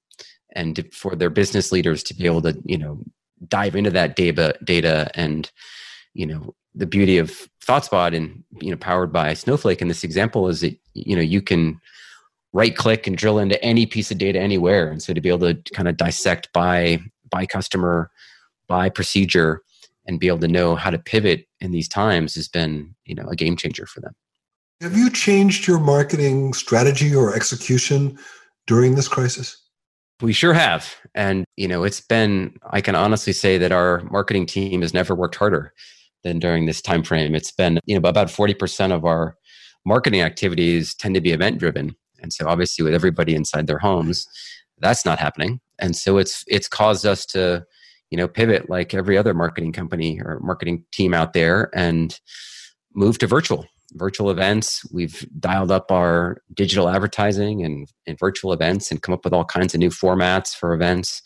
and 0.53 0.87
for 0.93 1.15
their 1.15 1.29
business 1.29 1.71
leaders 1.71 2.03
to 2.03 2.13
be 2.13 2.25
able 2.25 2.41
to 2.41 2.59
you 2.65 2.77
know 2.77 2.99
dive 3.47 3.75
into 3.75 3.89
that 3.89 4.15
data 4.15 4.55
data 4.63 5.09
and 5.15 5.51
you 6.13 6.25
know 6.25 6.53
the 6.75 6.85
beauty 6.85 7.17
of 7.17 7.49
ThoughtSpot 7.65 8.15
and 8.15 8.43
you 8.61 8.71
know 8.71 8.77
powered 8.77 9.11
by 9.11 9.33
Snowflake. 9.33 9.81
In 9.81 9.87
this 9.87 10.03
example 10.03 10.47
is 10.47 10.61
that 10.61 10.77
you 10.93 11.15
know 11.15 11.21
you 11.21 11.41
can 11.41 11.79
right 12.53 12.75
click 12.75 13.07
and 13.07 13.17
drill 13.17 13.39
into 13.39 13.61
any 13.63 13.85
piece 13.85 14.11
of 14.11 14.17
data 14.17 14.39
anywhere. 14.39 14.89
And 14.89 15.01
so 15.01 15.13
to 15.13 15.21
be 15.21 15.29
able 15.29 15.53
to 15.53 15.73
kind 15.73 15.87
of 15.87 15.97
dissect 15.97 16.49
by 16.53 16.99
by 17.29 17.45
customer 17.45 18.09
by 18.67 18.89
procedure 18.89 19.61
and 20.05 20.19
be 20.19 20.27
able 20.27 20.39
to 20.39 20.47
know 20.47 20.75
how 20.75 20.89
to 20.89 20.97
pivot 20.97 21.47
in 21.59 21.71
these 21.71 21.87
times 21.87 22.35
has 22.35 22.47
been 22.47 22.95
you 23.05 23.15
know 23.15 23.27
a 23.27 23.35
game 23.35 23.55
changer 23.55 23.85
for 23.85 24.01
them. 24.01 24.13
Have 24.81 24.97
you 24.97 25.11
changed 25.11 25.67
your 25.67 25.79
marketing 25.79 26.53
strategy 26.53 27.15
or 27.15 27.35
execution 27.35 28.17
during 28.65 28.95
this 28.95 29.07
crisis 29.07 29.60
We 30.21 30.33
sure 30.33 30.53
have. 30.53 30.95
And, 31.15 31.45
you 31.57 31.67
know, 31.67 31.83
it's 31.83 32.01
been, 32.01 32.55
I 32.69 32.81
can 32.81 32.95
honestly 32.95 33.33
say 33.33 33.57
that 33.57 33.71
our 33.71 34.03
marketing 34.11 34.45
team 34.45 34.81
has 34.81 34.93
never 34.93 35.15
worked 35.15 35.35
harder 35.35 35.73
than 36.23 36.39
during 36.39 36.65
this 36.65 36.81
time 36.81 37.03
frame. 37.03 37.33
It's 37.33 37.51
been, 37.51 37.79
you 37.85 37.99
know, 37.99 38.07
about 38.07 38.27
40% 38.27 38.91
of 38.91 39.03
our 39.05 39.35
marketing 39.85 40.21
activities 40.21 40.93
tend 40.93 41.15
to 41.15 41.21
be 41.21 41.31
event 41.31 41.57
driven. 41.57 41.95
And 42.21 42.31
so 42.31 42.47
obviously 42.47 42.83
with 42.83 42.93
everybody 42.93 43.33
inside 43.33 43.65
their 43.67 43.79
homes, 43.79 44.27
that's 44.77 45.05
not 45.05 45.19
happening. 45.19 45.59
And 45.79 45.95
so 45.95 46.17
it's 46.17 46.43
it's 46.47 46.67
caused 46.67 47.05
us 47.05 47.25
to, 47.27 47.65
you 48.11 48.17
know, 48.17 48.27
pivot 48.27 48.69
like 48.69 48.93
every 48.93 49.17
other 49.17 49.33
marketing 49.33 49.73
company 49.73 50.21
or 50.21 50.39
marketing 50.41 50.85
team 50.91 51.13
out 51.13 51.33
there 51.33 51.71
and 51.73 52.19
move 52.93 53.17
to 53.19 53.27
virtual 53.27 53.65
virtual 53.93 54.29
events. 54.29 54.85
We've 54.91 55.25
dialed 55.39 55.71
up 55.71 55.91
our 55.91 56.41
digital 56.53 56.89
advertising 56.89 57.63
and, 57.63 57.91
and 58.07 58.17
virtual 58.19 58.53
events 58.53 58.91
and 58.91 59.01
come 59.01 59.13
up 59.13 59.23
with 59.23 59.33
all 59.33 59.45
kinds 59.45 59.73
of 59.73 59.79
new 59.79 59.89
formats 59.89 60.55
for 60.55 60.73
events. 60.73 61.21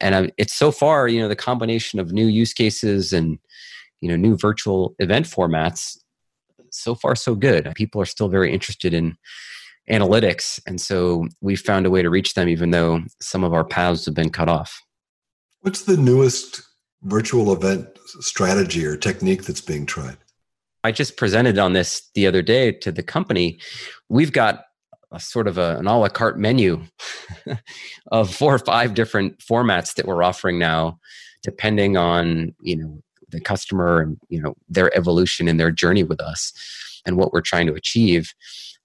And 0.00 0.32
it's 0.38 0.54
so 0.54 0.72
far, 0.72 1.08
you 1.08 1.20
know, 1.20 1.28
the 1.28 1.36
combination 1.36 1.98
of 1.98 2.12
new 2.12 2.26
use 2.26 2.52
cases 2.52 3.12
and, 3.12 3.38
you 4.00 4.08
know, 4.08 4.16
new 4.16 4.36
virtual 4.36 4.94
event 4.98 5.26
formats, 5.26 5.98
so 6.70 6.94
far 6.94 7.14
so 7.14 7.34
good. 7.34 7.70
People 7.74 8.00
are 8.00 8.06
still 8.06 8.28
very 8.28 8.52
interested 8.52 8.94
in 8.94 9.16
analytics. 9.90 10.60
And 10.66 10.80
so 10.80 11.26
we've 11.40 11.60
found 11.60 11.84
a 11.84 11.90
way 11.90 12.02
to 12.02 12.10
reach 12.10 12.34
them, 12.34 12.48
even 12.48 12.70
though 12.70 13.02
some 13.20 13.44
of 13.44 13.52
our 13.52 13.64
paths 13.64 14.06
have 14.06 14.14
been 14.14 14.30
cut 14.30 14.48
off. 14.48 14.80
What's 15.60 15.82
the 15.82 15.96
newest 15.96 16.62
virtual 17.02 17.52
event 17.52 17.88
strategy 18.20 18.86
or 18.86 18.96
technique 18.96 19.44
that's 19.44 19.60
being 19.60 19.84
tried? 19.84 20.16
I 20.82 20.92
just 20.92 21.16
presented 21.16 21.58
on 21.58 21.72
this 21.72 22.08
the 22.14 22.26
other 22.26 22.42
day 22.42 22.72
to 22.72 22.92
the 22.92 23.02
company. 23.02 23.58
We've 24.08 24.32
got 24.32 24.64
a 25.12 25.20
sort 25.20 25.48
of 25.48 25.58
a, 25.58 25.76
an 25.78 25.86
a 25.86 25.98
la 25.98 26.08
carte 26.08 26.38
menu 26.38 26.82
of 28.12 28.32
four 28.32 28.54
or 28.54 28.58
five 28.58 28.94
different 28.94 29.38
formats 29.38 29.94
that 29.94 30.06
we're 30.06 30.22
offering 30.22 30.58
now, 30.58 30.98
depending 31.42 31.96
on 31.96 32.54
you 32.62 32.76
know 32.76 33.02
the 33.28 33.40
customer 33.40 34.00
and 34.00 34.18
you 34.28 34.40
know 34.40 34.54
their 34.68 34.96
evolution 34.96 35.48
and 35.48 35.60
their 35.60 35.70
journey 35.70 36.02
with 36.02 36.20
us 36.20 36.52
and 37.06 37.16
what 37.16 37.32
we're 37.32 37.40
trying 37.40 37.66
to 37.66 37.74
achieve. 37.74 38.32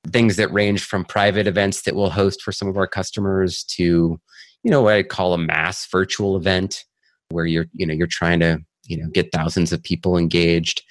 Things 0.08 0.36
that 0.36 0.54
range 0.54 0.84
from 0.84 1.04
private 1.04 1.48
events 1.48 1.82
that 1.84 1.96
we'll 1.96 2.12
host 2.12 2.42
for 2.42 2.52
some 2.52 2.68
of 2.68 2.78
our 2.78 2.88
customers 2.88 3.64
to 3.64 4.20
you 4.64 4.72
know 4.72 4.82
what 4.82 4.96
I 4.96 5.04
call 5.04 5.34
a 5.34 5.38
mass 5.38 5.88
virtual 5.90 6.36
event 6.36 6.84
where 7.30 7.46
you're 7.46 7.68
you 7.74 7.86
know 7.86 7.94
you're 7.94 8.08
trying 8.08 8.40
to 8.42 8.60
you 8.86 8.98
know 8.98 9.10
get 9.14 9.32
thousands 9.32 9.72
of 9.72 9.82
people 9.82 10.18
engaged 10.18 10.84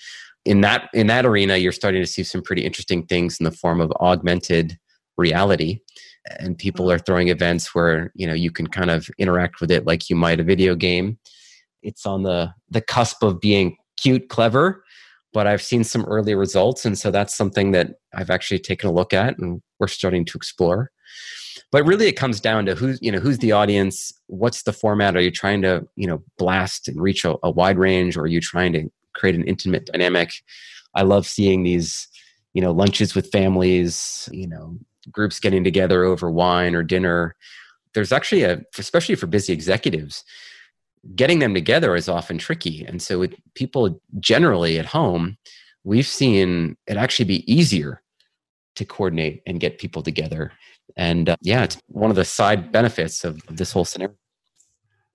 in 0.45 0.61
that 0.61 0.89
in 0.93 1.07
that 1.07 1.25
arena 1.27 1.57
you're 1.57 1.73
starting 1.73 2.03
to 2.03 2.07
see 2.07 2.23
some 2.23 2.43
pretty 2.43 2.65
interesting 2.65 3.07
things 3.07 3.39
in 3.39 3.45
the 3.45 3.51
form 3.51 3.81
of 3.81 3.93
augmented 4.01 4.79
reality. 5.17 5.81
And 6.39 6.57
people 6.57 6.91
are 6.91 6.99
throwing 6.99 7.29
events 7.29 7.75
where 7.75 8.11
you 8.15 8.27
know 8.27 8.35
you 8.35 8.51
can 8.51 8.67
kind 8.67 8.91
of 8.91 9.09
interact 9.19 9.61
with 9.61 9.71
it 9.71 9.87
like 9.87 10.09
you 10.09 10.17
might 10.17 10.41
a 10.41 10.45
video 10.45 10.75
game. 10.75 11.19
It's 11.83 12.07
on 12.07 12.23
the 12.23 12.53
the 12.71 12.81
cusp 12.81 13.23
of 13.23 13.41
being 13.41 13.77
cute 13.97 14.29
clever 14.29 14.83
but 15.35 15.47
i've 15.47 15.61
seen 15.61 15.85
some 15.85 16.05
early 16.07 16.35
results. 16.35 16.87
And 16.87 16.97
so 16.97 17.11
that's 17.11 17.35
something 17.35 17.73
that 17.73 17.95
i've 18.15 18.31
actually 18.31 18.61
taken 18.61 18.89
a 18.89 18.93
look 18.93 19.13
at 19.13 19.37
and 19.39 19.61
we're 19.79 19.89
starting 19.89 20.25
to 20.25 20.39
explore. 20.39 20.91
But 21.71 21.85
really 21.85 22.07
it 22.07 22.13
comes 22.17 22.41
down 22.41 22.65
to 22.67 22.75
who's 22.75 22.99
you 23.03 23.13
know 23.13 23.19
who's 23.19 23.39
the 23.39 23.53
audience? 23.53 24.13
What's 24.29 24.63
the 24.63 24.73
format? 24.73 25.17
Are 25.17 25.21
you 25.21 25.33
trying 25.33 25.61
to 25.63 25.87
you 25.97 26.07
know 26.07 26.23
blast 26.39 26.89
and 26.89 27.01
reach 27.03 27.25
a, 27.25 27.37
a 27.43 27.51
wide 27.51 27.79
range 27.79 28.17
or 28.17 28.23
are 28.23 28.29
you 28.29 28.41
trying 28.41 28.73
to 28.75 28.89
create 29.15 29.35
an 29.35 29.45
intimate 29.45 29.87
dynamic. 29.87 30.33
I 30.95 31.03
love 31.03 31.27
seeing 31.27 31.63
these, 31.63 32.09
you 32.53 32.63
know, 32.63 32.73
lunches 32.73 33.15
with 33.15 33.31
families, 33.31 34.29
you 34.33 34.47
know, 34.47 34.79
groups 35.11 35.41
getting 35.41 35.65
together 35.65 36.05
over 36.05 36.31
wine 36.31 36.75
or 36.75 36.83
dinner. 36.83 37.37
There's 37.95 38.13
actually 38.13 38.43
a, 38.43 38.63
especially 38.79 39.15
for 39.15 39.27
busy 39.27 39.53
executives, 39.53 40.25
getting 41.15 41.39
them 41.39 41.55
together 41.55 41.95
is 41.95 42.09
often 42.09 42.39
tricky. 42.39 42.85
And 42.85 43.01
so, 43.03 43.19
with 43.19 43.35
people 43.55 44.01
generally 44.21 44.79
at 44.79 44.87
home, 44.87 45.37
we've 45.85 46.07
seen 46.07 46.77
it 46.87 46.97
actually 46.97 47.27
be 47.27 47.53
easier 47.53 48.03
to 48.77 48.85
coordinate 48.85 49.43
and 49.47 49.61
get 49.61 49.79
people 49.79 50.03
together. 50.03 50.53
And 50.97 51.29
uh, 51.31 51.37
yeah, 51.41 51.65
it's 51.65 51.79
one 51.87 52.11
of 52.11 52.17
the 52.17 52.25
side 52.25 52.73
benefits 52.73 53.25
of, 53.25 53.41
of 53.49 53.57
this 53.57 53.73
whole 53.73 53.85
scenario. 53.85 54.15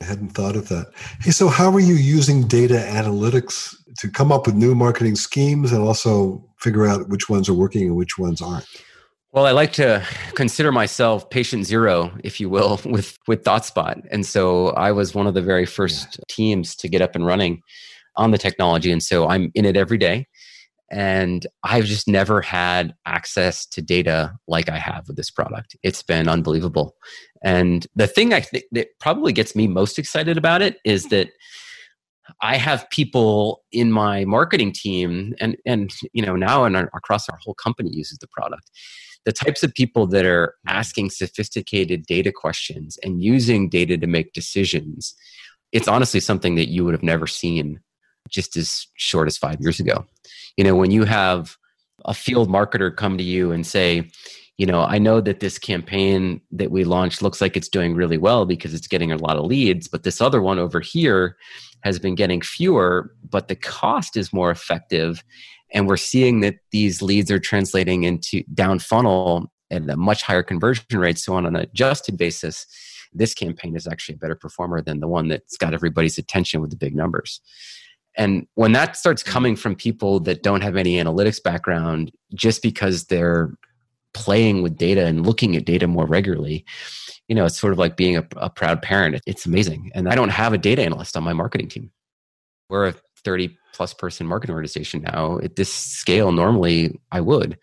I 0.01 0.05
hadn't 0.05 0.29
thought 0.29 0.55
of 0.55 0.69
that. 0.69 0.87
Hey, 1.21 1.31
so 1.31 1.49
how 1.49 1.71
are 1.71 1.79
you 1.79 1.95
using 1.95 2.47
data 2.47 2.75
analytics 2.75 3.75
to 3.99 4.09
come 4.09 4.31
up 4.31 4.45
with 4.45 4.55
new 4.55 4.73
marketing 4.73 5.15
schemes 5.15 5.73
and 5.73 5.81
also 5.81 6.45
figure 6.57 6.87
out 6.87 7.09
which 7.09 7.29
ones 7.29 7.49
are 7.49 7.53
working 7.53 7.83
and 7.87 7.95
which 7.97 8.17
ones 8.17 8.41
aren't? 8.41 8.65
Well, 9.31 9.45
I 9.45 9.51
like 9.51 9.73
to 9.73 10.03
consider 10.33 10.71
myself 10.71 11.29
patient 11.29 11.65
zero, 11.65 12.11
if 12.23 12.39
you 12.39 12.49
will, 12.49 12.79
with 12.85 13.17
with 13.27 13.43
ThoughtSpot, 13.43 14.07
and 14.09 14.25
so 14.25 14.69
I 14.69 14.91
was 14.91 15.13
one 15.13 15.27
of 15.27 15.33
the 15.33 15.41
very 15.41 15.65
first 15.65 16.17
yeah. 16.17 16.23
teams 16.29 16.75
to 16.77 16.89
get 16.89 17.01
up 17.01 17.15
and 17.15 17.25
running 17.25 17.61
on 18.15 18.31
the 18.31 18.37
technology, 18.37 18.91
and 18.91 19.03
so 19.03 19.27
I'm 19.27 19.51
in 19.53 19.65
it 19.65 19.77
every 19.77 19.97
day. 19.97 20.27
And 20.91 21.45
I've 21.63 21.85
just 21.85 22.07
never 22.07 22.41
had 22.41 22.95
access 23.05 23.67
to 23.67 23.81
data 23.81 24.33
like 24.47 24.69
I 24.69 24.79
have 24.79 25.07
with 25.07 25.17
this 25.17 25.29
product. 25.29 25.75
It's 25.83 26.01
been 26.01 26.27
unbelievable. 26.27 26.95
And 27.43 27.87
the 27.95 28.07
thing 28.07 28.33
I 28.33 28.41
think 28.41 28.65
that 28.71 28.87
probably 28.99 29.33
gets 29.33 29.55
me 29.55 29.67
most 29.67 29.97
excited 29.97 30.37
about 30.37 30.61
it 30.61 30.77
is 30.83 31.03
mm-hmm. 31.05 31.15
that 31.15 31.29
I 32.41 32.57
have 32.57 32.89
people 32.89 33.63
in 33.71 33.91
my 33.91 34.25
marketing 34.25 34.71
team 34.71 35.33
and 35.39 35.57
and 35.65 35.91
you 36.13 36.23
know 36.23 36.35
now 36.35 36.63
and 36.63 36.75
across 36.75 37.27
our 37.29 37.39
whole 37.43 37.55
company 37.55 37.89
uses 37.91 38.17
the 38.19 38.27
product. 38.27 38.69
The 39.25 39.31
types 39.33 39.63
of 39.63 39.73
people 39.73 40.07
that 40.07 40.25
are 40.25 40.47
mm-hmm. 40.67 40.77
asking 40.77 41.09
sophisticated 41.11 42.05
data 42.05 42.31
questions 42.31 42.97
and 43.03 43.23
using 43.23 43.69
data 43.69 43.97
to 43.97 44.07
make 44.07 44.33
decisions, 44.33 45.15
it's 45.71 45.87
honestly 45.87 46.19
something 46.19 46.55
that 46.55 46.69
you 46.69 46.85
would 46.85 46.93
have 46.93 47.03
never 47.03 47.27
seen 47.27 47.79
just 48.29 48.55
as 48.57 48.85
short 48.95 49.27
as 49.27 49.37
5 49.37 49.59
years 49.59 49.79
ago. 49.79 50.05
You 50.55 50.63
know, 50.63 50.75
when 50.75 50.91
you 50.91 51.05
have 51.05 51.55
a 52.05 52.13
field 52.13 52.49
marketer 52.49 52.95
come 52.95 53.17
to 53.17 53.23
you 53.23 53.51
and 53.51 53.65
say, 53.65 54.09
you 54.59 54.65
know, 54.65 54.81
I 54.81 54.99
know 54.99 55.21
that 55.21 55.39
this 55.39 55.57
campaign 55.57 56.41
that 56.51 56.69
we 56.69 56.83
launched 56.83 57.21
looks 57.21 57.39
like 57.39 57.55
it's 57.55 57.69
doing 57.69 57.95
really 57.95 58.17
well 58.17 58.45
because 58.45 58.73
it's 58.73 58.89
getting 58.89 59.09
a 59.09 59.17
lot 59.17 59.37
of 59.37 59.45
leads, 59.45 59.87
but 59.87 60.03
this 60.03 60.19
other 60.19 60.41
one 60.41 60.59
over 60.59 60.81
here 60.81 61.37
has 61.83 61.97
been 61.97 62.13
getting 62.13 62.41
fewer, 62.41 63.15
but 63.29 63.47
the 63.47 63.55
cost 63.55 64.17
is 64.17 64.33
more 64.33 64.51
effective. 64.51 65.23
And 65.71 65.87
we're 65.87 65.95
seeing 65.95 66.41
that 66.41 66.55
these 66.71 67.01
leads 67.01 67.31
are 67.31 67.39
translating 67.39 68.03
into 68.03 68.43
down 68.53 68.79
funnel 68.79 69.49
at 69.71 69.89
a 69.89 69.95
much 69.95 70.23
higher 70.23 70.43
conversion 70.43 70.83
rate. 70.91 71.17
So, 71.17 71.35
on 71.35 71.45
an 71.45 71.55
adjusted 71.55 72.17
basis, 72.17 72.65
this 73.13 73.33
campaign 73.33 73.77
is 73.77 73.87
actually 73.87 74.15
a 74.15 74.17
better 74.17 74.35
performer 74.35 74.81
than 74.81 74.99
the 74.99 75.07
one 75.07 75.29
that's 75.29 75.55
got 75.55 75.73
everybody's 75.73 76.17
attention 76.17 76.59
with 76.59 76.71
the 76.71 76.75
big 76.75 76.97
numbers. 76.97 77.39
And 78.17 78.45
when 78.55 78.73
that 78.73 78.97
starts 78.97 79.23
coming 79.23 79.55
from 79.55 79.75
people 79.75 80.19
that 80.21 80.43
don't 80.43 80.61
have 80.61 80.75
any 80.75 80.97
analytics 80.97 81.41
background, 81.41 82.11
just 82.35 82.61
because 82.61 83.05
they're 83.05 83.53
playing 84.13 84.61
with 84.61 84.77
data 84.77 85.05
and 85.05 85.25
looking 85.25 85.55
at 85.55 85.65
data 85.65 85.87
more 85.87 86.05
regularly, 86.05 86.65
you 87.27 87.35
know, 87.35 87.45
it's 87.45 87.59
sort 87.59 87.73
of 87.73 87.79
like 87.79 87.95
being 87.97 88.17
a, 88.17 88.25
a 88.37 88.49
proud 88.49 88.81
parent. 88.81 89.21
It's 89.25 89.45
amazing. 89.45 89.91
And 89.93 90.09
I 90.09 90.15
don't 90.15 90.29
have 90.29 90.53
a 90.53 90.57
data 90.57 90.83
analyst 90.83 91.15
on 91.15 91.23
my 91.23 91.33
marketing 91.33 91.69
team. 91.69 91.91
We're 92.69 92.87
a 92.87 92.95
30 93.23 93.57
plus 93.73 93.93
person 93.93 94.27
marketing 94.27 94.53
organization 94.53 95.01
now. 95.03 95.39
At 95.39 95.55
this 95.55 95.73
scale, 95.73 96.31
normally 96.31 96.99
I 97.11 97.21
would. 97.21 97.57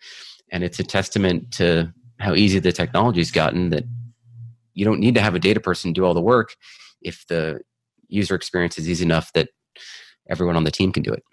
And 0.51 0.63
it's 0.63 0.79
a 0.79 0.83
testament 0.83 1.51
to 1.53 1.93
how 2.19 2.33
easy 2.33 2.59
the 2.59 2.71
technology's 2.71 3.31
gotten 3.31 3.69
that 3.69 3.83
you 4.73 4.85
don't 4.85 4.99
need 4.99 5.15
to 5.15 5.21
have 5.21 5.35
a 5.35 5.39
data 5.39 5.59
person 5.59 5.93
do 5.93 6.05
all 6.05 6.13
the 6.13 6.21
work 6.21 6.55
if 7.01 7.25
the 7.27 7.59
user 8.07 8.35
experience 8.35 8.77
is 8.77 8.89
easy 8.89 9.03
enough 9.03 9.33
that 9.33 9.49
everyone 10.29 10.55
on 10.55 10.63
the 10.63 10.71
team 10.71 10.91
can 10.91 11.03
do 11.03 11.11
it. 11.11 11.23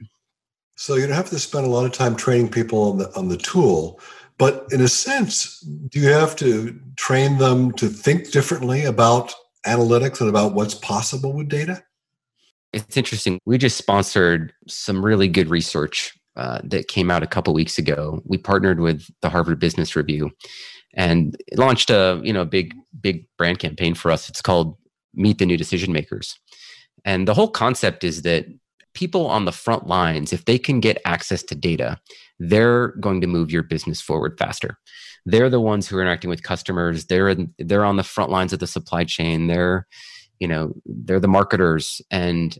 So 0.76 0.96
you 0.96 1.06
don't 1.06 1.14
have 1.14 1.30
to 1.30 1.38
spend 1.38 1.66
a 1.66 1.70
lot 1.70 1.84
of 1.84 1.92
time 1.92 2.16
training 2.16 2.50
people 2.50 2.90
on 2.90 2.98
the 2.98 3.16
on 3.16 3.28
the 3.28 3.36
tool, 3.36 4.00
but 4.38 4.66
in 4.72 4.80
a 4.80 4.88
sense, 4.88 5.60
do 5.60 6.00
you 6.00 6.08
have 6.08 6.34
to 6.36 6.78
train 6.96 7.38
them 7.38 7.72
to 7.72 7.88
think 7.88 8.30
differently 8.30 8.84
about 8.84 9.32
analytics 9.66 10.20
and 10.20 10.28
about 10.28 10.54
what's 10.54 10.74
possible 10.74 11.32
with 11.32 11.48
data? 11.48 11.82
It's 12.72 12.96
interesting. 12.96 13.38
We 13.46 13.58
just 13.58 13.76
sponsored 13.76 14.52
some 14.66 15.04
really 15.04 15.28
good 15.28 15.48
research 15.48 16.12
uh, 16.36 16.60
that 16.64 16.88
came 16.88 17.10
out 17.10 17.22
a 17.22 17.28
couple 17.28 17.54
weeks 17.54 17.78
ago. 17.78 18.20
We 18.24 18.38
partnered 18.38 18.80
with 18.80 19.08
the 19.22 19.28
Harvard 19.28 19.60
Business 19.60 19.94
Review 19.94 20.32
and 20.94 21.36
launched 21.54 21.90
a 21.90 22.20
you 22.24 22.32
know 22.32 22.44
big 22.44 22.74
big 23.00 23.26
brand 23.38 23.60
campaign 23.60 23.94
for 23.94 24.10
us. 24.10 24.28
It's 24.28 24.42
called 24.42 24.76
Meet 25.14 25.38
the 25.38 25.46
New 25.46 25.56
Decision 25.56 25.92
Makers, 25.92 26.36
and 27.04 27.28
the 27.28 27.34
whole 27.34 27.48
concept 27.48 28.02
is 28.02 28.22
that 28.22 28.46
people 28.94 29.26
on 29.26 29.44
the 29.44 29.52
front 29.52 29.86
lines, 29.86 30.32
if 30.32 30.44
they 30.44 30.58
can 30.58 30.80
get 30.80 31.00
access 31.04 31.42
to 31.44 31.54
data, 31.54 32.00
they're 32.38 32.88
going 33.00 33.20
to 33.20 33.26
move 33.26 33.50
your 33.50 33.62
business 33.62 34.00
forward 34.00 34.36
faster. 34.38 34.78
They're 35.26 35.50
the 35.50 35.60
ones 35.60 35.88
who 35.88 35.96
are 35.96 36.02
interacting 36.02 36.30
with 36.30 36.42
customers. 36.42 37.06
They're 37.06 37.30
in, 37.30 37.54
they're 37.58 37.84
on 37.84 37.96
the 37.96 38.02
front 38.02 38.30
lines 38.30 38.52
of 38.52 38.58
the 38.58 38.66
supply 38.66 39.04
chain. 39.04 39.46
They're 39.46 39.86
you 40.40 40.48
know 40.48 40.74
they're 40.84 41.20
the 41.20 41.28
marketers 41.28 42.00
and 42.10 42.58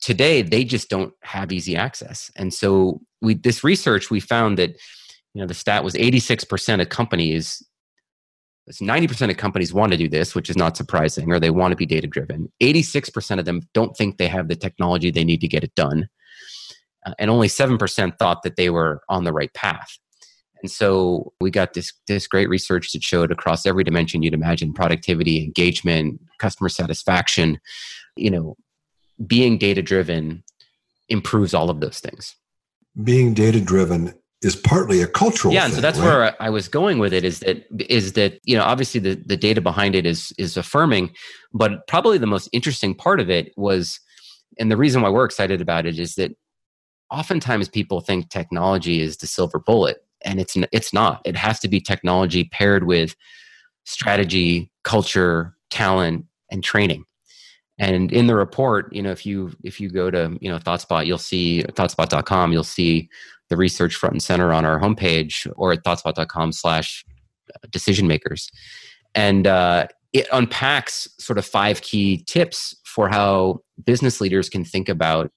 today 0.00 0.42
they 0.42 0.64
just 0.64 0.88
don't 0.88 1.12
have 1.22 1.52
easy 1.52 1.76
access 1.76 2.30
and 2.36 2.54
so 2.54 3.00
we 3.20 3.34
this 3.34 3.64
research 3.64 4.10
we 4.10 4.20
found 4.20 4.56
that 4.56 4.70
you 5.34 5.40
know 5.40 5.46
the 5.46 5.54
stat 5.54 5.84
was 5.84 5.94
86% 5.94 6.80
of 6.80 6.88
companies 6.88 7.62
90% 8.70 9.28
of 9.28 9.36
companies 9.36 9.74
want 9.74 9.90
to 9.90 9.98
do 9.98 10.08
this, 10.08 10.36
which 10.36 10.48
is 10.48 10.56
not 10.56 10.76
surprising, 10.76 11.32
or 11.32 11.40
they 11.40 11.50
want 11.50 11.72
to 11.72 11.76
be 11.76 11.84
data 11.84 12.06
driven. 12.06 12.50
86% 12.62 13.40
of 13.40 13.44
them 13.44 13.62
don't 13.74 13.96
think 13.96 14.16
they 14.18 14.28
have 14.28 14.46
the 14.46 14.54
technology 14.54 15.10
they 15.10 15.24
need 15.24 15.40
to 15.40 15.48
get 15.48 15.64
it 15.64 15.74
done. 15.74 16.08
Uh, 17.04 17.14
and 17.18 17.30
only 17.30 17.48
7% 17.48 18.18
thought 18.18 18.42
that 18.42 18.56
they 18.56 18.70
were 18.70 19.02
on 19.08 19.24
the 19.24 19.32
right 19.32 19.52
path. 19.54 19.98
And 20.62 20.70
so 20.70 21.32
we 21.40 21.50
got 21.50 21.74
this, 21.74 21.92
this 22.06 22.28
great 22.28 22.48
research 22.48 22.92
that 22.92 23.02
showed 23.02 23.32
across 23.32 23.66
every 23.66 23.82
dimension 23.82 24.22
you'd 24.22 24.34
imagine 24.34 24.72
productivity, 24.72 25.42
engagement, 25.42 26.20
customer 26.38 26.68
satisfaction, 26.68 27.58
you 28.16 28.30
know, 28.30 28.56
being 29.26 29.58
data 29.58 29.82
driven 29.82 30.44
improves 31.08 31.52
all 31.52 31.68
of 31.68 31.80
those 31.80 31.98
things. 31.98 32.36
Being 33.02 33.34
data 33.34 33.60
driven 33.60 34.14
is 34.42 34.56
partly 34.56 35.00
a 35.00 35.06
cultural 35.06 35.54
yeah 35.54 35.64
and 35.64 35.72
so 35.72 35.80
that's 35.80 35.98
right? 36.00 36.04
where 36.04 36.42
i 36.42 36.50
was 36.50 36.66
going 36.66 36.98
with 36.98 37.12
it 37.12 37.24
is 37.24 37.38
that 37.40 37.64
is 37.88 38.14
that 38.14 38.40
you 38.44 38.56
know 38.56 38.64
obviously 38.64 38.98
the, 38.98 39.14
the 39.26 39.36
data 39.36 39.60
behind 39.60 39.94
it 39.94 40.04
is 40.04 40.32
is 40.36 40.56
affirming 40.56 41.10
but 41.54 41.86
probably 41.86 42.18
the 42.18 42.26
most 42.26 42.48
interesting 42.52 42.94
part 42.94 43.20
of 43.20 43.30
it 43.30 43.52
was 43.56 44.00
and 44.58 44.70
the 44.70 44.76
reason 44.76 45.00
why 45.00 45.08
we're 45.08 45.24
excited 45.24 45.60
about 45.60 45.86
it 45.86 45.98
is 45.98 46.16
that 46.16 46.36
oftentimes 47.12 47.68
people 47.68 48.00
think 48.00 48.30
technology 48.30 49.00
is 49.00 49.18
the 49.18 49.26
silver 49.26 49.58
bullet 49.58 50.04
and 50.24 50.40
it's 50.40 50.56
it's 50.72 50.92
not. 50.92 51.20
It 51.24 51.36
has 51.36 51.60
to 51.60 51.68
be 51.68 51.80
technology 51.80 52.44
paired 52.44 52.84
with 52.84 53.14
strategy 53.84 54.70
culture 54.84 55.54
talent 55.70 56.24
and 56.50 56.64
training. 56.64 57.04
And 57.78 58.12
in 58.12 58.26
the 58.26 58.34
report 58.34 58.92
you 58.92 59.02
know 59.02 59.10
if 59.10 59.24
you 59.26 59.52
if 59.62 59.80
you 59.80 59.88
go 59.88 60.10
to 60.10 60.36
you 60.40 60.50
know 60.50 60.58
thoughtspot 60.58 61.06
you'll 61.06 61.18
see 61.18 61.64
thoughtspot.com 61.64 62.52
you'll 62.52 62.64
see 62.64 63.08
the 63.48 63.56
research 63.56 63.94
front 63.94 64.14
and 64.14 64.22
center 64.22 64.52
on 64.52 64.64
our 64.64 64.80
homepage 64.80 65.50
or 65.56 65.72
at 65.72 65.84
thoughtspot.com 65.84 66.52
slash 66.52 67.04
decision 67.70 68.06
makers. 68.06 68.50
And 69.14 69.46
uh, 69.46 69.88
it 70.12 70.26
unpacks 70.32 71.08
sort 71.18 71.38
of 71.38 71.44
five 71.44 71.82
key 71.82 72.24
tips 72.26 72.74
for 72.84 73.08
how 73.08 73.60
business 73.84 74.20
leaders 74.20 74.48
can 74.48 74.64
think 74.64 74.88
about 74.88 75.30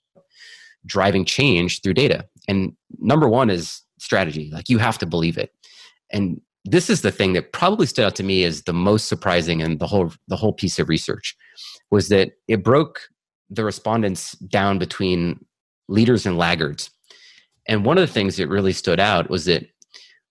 driving 0.86 1.26
change 1.26 1.82
through 1.82 1.94
data. 1.94 2.26
And 2.48 2.74
number 3.00 3.28
one 3.28 3.50
is 3.50 3.82
strategy. 4.00 4.50
Like 4.52 4.70
you 4.70 4.78
have 4.78 4.98
to 5.00 5.06
believe 5.06 5.38
it. 5.38 5.52
And 6.12 6.40
this 6.64 6.90
is 6.90 7.02
the 7.02 7.12
thing 7.12 7.34
that 7.34 7.54
probably 7.54 7.86
stood 7.86 8.06
out 8.06 8.16
to 8.16 8.24
me 8.24 8.44
as 8.44 8.64
the 8.64 8.74
most 8.74 9.08
surprising 9.08 9.60
in 9.62 9.78
the 9.78 9.88
whole 9.88 10.12
the 10.28 10.36
whole 10.36 10.54
piece 10.54 10.80
of 10.80 10.90
research 10.90 11.36
was 11.92 12.10
that 12.10 12.32
it 12.48 12.64
broke 12.64 13.02
the 13.50 13.64
respondents 13.64 14.32
down 14.32 14.80
between 14.80 15.46
leaders 15.88 16.26
and 16.26 16.38
laggards. 16.38 16.90
And 17.68 17.86
one 17.86 17.98
of 17.98 18.08
the 18.08 18.14
things 18.14 18.38
that 18.38 18.50
really 18.50 18.74
stood 18.74 19.00
out 19.00 19.30
was 19.30 19.46
that 19.46 19.68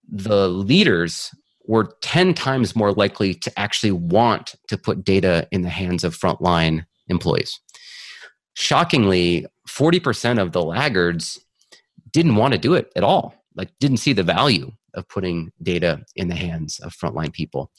the 0.09 0.49
leaders 0.49 1.31
were 1.67 1.95
10 2.03 2.35
times 2.35 2.77
more 2.77 2.93
likely 2.93 3.35
to 3.35 3.59
actually 3.59 3.93
want 3.93 4.55
to 4.69 4.77
put 4.77 5.05
data 5.05 5.49
in 5.51 5.63
the 5.63 5.71
hands 5.71 6.05
of 6.05 6.17
frontline 6.17 6.85
employees. 7.09 7.61
Shockingly, 8.55 9.47
40% 9.69 10.41
of 10.41 10.53
the 10.53 10.63
laggards 10.63 11.41
didn't 12.11 12.37
want 12.37 12.53
to 12.53 12.59
do 12.59 12.75
it 12.75 12.93
at 12.97 13.05
all, 13.05 13.35
like, 13.57 13.71
didn't 13.81 13.99
see 13.99 14.13
the 14.13 14.23
value 14.23 14.71
of 14.95 15.09
putting 15.09 15.51
data 15.63 16.05
in 16.15 16.29
the 16.29 16.35
hands 16.37 16.79
of 16.81 16.93
frontline 16.93 17.33
people. 17.33 17.71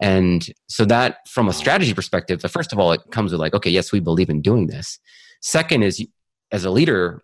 And 0.00 0.46
so, 0.68 0.84
that 0.84 1.26
from 1.26 1.48
a 1.48 1.52
strategy 1.52 1.94
perspective, 1.94 2.42
first 2.42 2.72
of 2.72 2.78
all, 2.78 2.92
it 2.92 3.00
comes 3.10 3.32
with 3.32 3.40
like, 3.40 3.54
okay, 3.54 3.70
yes, 3.70 3.90
we 3.90 4.00
believe 4.00 4.28
in 4.30 4.42
doing 4.42 4.66
this. 4.66 4.98
Second 5.40 5.82
is, 5.82 6.06
as 6.52 6.64
a 6.64 6.70
leader, 6.70 7.20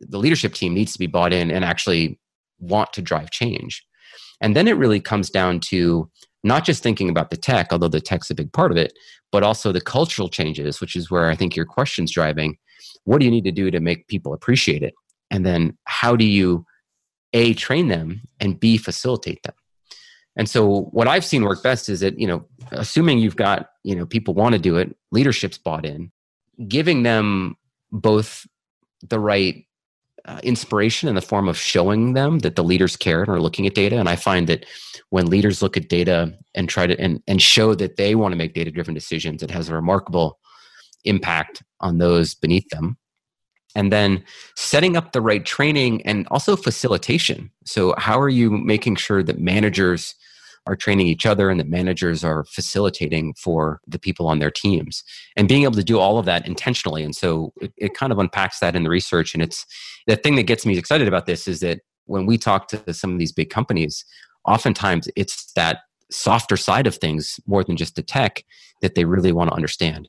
the 0.00 0.18
leadership 0.18 0.52
team 0.52 0.74
needs 0.74 0.92
to 0.92 0.98
be 0.98 1.06
bought 1.06 1.32
in 1.32 1.50
and 1.50 1.64
actually 1.64 2.18
want 2.58 2.92
to 2.92 3.02
drive 3.02 3.30
change. 3.30 3.84
And 4.40 4.54
then 4.54 4.68
it 4.68 4.76
really 4.76 5.00
comes 5.00 5.30
down 5.30 5.60
to 5.60 6.10
not 6.48 6.64
just 6.64 6.82
thinking 6.82 7.08
about 7.08 7.30
the 7.30 7.36
tech, 7.36 7.68
although 7.70 7.88
the 7.88 8.00
tech's 8.00 8.30
a 8.30 8.34
big 8.34 8.52
part 8.52 8.70
of 8.70 8.76
it, 8.76 8.92
but 9.30 9.42
also 9.42 9.70
the 9.70 9.80
cultural 9.80 10.28
changes, 10.28 10.80
which 10.80 10.96
is 10.96 11.10
where 11.10 11.28
I 11.28 11.36
think 11.36 11.54
your 11.54 11.66
question's 11.66 12.10
driving. 12.10 12.56
What 13.04 13.18
do 13.18 13.24
you 13.24 13.30
need 13.30 13.44
to 13.44 13.52
do 13.52 13.70
to 13.70 13.80
make 13.80 14.08
people 14.08 14.32
appreciate 14.32 14.82
it? 14.82 14.94
And 15.30 15.44
then 15.44 15.76
how 15.84 16.16
do 16.16 16.24
you 16.24 16.64
A, 17.34 17.54
train 17.54 17.88
them 17.88 18.22
and 18.40 18.58
B, 18.58 18.78
facilitate 18.78 19.42
them? 19.42 19.54
And 20.36 20.48
so 20.48 20.82
what 20.92 21.08
I've 21.08 21.24
seen 21.24 21.42
work 21.44 21.62
best 21.62 21.88
is 21.88 22.00
that, 22.00 22.18
you 22.18 22.26
know, 22.26 22.46
assuming 22.70 23.18
you've 23.18 23.36
got, 23.36 23.70
you 23.82 23.96
know, 23.96 24.06
people 24.06 24.34
want 24.34 24.54
to 24.54 24.58
do 24.58 24.76
it, 24.76 24.96
leadership's 25.10 25.58
bought 25.58 25.84
in, 25.84 26.12
giving 26.68 27.02
them 27.02 27.56
both 27.90 28.46
the 29.02 29.18
right 29.18 29.66
uh, 30.28 30.40
inspiration 30.42 31.08
in 31.08 31.14
the 31.14 31.22
form 31.22 31.48
of 31.48 31.56
showing 31.56 32.12
them 32.12 32.40
that 32.40 32.54
the 32.54 32.62
leaders 32.62 32.96
care 32.96 33.22
and 33.22 33.30
are 33.30 33.40
looking 33.40 33.66
at 33.66 33.74
data. 33.74 33.98
And 33.98 34.08
I 34.08 34.16
find 34.16 34.46
that 34.48 34.66
when 35.08 35.26
leaders 35.26 35.62
look 35.62 35.76
at 35.76 35.88
data 35.88 36.32
and 36.54 36.68
try 36.68 36.86
to 36.86 36.98
and, 37.00 37.22
and 37.26 37.40
show 37.40 37.74
that 37.74 37.96
they 37.96 38.14
want 38.14 38.32
to 38.32 38.36
make 38.36 38.52
data 38.52 38.70
driven 38.70 38.92
decisions, 38.92 39.42
it 39.42 39.50
has 39.50 39.68
a 39.68 39.74
remarkable 39.74 40.38
impact 41.04 41.62
on 41.80 41.96
those 41.96 42.34
beneath 42.34 42.68
them. 42.68 42.98
And 43.74 43.90
then 43.90 44.22
setting 44.54 44.96
up 44.96 45.12
the 45.12 45.20
right 45.22 45.44
training 45.44 46.02
and 46.02 46.26
also 46.30 46.56
facilitation. 46.56 47.50
So, 47.64 47.94
how 47.96 48.20
are 48.20 48.28
you 48.28 48.50
making 48.50 48.96
sure 48.96 49.22
that 49.22 49.38
managers 49.38 50.14
are 50.68 50.76
training 50.76 51.06
each 51.06 51.24
other 51.24 51.48
and 51.48 51.58
that 51.58 51.68
managers 51.68 52.22
are 52.22 52.44
facilitating 52.44 53.32
for 53.34 53.80
the 53.86 53.98
people 53.98 54.26
on 54.28 54.38
their 54.38 54.50
teams. 54.50 55.02
And 55.34 55.48
being 55.48 55.62
able 55.62 55.74
to 55.74 55.82
do 55.82 55.98
all 55.98 56.18
of 56.18 56.26
that 56.26 56.46
intentionally. 56.46 57.02
And 57.02 57.16
so 57.16 57.54
it, 57.60 57.72
it 57.78 57.94
kind 57.94 58.12
of 58.12 58.18
unpacks 58.18 58.60
that 58.60 58.76
in 58.76 58.82
the 58.82 58.90
research. 58.90 59.32
And 59.32 59.42
it's 59.42 59.64
the 60.06 60.16
thing 60.16 60.36
that 60.36 60.42
gets 60.42 60.66
me 60.66 60.76
excited 60.76 61.08
about 61.08 61.24
this 61.24 61.48
is 61.48 61.60
that 61.60 61.80
when 62.04 62.26
we 62.26 62.36
talk 62.36 62.68
to 62.68 62.92
some 62.92 63.12
of 63.12 63.18
these 63.18 63.32
big 63.32 63.48
companies 63.48 64.04
oftentimes 64.44 65.08
it's 65.16 65.52
that 65.52 65.80
softer 66.10 66.56
side 66.56 66.86
of 66.86 66.96
things 66.96 67.40
more 67.46 67.64
than 67.64 67.76
just 67.76 67.96
the 67.96 68.02
tech 68.02 68.44
that 68.80 68.94
they 68.94 69.04
really 69.04 69.32
want 69.32 69.50
to 69.50 69.56
understand. 69.56 70.08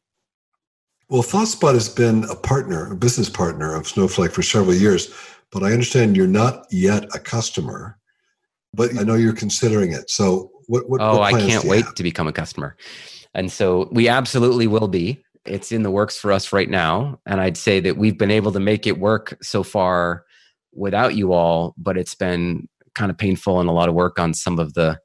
Well 1.10 1.24
thoughtspot 1.24 1.74
has 1.74 1.90
been 1.90 2.26
a 2.26 2.36
partner 2.36 2.92
a 2.92 2.96
business 2.96 3.30
partner 3.30 3.74
of 3.76 3.88
snowflake 3.88 4.32
for 4.32 4.44
several 4.44 4.76
years 4.76 5.14
but 5.52 5.64
i 5.64 5.72
understand 5.72 6.16
you're 6.16 6.28
not 6.28 6.66
yet 6.70 7.04
a 7.16 7.20
customer 7.20 7.99
but 8.74 8.98
I 8.98 9.04
know 9.04 9.16
you're 9.16 9.34
considering 9.34 9.92
it. 9.92 10.10
So 10.10 10.52
what? 10.68 10.90
what 10.90 11.02
oh, 11.02 11.20
what 11.20 11.34
I 11.34 11.40
can't 11.40 11.66
wait 11.66 11.86
have? 11.86 11.96
to 11.96 12.04
become 12.04 12.28
a 12.28 12.34
customer, 12.34 12.76
and 13.34 13.52
so 13.52 13.90
we 13.92 14.08
absolutely 14.08 14.68
will 14.68 14.88
be. 14.88 15.24
It's 15.46 15.72
in 15.72 15.84
the 15.84 15.92
works 15.92 16.18
for 16.18 16.32
us 16.32 16.54
right 16.54 16.70
now, 16.70 17.20
and 17.26 17.42
I'd 17.42 17.58
say 17.58 17.80
that 17.80 17.98
we've 17.98 18.18
been 18.18 18.32
able 18.32 18.52
to 18.52 18.60
make 18.60 18.86
it 18.86 19.00
work 19.00 19.38
so 19.42 19.64
far 19.64 20.26
without 20.74 21.16
you 21.16 21.34
all, 21.34 21.74
but 21.78 21.98
it's 21.98 22.16
been 22.16 22.68
kind 22.96 23.10
of 23.10 23.18
painful 23.18 23.60
and 23.60 23.70
a 23.70 23.74
lot 23.74 23.90
of 23.90 23.96
work 23.96 24.20
on 24.20 24.34
some 24.34 24.60
of 24.60 24.74
the 24.74 25.00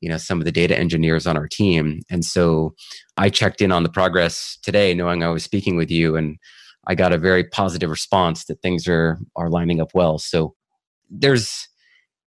you 0.00 0.08
know 0.08 0.16
some 0.16 0.38
of 0.38 0.44
the 0.44 0.52
data 0.52 0.78
engineers 0.78 1.26
on 1.26 1.36
our 1.36 1.48
team 1.48 2.00
and 2.10 2.24
so 2.24 2.74
i 3.16 3.28
checked 3.28 3.60
in 3.60 3.72
on 3.72 3.82
the 3.82 3.88
progress 3.88 4.58
today 4.62 4.94
knowing 4.94 5.22
i 5.22 5.28
was 5.28 5.42
speaking 5.42 5.76
with 5.76 5.90
you 5.90 6.16
and 6.16 6.36
i 6.86 6.94
got 6.94 7.12
a 7.12 7.18
very 7.18 7.44
positive 7.44 7.90
response 7.90 8.44
that 8.44 8.60
things 8.62 8.86
are 8.86 9.18
are 9.36 9.50
lining 9.50 9.80
up 9.80 9.90
well 9.94 10.18
so 10.18 10.54
there's 11.10 11.68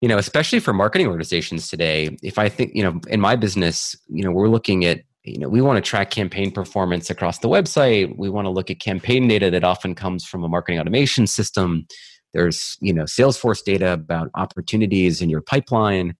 you 0.00 0.08
know 0.08 0.18
especially 0.18 0.60
for 0.60 0.72
marketing 0.72 1.06
organizations 1.06 1.68
today 1.68 2.16
if 2.22 2.38
i 2.38 2.48
think 2.48 2.72
you 2.74 2.82
know 2.82 3.00
in 3.08 3.20
my 3.20 3.36
business 3.36 3.94
you 4.08 4.22
know 4.24 4.30
we're 4.30 4.48
looking 4.48 4.84
at 4.84 5.00
you 5.24 5.38
know 5.38 5.48
we 5.48 5.60
want 5.60 5.82
to 5.82 5.88
track 5.88 6.10
campaign 6.10 6.50
performance 6.50 7.10
across 7.10 7.38
the 7.38 7.48
website. 7.48 8.16
We 8.16 8.30
want 8.30 8.46
to 8.46 8.50
look 8.50 8.70
at 8.70 8.80
campaign 8.80 9.28
data 9.28 9.50
that 9.50 9.64
often 9.64 9.94
comes 9.94 10.24
from 10.24 10.44
a 10.44 10.48
marketing 10.48 10.80
automation 10.80 11.26
system. 11.26 11.86
There's 12.32 12.76
you 12.80 12.92
know 12.92 13.04
salesforce 13.04 13.62
data 13.62 13.92
about 13.92 14.30
opportunities 14.34 15.20
in 15.20 15.28
your 15.28 15.42
pipeline. 15.42 16.16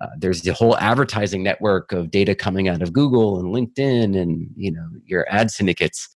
Uh, 0.00 0.08
there's 0.18 0.42
the 0.42 0.52
whole 0.52 0.76
advertising 0.76 1.42
network 1.42 1.90
of 1.92 2.10
data 2.10 2.34
coming 2.34 2.68
out 2.68 2.82
of 2.82 2.92
google 2.92 3.40
and 3.40 3.54
linkedin 3.54 4.20
and 4.20 4.48
you 4.56 4.70
know 4.70 4.86
your 5.04 5.26
ad 5.30 5.50
syndicates. 5.50 6.08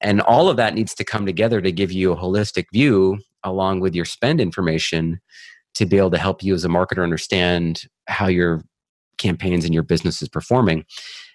And 0.00 0.20
all 0.20 0.48
of 0.48 0.56
that 0.56 0.74
needs 0.74 0.94
to 0.96 1.04
come 1.04 1.26
together 1.26 1.60
to 1.60 1.70
give 1.70 1.92
you 1.92 2.12
a 2.12 2.16
holistic 2.16 2.64
view 2.72 3.18
along 3.44 3.78
with 3.80 3.94
your 3.94 4.04
spend 4.04 4.40
information 4.40 5.20
to 5.74 5.86
be 5.86 5.98
able 5.98 6.10
to 6.10 6.18
help 6.18 6.42
you 6.42 6.54
as 6.54 6.64
a 6.64 6.68
marketer 6.68 7.02
understand 7.02 7.82
how 8.08 8.26
your 8.26 8.62
campaigns 9.18 9.64
and 9.64 9.74
your 9.74 9.82
business 9.82 10.22
is 10.22 10.28
performing. 10.28 10.84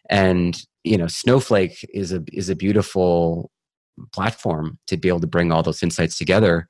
And 0.09 0.61
you 0.83 0.97
know 0.97 1.07
snowflake 1.07 1.85
is 1.93 2.13
a 2.13 2.23
is 2.31 2.49
a 2.49 2.55
beautiful 2.55 3.51
platform 4.13 4.77
to 4.87 4.95
be 4.95 5.07
able 5.07 5.19
to 5.19 5.27
bring 5.27 5.51
all 5.51 5.63
those 5.63 5.83
insights 5.83 6.17
together 6.17 6.67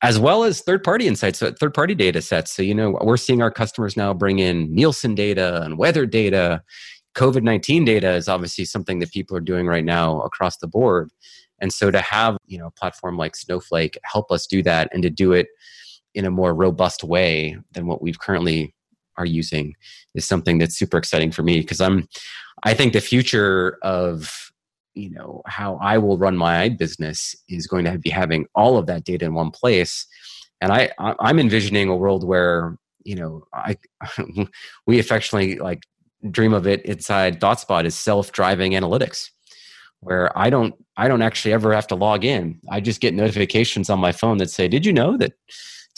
as 0.00 0.18
well 0.18 0.44
as 0.44 0.60
third 0.60 0.84
party 0.84 1.08
insights 1.08 1.42
uh, 1.42 1.50
so 1.50 1.54
third 1.58 1.74
party 1.74 1.94
data 1.94 2.22
sets. 2.22 2.54
So 2.54 2.62
you 2.62 2.74
know 2.74 2.98
we're 3.02 3.16
seeing 3.16 3.42
our 3.42 3.50
customers 3.50 3.96
now 3.96 4.14
bring 4.14 4.38
in 4.38 4.72
nielsen 4.74 5.14
data 5.14 5.62
and 5.62 5.78
weather 5.78 6.06
data. 6.06 6.62
Covid-19 7.16 7.84
data 7.84 8.12
is 8.12 8.28
obviously 8.28 8.64
something 8.64 9.00
that 9.00 9.10
people 9.10 9.36
are 9.36 9.40
doing 9.40 9.66
right 9.66 9.84
now 9.84 10.20
across 10.20 10.58
the 10.58 10.68
board. 10.68 11.10
And 11.60 11.72
so 11.72 11.90
to 11.90 12.00
have 12.00 12.36
you 12.46 12.58
know 12.58 12.66
a 12.66 12.70
platform 12.70 13.16
like 13.16 13.34
snowflake 13.34 13.98
help 14.04 14.30
us 14.30 14.46
do 14.46 14.62
that 14.62 14.88
and 14.92 15.02
to 15.02 15.10
do 15.10 15.32
it 15.32 15.48
in 16.18 16.24
a 16.24 16.30
more 16.30 16.52
robust 16.54 17.04
way 17.04 17.56
than 17.72 17.86
what 17.86 18.02
we've 18.02 18.18
currently 18.18 18.74
are 19.16 19.24
using 19.24 19.74
is 20.14 20.26
something 20.26 20.58
that's 20.58 20.78
super 20.78 20.98
exciting 20.98 21.30
for 21.30 21.42
me 21.42 21.60
because 21.60 21.80
I'm 21.80 22.08
I 22.64 22.74
think 22.74 22.92
the 22.92 23.00
future 23.00 23.78
of 23.82 24.50
you 24.94 25.10
know 25.10 25.42
how 25.46 25.78
I 25.80 25.96
will 25.98 26.18
run 26.18 26.36
my 26.36 26.68
business 26.68 27.34
is 27.48 27.66
going 27.66 27.84
to 27.84 27.98
be 27.98 28.10
having 28.10 28.46
all 28.54 28.76
of 28.76 28.86
that 28.86 29.04
data 29.04 29.24
in 29.24 29.34
one 29.34 29.50
place 29.50 30.06
and 30.60 30.72
I 30.72 30.90
I'm 30.98 31.38
envisioning 31.38 31.88
a 31.88 31.96
world 31.96 32.26
where 32.26 32.76
you 33.04 33.14
know 33.14 33.44
I 33.54 33.76
we 34.86 34.98
affectionately 34.98 35.58
like 35.58 35.84
dream 36.30 36.52
of 36.52 36.66
it 36.66 36.82
inside 36.84 37.40
ThoughtSpot 37.40 37.84
is 37.84 37.94
self-driving 37.94 38.72
analytics, 38.72 39.30
where 40.00 40.36
I 40.36 40.50
don't 40.50 40.74
I 40.96 41.08
don't 41.08 41.22
actually 41.22 41.52
ever 41.52 41.72
have 41.72 41.86
to 41.88 41.94
log 41.94 42.24
in. 42.24 42.60
I 42.70 42.80
just 42.80 43.00
get 43.00 43.14
notifications 43.14 43.88
on 43.88 44.00
my 44.00 44.12
phone 44.12 44.38
that 44.38 44.50
say, 44.50 44.68
"Did 44.68 44.84
you 44.84 44.92
know 44.92 45.16
that 45.18 45.32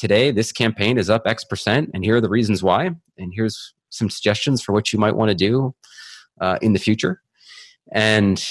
today 0.00 0.32
this 0.32 0.50
campaign 0.50 0.98
is 0.98 1.10
up 1.10 1.22
X 1.26 1.44
percent, 1.44 1.90
and 1.94 2.04
here 2.04 2.16
are 2.16 2.20
the 2.20 2.28
reasons 2.28 2.62
why, 2.62 2.90
and 3.18 3.32
here's 3.34 3.74
some 3.90 4.10
suggestions 4.10 4.62
for 4.62 4.72
what 4.72 4.92
you 4.92 4.98
might 4.98 5.14
want 5.14 5.28
to 5.28 5.34
do 5.34 5.74
uh, 6.40 6.58
in 6.62 6.72
the 6.72 6.78
future." 6.78 7.20
And 7.92 8.44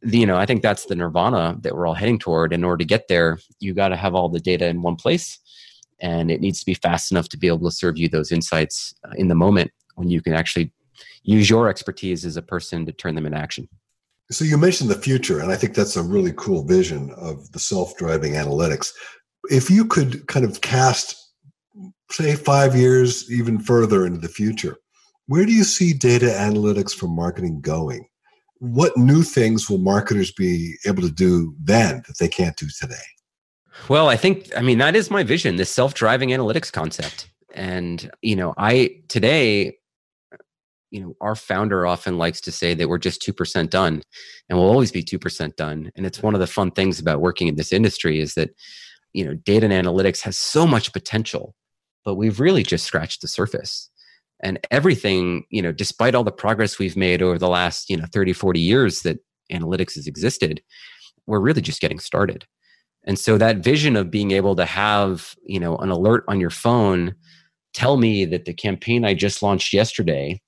the, 0.00 0.18
you 0.18 0.26
know, 0.26 0.36
I 0.36 0.46
think 0.46 0.62
that's 0.62 0.86
the 0.86 0.96
nirvana 0.96 1.56
that 1.60 1.74
we're 1.74 1.86
all 1.86 1.94
heading 1.94 2.18
toward. 2.18 2.52
In 2.52 2.64
order 2.64 2.78
to 2.78 2.84
get 2.84 3.08
there, 3.08 3.38
you 3.60 3.74
got 3.74 3.88
to 3.88 3.96
have 3.96 4.14
all 4.14 4.28
the 4.28 4.40
data 4.40 4.66
in 4.66 4.82
one 4.82 4.96
place, 4.96 5.38
and 6.00 6.30
it 6.30 6.40
needs 6.40 6.60
to 6.60 6.66
be 6.66 6.74
fast 6.74 7.10
enough 7.12 7.28
to 7.30 7.38
be 7.38 7.48
able 7.48 7.68
to 7.68 7.70
serve 7.70 7.98
you 7.98 8.08
those 8.08 8.32
insights 8.32 8.94
uh, 9.04 9.12
in 9.16 9.28
the 9.28 9.34
moment 9.34 9.70
when 9.96 10.08
you 10.08 10.20
can 10.20 10.34
actually 10.34 10.72
use 11.24 11.50
your 11.50 11.68
expertise 11.68 12.24
as 12.24 12.36
a 12.36 12.42
person 12.42 12.86
to 12.86 12.92
turn 12.92 13.14
them 13.14 13.26
into 13.26 13.38
action. 13.38 13.68
So 14.30 14.44
you 14.44 14.56
mentioned 14.56 14.90
the 14.90 14.94
future, 14.94 15.40
and 15.40 15.52
I 15.52 15.56
think 15.56 15.74
that's 15.74 15.96
a 15.96 16.02
really 16.02 16.32
cool 16.36 16.64
vision 16.64 17.10
of 17.16 17.52
the 17.52 17.58
self-driving 17.58 18.32
analytics. 18.32 18.92
If 19.50 19.70
you 19.70 19.84
could 19.84 20.26
kind 20.28 20.44
of 20.44 20.60
cast, 20.60 21.16
say, 22.10 22.36
five 22.36 22.76
years 22.76 23.30
even 23.30 23.58
further 23.58 24.06
into 24.06 24.20
the 24.20 24.28
future, 24.28 24.76
where 25.26 25.46
do 25.46 25.52
you 25.52 25.64
see 25.64 25.92
data 25.92 26.26
analytics 26.26 26.92
for 26.92 27.08
marketing 27.08 27.60
going? 27.60 28.06
What 28.58 28.96
new 28.96 29.22
things 29.22 29.68
will 29.68 29.78
marketers 29.78 30.32
be 30.32 30.74
able 30.86 31.02
to 31.02 31.10
do 31.10 31.54
then 31.60 32.02
that 32.06 32.18
they 32.18 32.28
can't 32.28 32.56
do 32.56 32.68
today? 32.78 32.94
Well, 33.88 34.08
I 34.08 34.16
think, 34.16 34.50
I 34.56 34.62
mean, 34.62 34.78
that 34.78 34.94
is 34.94 35.10
my 35.10 35.22
vision, 35.22 35.56
this 35.56 35.70
self 35.70 35.94
driving 35.94 36.30
analytics 36.30 36.72
concept. 36.72 37.28
And, 37.54 38.10
you 38.22 38.36
know, 38.36 38.54
I 38.56 39.02
today, 39.08 39.76
you 40.90 41.00
know, 41.00 41.16
our 41.20 41.34
founder 41.34 41.86
often 41.86 42.18
likes 42.18 42.40
to 42.42 42.52
say 42.52 42.74
that 42.74 42.88
we're 42.88 42.98
just 42.98 43.22
2% 43.22 43.70
done 43.70 44.02
and 44.48 44.58
we'll 44.58 44.68
always 44.68 44.92
be 44.92 45.02
2% 45.02 45.56
done. 45.56 45.90
And 45.96 46.04
it's 46.06 46.22
one 46.22 46.34
of 46.34 46.40
the 46.40 46.46
fun 46.46 46.70
things 46.70 47.00
about 47.00 47.20
working 47.20 47.48
in 47.48 47.56
this 47.56 47.72
industry 47.72 48.20
is 48.20 48.34
that, 48.34 48.50
you 49.12 49.24
know, 49.24 49.34
data 49.34 49.68
and 49.68 49.86
analytics 49.86 50.20
has 50.22 50.36
so 50.36 50.66
much 50.66 50.92
potential, 50.92 51.54
but 52.04 52.14
we've 52.14 52.40
really 52.40 52.62
just 52.62 52.84
scratched 52.84 53.22
the 53.22 53.28
surface. 53.28 53.90
And 54.42 54.58
everything, 54.70 55.44
you 55.50 55.62
know, 55.62 55.72
despite 55.72 56.14
all 56.14 56.24
the 56.24 56.32
progress 56.32 56.78
we've 56.78 56.96
made 56.96 57.22
over 57.22 57.38
the 57.38 57.48
last, 57.48 57.88
you 57.88 57.96
know, 57.96 58.06
30, 58.12 58.32
40 58.32 58.60
years 58.60 59.02
that 59.02 59.18
analytics 59.52 59.94
has 59.94 60.06
existed, 60.06 60.62
we're 61.26 61.40
really 61.40 61.60
just 61.60 61.80
getting 61.80 62.00
started. 62.00 62.44
And 63.04 63.18
so 63.18 63.38
that 63.38 63.58
vision 63.58 63.96
of 63.96 64.10
being 64.10 64.30
able 64.30 64.56
to 64.56 64.64
have, 64.64 65.34
you 65.44 65.60
know, 65.60 65.76
an 65.76 65.90
alert 65.90 66.24
on 66.28 66.40
your 66.40 66.50
phone 66.50 67.14
tell 67.74 67.96
me 67.96 68.24
that 68.26 68.44
the 68.44 68.54
campaign 68.54 69.04
I 69.04 69.14
just 69.14 69.42
launched 69.42 69.72
yesterday 69.72 70.40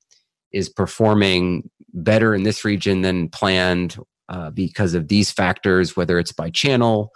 is 0.52 0.68
performing 0.68 1.68
better 1.92 2.34
in 2.34 2.42
this 2.42 2.64
region 2.64 3.02
than 3.02 3.28
planned 3.28 3.96
uh, 4.28 4.50
because 4.50 4.94
of 4.94 5.08
these 5.08 5.30
factors, 5.30 5.96
whether 5.96 6.18
it's 6.18 6.32
by 6.32 6.50
channel 6.50 7.10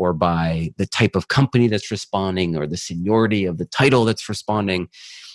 or 0.00 0.14
by 0.14 0.72
the 0.78 0.86
type 0.86 1.14
of 1.14 1.28
company 1.28 1.68
that's 1.68 1.90
responding 1.90 2.56
or 2.56 2.66
the 2.66 2.78
seniority 2.78 3.44
of 3.44 3.58
the 3.58 3.66
title 3.66 4.06
that's 4.06 4.30
responding. 4.30 4.88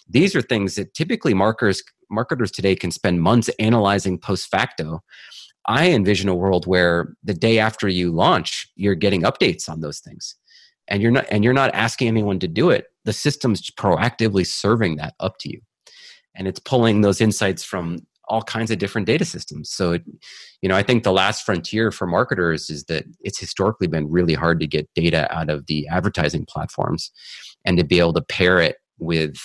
These 0.09 0.36
are 0.36 0.41
things 0.41 0.74
that 0.74 0.95
typically 0.95 1.36
marketers 1.36 1.84
marketers 2.09 2.49
today 2.49 2.76
can 2.76 2.89
spend 2.89 3.22
months 3.22 3.49
analyzing 3.59 4.18
post 4.18 4.47
facto. 4.49 5.03
I 5.68 5.91
envision 5.91 6.30
a 6.30 6.36
world 6.36 6.66
where 6.66 7.16
the 7.24 7.34
day 7.36 7.59
after 7.59 7.88
you 7.88 8.11
launch, 8.11 8.68
you're 8.76 8.95
getting 8.95 9.22
updates 9.22 9.70
on 9.70 9.82
those 9.82 9.99
things. 9.99 10.36
And 10.88 10.99
you're 10.99 11.11
not 11.11 11.26
and 11.30 11.43
you're 11.43 11.53
not 11.53 11.74
asking 11.76 12.07
anyone 12.07 12.39
to 12.39 12.47
do 12.47 12.72
it. 12.72 12.88
The 13.03 13.13
system's 13.13 13.70
proactively 13.70 14.47
serving 14.47 14.95
that 14.97 15.13
up 15.20 15.38
to 15.41 15.49
you 15.51 15.61
and 16.36 16.47
it's 16.47 16.59
pulling 16.59 17.01
those 17.01 17.22
insights 17.22 17.63
from 17.63 17.99
all 18.28 18.41
kinds 18.41 18.71
of 18.71 18.78
different 18.78 19.07
data 19.07 19.26
systems. 19.26 19.69
So, 19.69 19.93
it, 19.93 20.03
you 20.61 20.69
know, 20.69 20.76
I 20.76 20.84
think 20.84 21.03
the 21.03 21.11
last 21.11 21.45
frontier 21.45 21.91
for 21.91 22.07
marketers 22.07 22.69
is 22.69 22.86
that 22.86 23.05
it's 23.21 23.39
historically 23.39 23.88
been 23.88 24.09
really 24.09 24.34
hard 24.34 24.59
to 24.59 24.67
get 24.67 24.89
data 24.95 25.32
out 25.36 25.49
of 25.49 25.67
the 25.67 25.88
advertising 25.88 26.45
platforms 26.45 27.11
and 27.65 27.78
to 27.78 27.84
be 27.84 27.99
able 27.99 28.13
to 28.13 28.21
pair 28.21 28.59
it 28.59 28.78
with 28.97 29.36